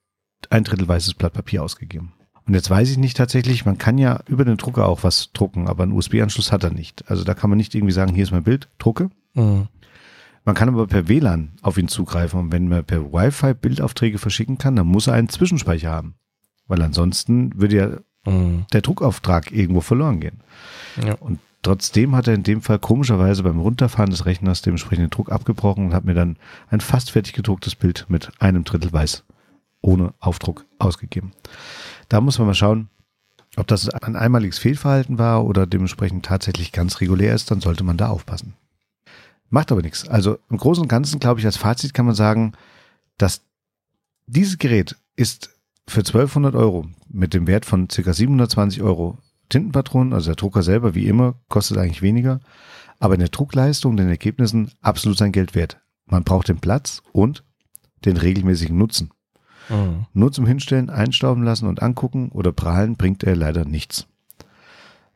ein 0.49 0.63
Drittel 0.63 0.87
weißes 0.87 1.13
Blatt 1.13 1.33
Papier 1.33 1.63
ausgegeben. 1.63 2.13
Und 2.47 2.55
jetzt 2.55 2.69
weiß 2.69 2.89
ich 2.89 2.97
nicht 2.97 3.15
tatsächlich, 3.15 3.65
man 3.65 3.77
kann 3.77 3.99
ja 3.99 4.21
über 4.27 4.43
den 4.43 4.57
Drucker 4.57 4.87
auch 4.87 5.03
was 5.03 5.31
drucken, 5.33 5.67
aber 5.67 5.83
einen 5.83 5.91
USB-Anschluss 5.91 6.51
hat 6.51 6.63
er 6.63 6.71
nicht. 6.71 7.09
Also 7.09 7.23
da 7.23 7.35
kann 7.35 7.51
man 7.51 7.57
nicht 7.57 7.75
irgendwie 7.75 7.93
sagen, 7.93 8.15
hier 8.15 8.23
ist 8.23 8.31
mein 8.31 8.43
Bild, 8.43 8.69
drucke. 8.79 9.11
Mhm. 9.35 9.67
Man 10.45 10.55
kann 10.55 10.69
aber 10.69 10.87
per 10.87 11.07
WLAN 11.07 11.51
auf 11.61 11.77
ihn 11.77 11.89
zugreifen 11.89 12.39
und 12.39 12.51
wenn 12.51 12.67
man 12.67 12.83
per 12.83 13.13
Wi-Fi 13.13 13.53
Bildaufträge 13.53 14.17
verschicken 14.17 14.57
kann, 14.57 14.75
dann 14.75 14.87
muss 14.87 15.05
er 15.05 15.13
einen 15.13 15.29
Zwischenspeicher 15.29 15.91
haben. 15.91 16.15
Weil 16.67 16.81
ansonsten 16.81 17.59
würde 17.59 17.75
ja 17.75 17.89
Mhm. 18.25 18.65
der 18.73 18.81
Druckauftrag 18.81 19.51
irgendwo 19.51 19.81
verloren 19.81 20.19
gehen. 20.19 20.41
Ja. 21.03 21.13
Und 21.15 21.39
trotzdem 21.61 22.15
hat 22.15 22.27
er 22.27 22.33
in 22.33 22.43
dem 22.43 22.61
Fall 22.61 22.79
komischerweise 22.79 23.43
beim 23.43 23.59
Runterfahren 23.59 24.09
des 24.09 24.25
Rechners 24.25 24.61
dementsprechend 24.61 25.03
den 25.03 25.09
Druck 25.09 25.31
abgebrochen 25.31 25.87
und 25.87 25.93
hat 25.93 26.05
mir 26.05 26.13
dann 26.13 26.37
ein 26.69 26.81
fast 26.81 27.11
fertig 27.11 27.33
gedrucktes 27.33 27.75
Bild 27.75 28.05
mit 28.09 28.31
einem 28.39 28.63
Drittel 28.63 28.91
weiß 28.91 29.23
ohne 29.81 30.13
Aufdruck 30.19 30.65
ausgegeben. 30.77 31.31
Da 32.09 32.21
muss 32.21 32.37
man 32.37 32.47
mal 32.47 32.53
schauen, 32.53 32.89
ob 33.55 33.67
das 33.67 33.89
ein 33.89 34.15
einmaliges 34.15 34.59
Fehlverhalten 34.59 35.17
war 35.17 35.45
oder 35.45 35.65
dementsprechend 35.65 36.25
tatsächlich 36.25 36.71
ganz 36.71 37.01
regulär 37.01 37.33
ist, 37.33 37.51
dann 37.51 37.61
sollte 37.61 37.83
man 37.83 37.97
da 37.97 38.09
aufpassen. 38.09 38.53
Macht 39.49 39.71
aber 39.71 39.81
nichts. 39.81 40.07
Also 40.07 40.37
im 40.49 40.57
Großen 40.57 40.83
und 40.83 40.87
Ganzen, 40.87 41.19
glaube 41.19 41.39
ich, 41.39 41.45
als 41.45 41.57
Fazit 41.57 41.93
kann 41.93 42.05
man 42.05 42.15
sagen, 42.15 42.53
dass 43.17 43.41
dieses 44.27 44.59
Gerät 44.59 44.95
ist 45.15 45.49
für 45.87 46.01
1200 46.01 46.53
Euro 46.53 46.85
mit 47.09 47.33
dem 47.33 47.47
Wert 47.47 47.65
von 47.65 47.87
ca. 47.87 48.13
720 48.13 48.83
Euro 48.83 49.17
Tintenpatronen, 49.49 50.13
also 50.13 50.29
der 50.29 50.35
Drucker 50.35 50.63
selber 50.63 50.95
wie 50.95 51.07
immer, 51.07 51.35
kostet 51.49 51.77
eigentlich 51.77 52.01
weniger, 52.01 52.39
aber 52.99 53.15
in 53.15 53.19
der 53.19 53.29
Druckleistung, 53.29 53.97
den 53.97 54.09
Ergebnissen 54.09 54.71
absolut 54.81 55.17
sein 55.17 55.31
Geld 55.31 55.55
wert. 55.55 55.79
Man 56.05 56.23
braucht 56.23 56.49
den 56.49 56.59
Platz 56.59 57.01
und 57.11 57.43
den 58.05 58.17
regelmäßigen 58.17 58.77
Nutzen. 58.77 59.11
Mhm. 59.69 60.05
Nur 60.13 60.31
zum 60.31 60.45
Hinstellen, 60.45 60.89
einstauben 60.89 61.43
lassen 61.43 61.67
und 61.67 61.81
angucken 61.81 62.29
oder 62.29 62.51
prahlen 62.51 62.95
bringt 62.95 63.23
er 63.23 63.35
leider 63.35 63.65
nichts. 63.65 64.07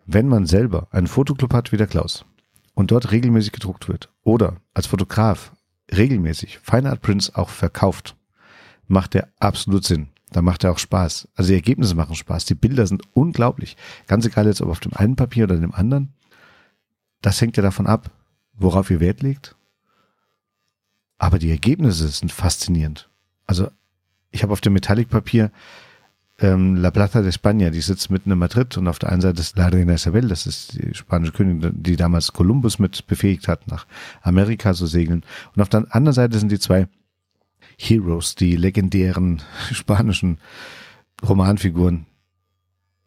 Wenn 0.05 0.27
man 0.27 0.45
selber 0.45 0.87
einen 0.91 1.07
Fotoclub 1.07 1.53
hat 1.53 1.71
wie 1.71 1.77
der 1.77 1.87
Klaus 1.87 2.25
und 2.73 2.91
dort 2.91 3.11
regelmäßig 3.11 3.51
gedruckt 3.51 3.87
wird 3.87 4.09
oder 4.23 4.57
als 4.73 4.87
Fotograf 4.87 5.53
regelmäßig 5.91 6.59
Fine 6.59 6.89
Art 6.89 7.01
Prints 7.01 7.33
auch 7.35 7.49
verkauft, 7.49 8.15
macht 8.87 9.13
der 9.13 9.29
absolut 9.39 9.85
Sinn. 9.85 10.09
Da 10.33 10.41
macht 10.41 10.63
er 10.63 10.71
auch 10.71 10.79
Spaß. 10.79 11.29
Also 11.35 11.49
die 11.49 11.55
Ergebnisse 11.55 11.95
machen 11.95 12.15
Spaß. 12.15 12.45
Die 12.45 12.55
Bilder 12.55 12.85
sind 12.85 13.03
unglaublich. 13.13 13.77
Ganz 14.07 14.25
egal 14.25 14.47
jetzt 14.47 14.61
ob 14.61 14.69
auf 14.69 14.79
dem 14.79 14.93
einen 14.93 15.15
Papier 15.15 15.45
oder 15.45 15.57
dem 15.57 15.73
anderen. 15.73 16.09
Das 17.21 17.39
hängt 17.39 17.55
ja 17.55 17.63
davon 17.63 17.87
ab, 17.87 18.11
worauf 18.53 18.89
ihr 18.89 18.99
Wert 18.99 19.21
legt. 19.21 19.55
Aber 21.17 21.39
die 21.39 21.51
Ergebnisse 21.51 22.09
sind 22.09 22.31
faszinierend. 22.31 23.09
Also 23.45 23.69
ich 24.31 24.43
habe 24.43 24.51
auf 24.51 24.61
dem 24.61 24.73
Metallic-Papier 24.73 25.51
ähm, 26.39 26.75
La 26.75 26.91
Plata 26.91 27.21
de 27.21 27.29
España, 27.29 27.69
die 27.69 27.81
sitzt 27.81 28.09
mitten 28.09 28.31
in 28.31 28.39
Madrid 28.39 28.75
und 28.77 28.87
auf 28.87 28.99
der 28.99 29.09
einen 29.09 29.21
Seite 29.21 29.39
ist 29.39 29.55
La 29.55 29.67
Reina 29.67 29.93
Isabel, 29.93 30.27
das 30.27 30.47
ist 30.47 30.73
die 30.73 30.95
spanische 30.95 31.31
Königin, 31.31 31.71
die 31.81 31.95
damals 31.95 32.33
Kolumbus 32.33 32.79
mit 32.79 33.05
befähigt 33.05 33.47
hat, 33.47 33.67
nach 33.67 33.85
Amerika 34.21 34.73
zu 34.73 34.87
segeln. 34.87 35.23
Und 35.55 35.61
auf 35.61 35.69
der 35.69 35.85
anderen 35.91 36.13
Seite 36.13 36.39
sind 36.39 36.51
die 36.51 36.59
zwei 36.59 36.87
Heroes, 37.89 38.35
die 38.35 38.55
legendären 38.55 39.41
spanischen 39.71 40.39
Romanfiguren 41.21 42.05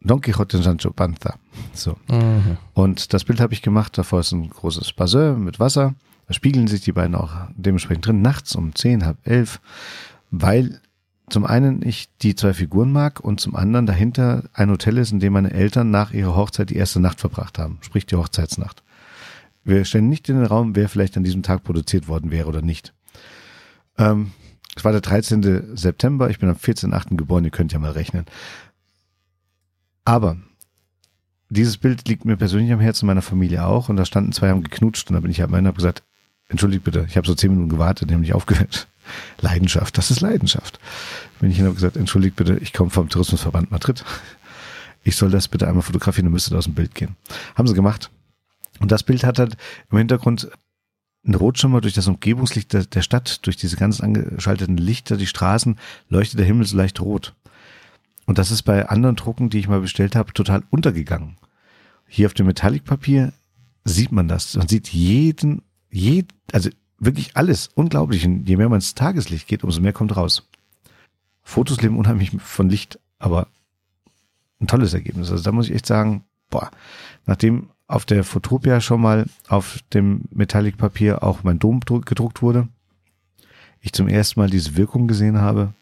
Don 0.00 0.20
Quixote 0.20 0.58
und 0.58 0.62
Sancho 0.62 0.90
Panza. 0.92 1.34
So. 1.72 1.96
Mhm. 2.08 2.58
Und 2.74 3.12
das 3.12 3.24
Bild 3.24 3.40
habe 3.40 3.54
ich 3.54 3.62
gemacht, 3.62 3.98
davor 3.98 4.20
ist 4.20 4.32
ein 4.32 4.48
großes 4.48 4.92
Bassin 4.92 5.42
mit 5.42 5.58
Wasser. 5.58 5.94
Da 6.28 6.34
spiegeln 6.34 6.68
sich 6.68 6.80
die 6.80 6.92
beiden 6.92 7.14
auch 7.14 7.32
dementsprechend 7.56 8.06
drin, 8.06 8.22
nachts 8.22 8.54
um 8.54 8.74
zehn, 8.74 9.04
halb 9.04 9.18
elf, 9.24 9.60
weil 10.30 10.80
zum 11.28 11.44
einen 11.44 11.82
ich 11.82 12.08
die 12.22 12.36
zwei 12.36 12.54
Figuren 12.54 12.92
mag 12.92 13.20
und 13.20 13.40
zum 13.40 13.56
anderen 13.56 13.86
dahinter 13.86 14.44
ein 14.52 14.70
Hotel 14.70 14.98
ist, 14.98 15.10
in 15.10 15.20
dem 15.20 15.32
meine 15.32 15.52
Eltern 15.52 15.90
nach 15.90 16.12
ihrer 16.12 16.36
Hochzeit 16.36 16.70
die 16.70 16.76
erste 16.76 17.00
Nacht 17.00 17.20
verbracht 17.20 17.58
haben, 17.58 17.78
sprich 17.80 18.06
die 18.06 18.16
Hochzeitsnacht. 18.16 18.84
Wir 19.64 19.84
stellen 19.84 20.08
nicht 20.08 20.28
in 20.28 20.36
den 20.36 20.46
Raum, 20.46 20.76
wer 20.76 20.88
vielleicht 20.88 21.16
an 21.16 21.24
diesem 21.24 21.42
Tag 21.42 21.64
produziert 21.64 22.06
worden 22.06 22.30
wäre 22.30 22.48
oder 22.48 22.62
nicht. 22.62 22.94
Ähm, 23.98 24.30
es 24.76 24.84
war 24.84 24.92
der 24.92 25.00
13. 25.00 25.76
September, 25.76 26.30
ich 26.30 26.38
bin 26.38 26.48
am 26.48 26.56
14.8. 26.56 27.16
geboren, 27.16 27.44
ihr 27.44 27.50
könnt 27.50 27.72
ja 27.72 27.78
mal 27.78 27.92
rechnen. 27.92 28.26
Aber 30.04 30.36
dieses 31.48 31.78
Bild 31.78 32.06
liegt 32.08 32.24
mir 32.24 32.36
persönlich 32.36 32.72
am 32.72 32.80
Herzen, 32.80 33.06
meiner 33.06 33.22
Familie 33.22 33.64
auch. 33.64 33.88
Und 33.88 33.96
da 33.96 34.04
standen 34.04 34.32
zwei, 34.32 34.50
haben 34.50 34.62
geknutscht 34.62 35.08
und 35.08 35.14
da 35.14 35.20
bin 35.20 35.30
ich 35.30 35.42
am 35.42 35.54
Ende 35.54 35.68
hab 35.68 35.76
gesagt, 35.76 36.02
entschuldigt 36.48 36.84
bitte, 36.84 37.06
ich 37.08 37.16
habe 37.16 37.26
so 37.26 37.34
zehn 37.34 37.50
Minuten 37.50 37.70
gewartet, 37.70 38.10
die 38.10 38.14
haben 38.14 38.20
mich 38.20 38.34
aufgehört. 38.34 38.86
Leidenschaft, 39.40 39.96
das 39.96 40.10
ist 40.10 40.20
Leidenschaft. 40.20 40.78
Bin 41.40 41.50
ich 41.50 41.56
hin 41.56 41.66
habe 41.66 41.74
gesagt, 41.74 41.96
entschuldigt 41.96 42.36
bitte, 42.36 42.58
ich 42.58 42.72
komme 42.72 42.90
vom 42.90 43.08
Tourismusverband 43.08 43.70
Madrid. 43.70 44.04
Ich 45.04 45.16
soll 45.16 45.30
das 45.30 45.48
bitte 45.48 45.68
einmal 45.68 45.82
fotografieren, 45.82 46.26
dann 46.26 46.32
müsste 46.32 46.56
aus 46.56 46.64
dem 46.64 46.74
Bild 46.74 46.94
gehen. 46.94 47.16
Haben 47.54 47.68
sie 47.68 47.74
gemacht. 47.74 48.10
Und 48.80 48.92
das 48.92 49.04
Bild 49.04 49.24
hat 49.24 49.38
halt 49.38 49.56
im 49.90 49.98
Hintergrund 49.98 50.50
ein 51.26 51.34
Rotschimmer 51.34 51.80
durch 51.80 51.94
das 51.94 52.06
Umgebungslicht 52.06 52.72
der, 52.72 52.84
der 52.84 53.02
Stadt, 53.02 53.44
durch 53.46 53.56
diese 53.56 53.76
ganzen 53.76 54.04
angeschalteten 54.04 54.76
Lichter, 54.76 55.16
die 55.16 55.26
Straßen, 55.26 55.78
leuchtet 56.08 56.38
der 56.38 56.46
Himmel 56.46 56.66
so 56.66 56.76
leicht 56.76 57.00
rot. 57.00 57.34
Und 58.26 58.38
das 58.38 58.50
ist 58.50 58.62
bei 58.62 58.88
anderen 58.88 59.16
Drucken, 59.16 59.50
die 59.50 59.58
ich 59.58 59.68
mal 59.68 59.80
bestellt 59.80 60.16
habe, 60.16 60.32
total 60.32 60.62
untergegangen. 60.70 61.36
Hier 62.08 62.26
auf 62.26 62.34
dem 62.34 62.46
Metallic-Papier 62.46 63.32
sieht 63.84 64.12
man 64.12 64.28
das. 64.28 64.56
Man 64.56 64.68
sieht 64.68 64.88
jeden, 64.88 65.62
jeden, 65.90 66.28
also 66.52 66.70
wirklich 66.98 67.36
alles. 67.36 67.68
Unglaublich. 67.74 68.24
Und 68.26 68.48
je 68.48 68.56
mehr 68.56 68.68
man 68.68 68.78
ins 68.78 68.94
Tageslicht 68.94 69.48
geht, 69.48 69.64
umso 69.64 69.80
mehr 69.80 69.92
kommt 69.92 70.16
raus. 70.16 70.48
Fotos 71.42 71.80
leben 71.80 71.96
unheimlich 71.96 72.32
von 72.38 72.68
Licht, 72.68 72.98
aber 73.18 73.48
ein 74.60 74.66
tolles 74.66 74.94
Ergebnis. 74.94 75.30
Also 75.30 75.44
da 75.44 75.52
muss 75.52 75.68
ich 75.68 75.74
echt 75.74 75.86
sagen, 75.86 76.24
boah, 76.50 76.70
nachdem 77.26 77.70
auf 77.86 78.04
der 78.04 78.24
Fotopia 78.24 78.80
schon 78.80 79.00
mal 79.00 79.26
auf 79.48 79.78
dem 79.94 80.22
Metallic-Papier 80.30 81.22
auch 81.22 81.44
mein 81.44 81.58
Dom 81.58 81.80
gedruckt 81.80 82.42
wurde, 82.42 82.68
ich 83.80 83.92
zum 83.92 84.08
ersten 84.08 84.40
Mal 84.40 84.50
diese 84.50 84.76
Wirkung 84.76 85.06
gesehen 85.06 85.40
habe, 85.40 85.74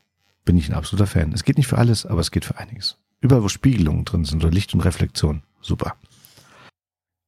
bin 0.45 0.59
ich 0.59 0.69
ein 0.69 0.75
absoluter 0.75 1.07
Fan. 1.07 1.33
Es 1.33 1.45
geht 1.45 1.57
nicht 1.57 1.69
für 1.69 1.79
alles, 1.79 2.05
aber 2.05 2.21
es 2.21 2.31
geht 2.31 2.45
für 2.45 2.59
einiges. 2.59 2.99
Überall, 3.21 3.43
wo 3.43 3.49
Spiegelungen 3.49 4.05
drin 4.05 4.25
sind 4.25 4.45
oder 4.45 4.53
Licht 4.53 4.75
und 4.75 4.81
Reflexion. 4.81 5.43
Super. 5.63 5.97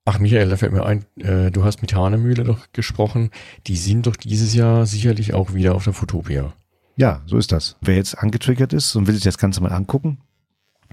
Ach, 0.04 0.18
Michael, 0.18 0.50
da 0.50 0.56
fällt 0.56 0.72
mir 0.72 0.84
ein, 0.84 1.06
äh, 1.16 1.50
du 1.50 1.64
hast 1.64 1.80
mit 1.80 1.94
Hanemühle 1.94 2.44
doch 2.44 2.66
gesprochen. 2.72 3.30
Die 3.66 3.76
sind 3.76 4.06
doch 4.06 4.14
dieses 4.14 4.54
Jahr 4.54 4.86
sicherlich 4.86 5.34
auch 5.34 5.54
wieder 5.54 5.74
auf 5.74 5.84
der 5.84 5.94
Fotopia. 5.94 6.52
Ja, 6.96 7.22
so 7.26 7.38
ist 7.38 7.52
das. 7.52 7.76
Wer 7.80 7.96
jetzt 7.96 8.18
angetriggert 8.18 8.72
ist 8.72 8.94
und 8.94 9.06
will 9.06 9.14
sich 9.14 9.24
das 9.24 9.38
Ganze 9.38 9.62
mal 9.62 9.72
angucken, 9.72 10.18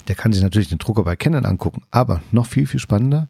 der 0.08 0.16
kann 0.16 0.34
sich 0.34 0.42
natürlich 0.42 0.70
den 0.70 0.80
Drucker 0.80 1.04
bei 1.04 1.16
Canon 1.16 1.46
angucken. 1.46 1.84
Aber 1.92 2.22
noch 2.32 2.46
viel, 2.46 2.66
viel 2.66 2.80
spannender, 2.80 3.30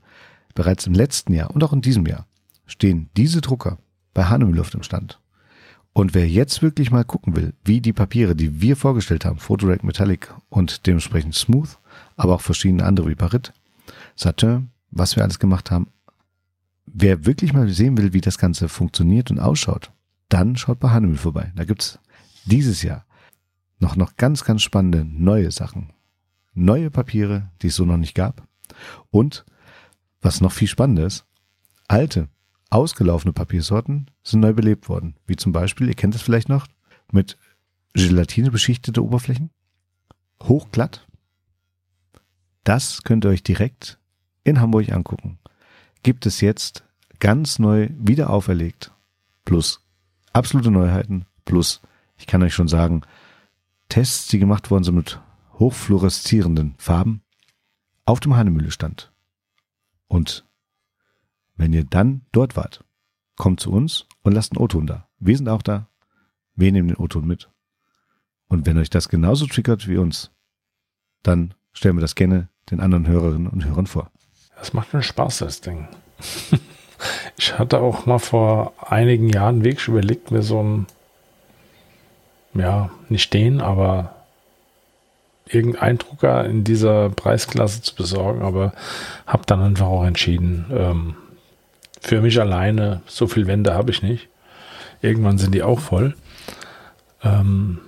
bereits 0.53 0.87
im 0.87 0.93
letzten 0.93 1.33
Jahr 1.33 1.51
und 1.51 1.63
auch 1.63 1.73
in 1.73 1.81
diesem 1.81 2.05
Jahr 2.05 2.27
stehen 2.65 3.09
diese 3.17 3.41
Drucker 3.41 3.77
bei 4.13 4.25
Hanemühle 4.25 4.61
auf 4.61 4.69
dem 4.69 4.83
Stand. 4.83 5.19
Und 5.93 6.15
wer 6.15 6.27
jetzt 6.27 6.61
wirklich 6.61 6.89
mal 6.89 7.03
gucken 7.03 7.35
will, 7.35 7.53
wie 7.63 7.79
die 7.79 7.93
Papiere, 7.93 8.35
die 8.35 8.61
wir 8.61 8.75
vorgestellt 8.75 9.25
haben, 9.25 9.37
Photorec 9.37 9.83
Metallic 9.83 10.33
und 10.49 10.87
dementsprechend 10.87 11.35
Smooth, 11.35 11.77
aber 12.15 12.35
auch 12.35 12.41
verschiedene 12.41 12.83
andere 12.83 13.09
wie 13.09 13.15
Parit, 13.15 13.53
Satin, 14.15 14.69
was 14.89 15.15
wir 15.15 15.23
alles 15.23 15.39
gemacht 15.39 15.69
haben, 15.69 15.87
wer 16.85 17.25
wirklich 17.25 17.53
mal 17.53 17.69
sehen 17.69 17.97
will, 17.97 18.13
wie 18.13 18.21
das 18.21 18.37
Ganze 18.37 18.69
funktioniert 18.69 19.29
und 19.29 19.39
ausschaut, 19.39 19.91
dann 20.29 20.55
schaut 20.55 20.79
bei 20.79 20.89
Hanemühl 20.89 21.17
vorbei. 21.17 21.51
Da 21.55 21.63
gibt's 21.63 21.99
dieses 22.45 22.81
Jahr 22.81 23.05
noch, 23.79 23.95
noch 23.95 24.15
ganz, 24.15 24.43
ganz 24.43 24.63
spannende 24.63 25.05
neue 25.05 25.51
Sachen. 25.51 25.91
Neue 26.53 26.89
Papiere, 26.89 27.51
die 27.61 27.67
es 27.67 27.75
so 27.75 27.85
noch 27.85 27.97
nicht 27.97 28.15
gab. 28.15 28.47
Und, 29.11 29.45
was 30.23 30.41
noch 30.41 30.51
viel 30.51 30.67
spannender 30.67 31.05
ist, 31.05 31.25
alte 31.87 32.29
Ausgelaufene 32.69 33.33
Papiersorten 33.33 34.09
sind 34.23 34.39
neu 34.39 34.53
belebt 34.53 34.89
worden, 34.89 35.15
wie 35.27 35.35
zum 35.35 35.51
Beispiel, 35.51 35.87
ihr 35.87 35.93
kennt 35.93 36.15
es 36.15 36.23
vielleicht 36.23 36.49
noch, 36.49 36.65
mit 37.11 37.37
Gelatine 37.93 38.49
beschichtete 38.49 39.03
Oberflächen, 39.03 39.51
hochglatt. 40.41 41.07
Das 42.63 43.03
könnt 43.03 43.25
ihr 43.25 43.29
euch 43.29 43.43
direkt 43.43 43.99
in 44.43 44.59
Hamburg 44.59 44.91
angucken. 44.91 45.37
Gibt 46.01 46.25
es 46.25 46.41
jetzt 46.41 46.83
ganz 47.19 47.59
neu 47.59 47.89
wieder 47.99 48.31
auferlegt. 48.31 48.91
Plus 49.45 49.85
absolute 50.33 50.71
Neuheiten. 50.71 51.25
Plus, 51.45 51.81
ich 52.17 52.25
kann 52.25 52.41
euch 52.41 52.55
schon 52.55 52.67
sagen, 52.67 53.03
Tests, 53.87 54.27
die 54.27 54.39
gemacht 54.39 54.71
worden 54.71 54.83
sind 54.83 54.95
mit 54.95 55.21
hochfluoreszierenden 55.59 56.73
Farben, 56.79 57.21
auf 58.05 58.19
dem 58.19 58.35
Hanemühle 58.35 58.71
stand. 58.71 59.12
Und 60.13 60.45
wenn 61.55 61.73
ihr 61.73 61.85
dann 61.85 62.21
dort 62.31 62.55
wart, 62.55 62.83
kommt 63.35 63.59
zu 63.59 63.71
uns 63.71 64.05
und 64.21 64.33
lasst 64.33 64.51
einen 64.51 64.63
O-Ton 64.63 64.85
da. 64.85 65.07
Wir 65.17 65.35
sind 65.35 65.49
auch 65.49 65.63
da. 65.63 65.89
Wir 66.53 66.71
nehmen 66.71 66.89
den 66.89 66.97
O-Ton 66.97 67.25
mit. 67.25 67.49
Und 68.47 68.67
wenn 68.67 68.77
euch 68.77 68.91
das 68.91 69.09
genauso 69.09 69.47
triggert 69.47 69.87
wie 69.87 69.97
uns, 69.97 70.29
dann 71.23 71.55
stellen 71.71 71.97
wir 71.97 72.01
das 72.01 72.13
gerne 72.13 72.49
den 72.69 72.79
anderen 72.79 73.07
Hörerinnen 73.07 73.47
und 73.47 73.65
Hörern 73.65 73.87
vor. 73.87 74.11
Das 74.55 74.73
macht 74.73 74.93
mir 74.93 75.01
Spaß, 75.01 75.39
das 75.39 75.61
Ding. 75.61 75.87
ich 77.35 77.57
hatte 77.57 77.79
auch 77.79 78.05
mal 78.05 78.19
vor 78.19 78.73
einigen 78.87 79.29
Jahren 79.29 79.63
wirklich 79.63 79.87
überlegt, 79.87 80.29
mir 80.29 80.43
so 80.43 80.61
ein, 80.61 80.85
ja, 82.53 82.91
nicht 83.09 83.33
den, 83.33 83.61
aber 83.61 84.12
irgendeinen 85.45 85.97
Drucker 85.97 86.45
in 86.45 86.63
dieser 86.63 87.09
Preisklasse 87.09 87.81
zu 87.81 87.95
besorgen, 87.95 88.41
aber 88.41 88.73
habe 89.25 89.43
dann 89.45 89.61
einfach 89.61 89.87
auch 89.87 90.05
entschieden, 90.05 90.65
ähm, 90.71 91.15
für 92.01 92.21
mich 92.21 92.39
alleine, 92.39 93.01
so 93.05 93.27
viel 93.27 93.47
Wände 93.47 93.73
habe 93.73 93.91
ich 93.91 94.01
nicht. 94.03 94.29
Irgendwann 95.01 95.37
sind 95.37 95.53
die 95.53 95.63
auch 95.63 95.79
voll. 95.79 96.15
Ähm, 97.23 97.79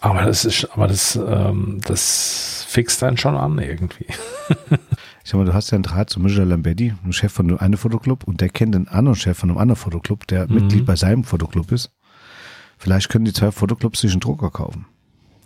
aber 0.00 0.22
das 0.24 0.44
ist, 0.44 0.68
aber 0.72 0.88
das, 0.88 1.16
ähm, 1.16 1.80
das 1.84 2.64
fixt 2.68 3.00
dann 3.02 3.16
schon 3.16 3.36
an 3.36 3.58
irgendwie. 3.58 4.06
ich 4.08 5.30
sag 5.30 5.34
mal, 5.34 5.44
du 5.44 5.54
hast 5.54 5.70
ja 5.70 5.76
einen 5.76 5.84
Draht 5.84 6.10
zu 6.10 6.20
Michel 6.20 6.44
Lamberti, 6.44 6.94
einem 7.02 7.12
Chef 7.12 7.32
von 7.32 7.58
einem 7.58 7.78
Fotoclub, 7.78 8.24
und 8.24 8.40
der 8.40 8.48
kennt 8.48 8.74
einen 8.74 8.88
anderen 8.88 9.16
Chef 9.16 9.38
von 9.38 9.50
einem 9.50 9.58
anderen 9.58 9.80
Fotoclub, 9.80 10.26
der 10.26 10.48
mhm. 10.48 10.54
Mitglied 10.54 10.86
bei 10.86 10.96
seinem 10.96 11.24
Fotoclub 11.24 11.70
ist. 11.72 11.90
Vielleicht 12.78 13.08
können 13.08 13.24
die 13.24 13.32
zwei 13.32 13.52
Fotoclubs 13.52 14.00
sich 14.00 14.10
einen 14.10 14.20
Drucker 14.20 14.50
kaufen. 14.50 14.86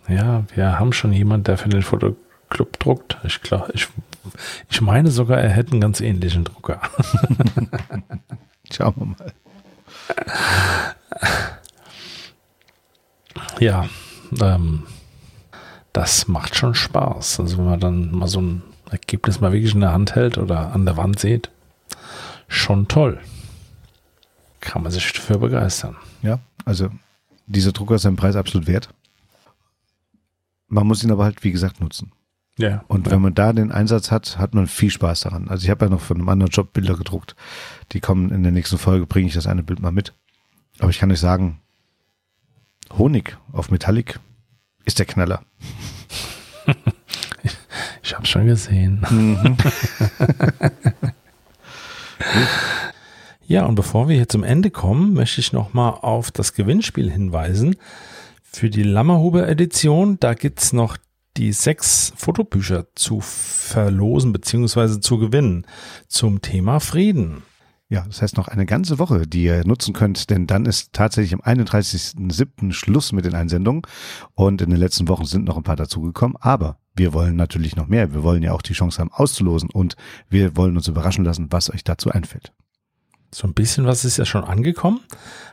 Ja, 0.07 0.43
wir 0.55 0.79
haben 0.79 0.93
schon 0.93 1.13
jemanden, 1.13 1.45
der 1.45 1.57
für 1.57 1.69
den 1.69 1.81
Fotoclub 1.81 2.79
druckt. 2.79 3.17
Ich 3.23 3.41
glaube, 3.41 3.71
ich 3.73 3.87
ich 4.69 4.81
meine 4.81 5.11
sogar, 5.11 5.39
er 5.39 5.49
hätte 5.49 5.71
einen 5.71 5.81
ganz 5.81 6.01
ähnlichen 6.01 6.43
Drucker. 6.43 6.81
Schauen 8.71 8.93
wir 8.97 9.05
mal. 9.05 9.33
Ja, 13.59 13.87
ähm, 14.41 14.83
das 15.93 16.27
macht 16.27 16.55
schon 16.55 16.75
Spaß. 16.75 17.39
Also 17.39 17.57
wenn 17.57 17.65
man 17.65 17.79
dann 17.79 18.11
mal 18.11 18.27
so 18.27 18.41
ein 18.41 18.63
Ergebnis 18.91 19.39
mal 19.39 19.51
wirklich 19.51 19.73
in 19.73 19.81
der 19.81 19.93
Hand 19.93 20.15
hält 20.15 20.37
oder 20.37 20.73
an 20.73 20.85
der 20.85 20.97
Wand 20.97 21.19
sieht, 21.19 21.49
schon 22.47 22.87
toll. 22.87 23.19
Kann 24.59 24.83
man 24.83 24.91
sich 24.91 25.11
dafür 25.13 25.39
begeistern. 25.39 25.95
Ja, 26.21 26.39
also 26.65 26.89
dieser 27.45 27.71
Drucker 27.71 27.95
ist 27.95 28.01
seinen 28.03 28.15
Preis 28.15 28.35
absolut 28.35 28.67
wert. 28.67 28.89
Man 30.67 30.87
muss 30.87 31.03
ihn 31.03 31.11
aber 31.11 31.23
halt, 31.23 31.43
wie 31.43 31.51
gesagt, 31.51 31.79
nutzen. 31.81 32.11
Ja. 32.57 32.83
Und 32.87 33.05
ja. 33.05 33.13
wenn 33.13 33.21
man 33.21 33.33
da 33.33 33.53
den 33.53 33.71
Einsatz 33.71 34.11
hat, 34.11 34.37
hat 34.37 34.53
man 34.53 34.67
viel 34.67 34.89
Spaß 34.89 35.21
daran. 35.21 35.47
Also 35.47 35.63
ich 35.63 35.69
habe 35.69 35.85
ja 35.85 35.89
noch 35.89 36.01
von 36.01 36.17
einem 36.17 36.29
anderen 36.29 36.51
Job 36.51 36.73
Bilder 36.73 36.95
gedruckt. 36.95 37.35
Die 37.91 37.99
kommen 37.99 38.31
in 38.31 38.43
der 38.43 38.51
nächsten 38.51 38.77
Folge, 38.77 39.05
bringe 39.05 39.27
ich 39.27 39.33
das 39.33 39.47
eine 39.47 39.63
Bild 39.63 39.79
mal 39.79 39.91
mit. 39.91 40.13
Aber 40.79 40.89
ich 40.89 40.99
kann 40.99 41.11
euch 41.11 41.19
sagen, 41.19 41.59
Honig 42.97 43.37
auf 43.51 43.69
Metallic 43.69 44.19
ist 44.85 44.99
der 44.99 45.05
Knaller. 45.05 45.43
ich, 47.43 47.57
ich 48.01 48.15
habe 48.15 48.25
schon 48.25 48.47
gesehen. 48.47 49.05
Mhm. 49.09 49.57
ja, 53.47 53.65
und 53.65 53.75
bevor 53.75 54.07
wir 54.07 54.15
hier 54.15 54.29
zum 54.29 54.43
Ende 54.43 54.71
kommen, 54.71 55.13
möchte 55.13 55.41
ich 55.41 55.53
nochmal 55.53 55.91
auf 56.01 56.31
das 56.31 56.53
Gewinnspiel 56.53 57.11
hinweisen. 57.11 57.75
Für 58.57 58.71
die 58.71 58.81
Lammerhuber 58.81 59.47
Edition, 59.47 60.19
da 60.19 60.33
gibt's 60.33 60.73
noch 60.73 60.97
die 61.37 61.51
sechs 61.51 62.11
Fotobücher 62.15 62.87
zu 62.95 63.19
verlosen 63.21 64.33
bzw. 64.33 64.99
zu 64.99 65.19
gewinnen 65.19 65.67
zum 66.07 66.41
Thema 66.41 66.79
Frieden. 66.79 67.43
Ja, 67.87 68.03
das 68.07 68.23
heißt 68.23 68.35
noch 68.35 68.47
eine 68.47 68.65
ganze 68.65 68.97
Woche, 68.97 69.27
die 69.27 69.43
ihr 69.43 69.63
nutzen 69.63 69.93
könnt, 69.93 70.31
denn 70.31 70.47
dann 70.47 70.65
ist 70.65 70.91
tatsächlich 70.91 71.35
am 71.35 71.41
31.07. 71.41 72.71
Schluss 72.71 73.11
mit 73.11 73.25
den 73.25 73.35
Einsendungen 73.35 73.83
und 74.33 74.59
in 74.63 74.71
den 74.71 74.79
letzten 74.79 75.07
Wochen 75.07 75.25
sind 75.25 75.45
noch 75.45 75.57
ein 75.57 75.63
paar 75.63 75.75
dazugekommen, 75.75 76.35
aber 76.39 76.79
wir 76.95 77.13
wollen 77.13 77.35
natürlich 77.35 77.75
noch 77.75 77.85
mehr. 77.85 78.11
Wir 78.15 78.23
wollen 78.23 78.41
ja 78.41 78.53
auch 78.53 78.63
die 78.63 78.73
Chance 78.73 79.01
haben 79.01 79.11
auszulosen 79.13 79.69
und 79.69 79.95
wir 80.29 80.57
wollen 80.57 80.75
uns 80.75 80.87
überraschen 80.87 81.25
lassen, 81.25 81.51
was 81.51 81.71
euch 81.71 81.83
dazu 81.83 82.09
einfällt. 82.09 82.53
So 83.31 83.47
ein 83.47 83.53
bisschen 83.53 83.85
was 83.85 84.05
ist 84.05 84.17
ja 84.17 84.25
schon 84.25 84.43
angekommen 84.43 85.01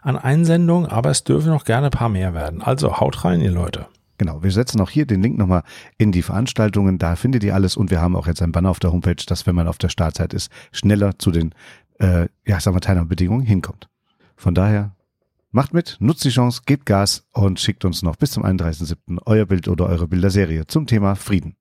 an 0.03 0.17
Einsendungen, 0.17 0.89
aber 0.89 1.11
es 1.11 1.25
dürfen 1.25 1.51
noch 1.51 1.65
gerne 1.65 1.89
ein 1.89 1.91
paar 1.91 2.09
mehr 2.09 2.35
werden. 2.35 2.63
Also 2.63 2.99
haut 2.99 3.25
rein, 3.25 3.41
ihr 3.41 3.51
Leute. 3.51 3.87
Genau, 4.17 4.45
wir 4.45 4.53
setzen 4.53 4.81
auch 4.81 4.91
hier 4.91 5.07
den 5.07 5.23
Link 5.23 5.37
nochmal 5.39 5.65
in 5.99 6.13
die 6.13 6.23
Veranstaltungen, 6.23 6.99
da 6.99 7.17
findet 7.17 7.43
ihr 7.43 7.55
alles 7.55 7.77
und 7.77 7.91
wir 7.91 8.01
haben 8.01 8.15
auch 8.15 8.29
jetzt 8.29 8.43
ein 8.43 8.53
Banner 8.53 8.71
auf 8.71 8.79
der 8.79 8.93
Homepage, 8.93 9.17
dass 9.27 9.47
wenn 9.47 9.57
man 9.57 9.67
auf 9.67 9.79
der 9.79 9.89
Startzeit 9.89 10.33
ist, 10.33 10.53
schneller 10.71 11.19
zu 11.19 11.33
den 11.33 11.53
äh, 11.99 12.29
ja, 12.47 12.61
sagen 12.61 12.77
wir, 12.77 12.81
Teilnahmebedingungen 12.81 13.47
hinkommt. 13.47 13.89
Von 14.37 14.55
daher, 14.55 14.95
macht 15.51 15.73
mit, 15.73 15.97
nutzt 16.01 16.25
die 16.25 16.31
Chance, 16.31 16.63
gebt 16.67 16.87
Gas 16.87 17.27
und 17.33 17.61
schickt 17.61 17.85
uns 17.85 18.03
noch 18.03 18.17
bis 18.17 18.33
zum 18.33 18.45
31.07. 18.45 19.21
euer 19.25 19.47
Bild 19.47 19.69
oder 19.69 19.87
eure 19.87 20.09
Bilderserie 20.09 20.67
zum 20.67 20.87
Thema 20.87 21.15
Frieden. 21.15 21.57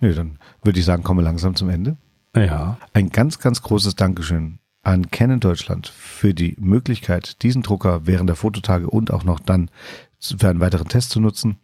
Ja, 0.00 0.12
dann 0.12 0.38
würde 0.62 0.78
ich 0.78 0.84
sagen, 0.84 1.02
kommen 1.02 1.20
wir 1.20 1.24
langsam 1.24 1.54
zum 1.54 1.68
Ende. 1.68 1.96
Ja. 2.34 2.78
Ein 2.92 3.10
ganz, 3.10 3.38
ganz 3.38 3.62
großes 3.62 3.96
Dankeschön 3.96 4.58
an 4.82 5.10
Canon 5.10 5.40
Deutschland 5.40 5.88
für 5.88 6.34
die 6.34 6.56
Möglichkeit, 6.58 7.42
diesen 7.42 7.62
Drucker 7.62 8.06
während 8.06 8.28
der 8.28 8.36
Fototage 8.36 8.88
und 8.88 9.10
auch 9.10 9.24
noch 9.24 9.40
dann 9.40 9.70
für 10.20 10.48
einen 10.48 10.60
weiteren 10.60 10.88
Test 10.88 11.10
zu 11.10 11.20
nutzen. 11.20 11.58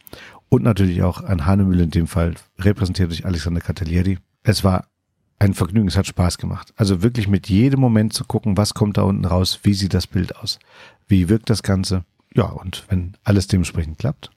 Und 0.49 0.63
natürlich 0.63 1.03
auch 1.03 1.23
an 1.23 1.47
Hanemühle 1.47 1.85
in 1.85 1.91
dem 1.91 2.07
Fall, 2.07 2.35
repräsentiert 2.59 3.11
durch 3.11 3.25
Alexander 3.25 3.61
Catalieri. 3.61 4.19
Es 4.43 4.63
war 4.63 4.89
ein 5.39 5.55
Vergnügen, 5.55 5.89
es 5.89 5.97
hat 5.97 6.07
Spaß 6.07 6.39
gemacht. 6.39 6.73
Also 6.77 7.03
wirklich 7.03 7.29
mit 7.29 7.49
jedem 7.49 7.81
Moment 7.81 8.13
zu 8.13 8.25
gucken, 8.25 8.57
was 8.57 8.75
kommt 8.75 8.97
da 8.97 9.03
unten 9.03 9.25
raus, 9.25 9.61
wie 9.63 9.75
sieht 9.75 9.95
das 9.95 10.07
Bild 10.07 10.37
aus, 10.37 10.59
wie 11.09 11.29
wirkt 11.29 11.51
das 11.51 11.63
Ganze. 11.63 12.05
Ja, 12.35 12.45
und 12.45 12.85
wenn 12.89 13.17
alles 13.25 13.47
dementsprechend 13.47 13.99
klappt, 13.99 14.31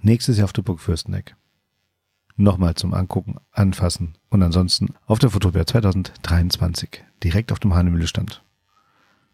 nächstes 0.00 0.38
Jahr 0.38 0.46
auf 0.46 0.52
der 0.52 0.62
Burg 0.62 0.80
Fürsteneck. 0.80 1.36
Nochmal 2.40 2.76
zum 2.76 2.94
Angucken, 2.94 3.34
Anfassen 3.50 4.16
und 4.30 4.44
ansonsten 4.44 4.94
auf 5.06 5.18
der 5.18 5.30
Fotopia 5.30 5.66
2023 5.66 7.04
direkt 7.24 7.50
auf 7.50 7.58
dem 7.58 7.74
Hanemühle-Stand. 7.74 8.44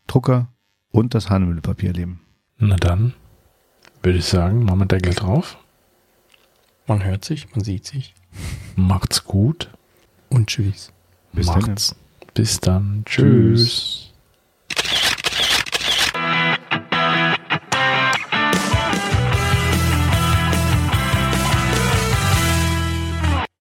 Drucker 0.07 0.49
und 0.91 1.15
das 1.15 1.29
Hanemühle-Papier 1.29 1.91
erleben. 1.91 2.21
Na 2.57 2.77
dann 2.77 3.13
würde 4.03 4.19
ich 4.19 4.25
sagen, 4.25 4.65
machen 4.65 4.81
wir 4.81 4.87
Deckel 4.87 5.13
drauf. 5.13 5.59
Man 6.87 7.05
hört 7.05 7.27
sich, 7.27 7.51
man 7.55 7.63
sieht 7.63 7.85
sich. 7.85 8.15
Macht's 8.75 9.25
gut. 9.25 9.71
Und 10.31 10.47
tschüss. 10.49 10.91
Bis 11.35 11.47
dann. 11.47 11.61
Macht's. 11.61 11.97
Bis 12.33 12.59
dann. 12.61 13.03
Tschüss. 13.05 14.04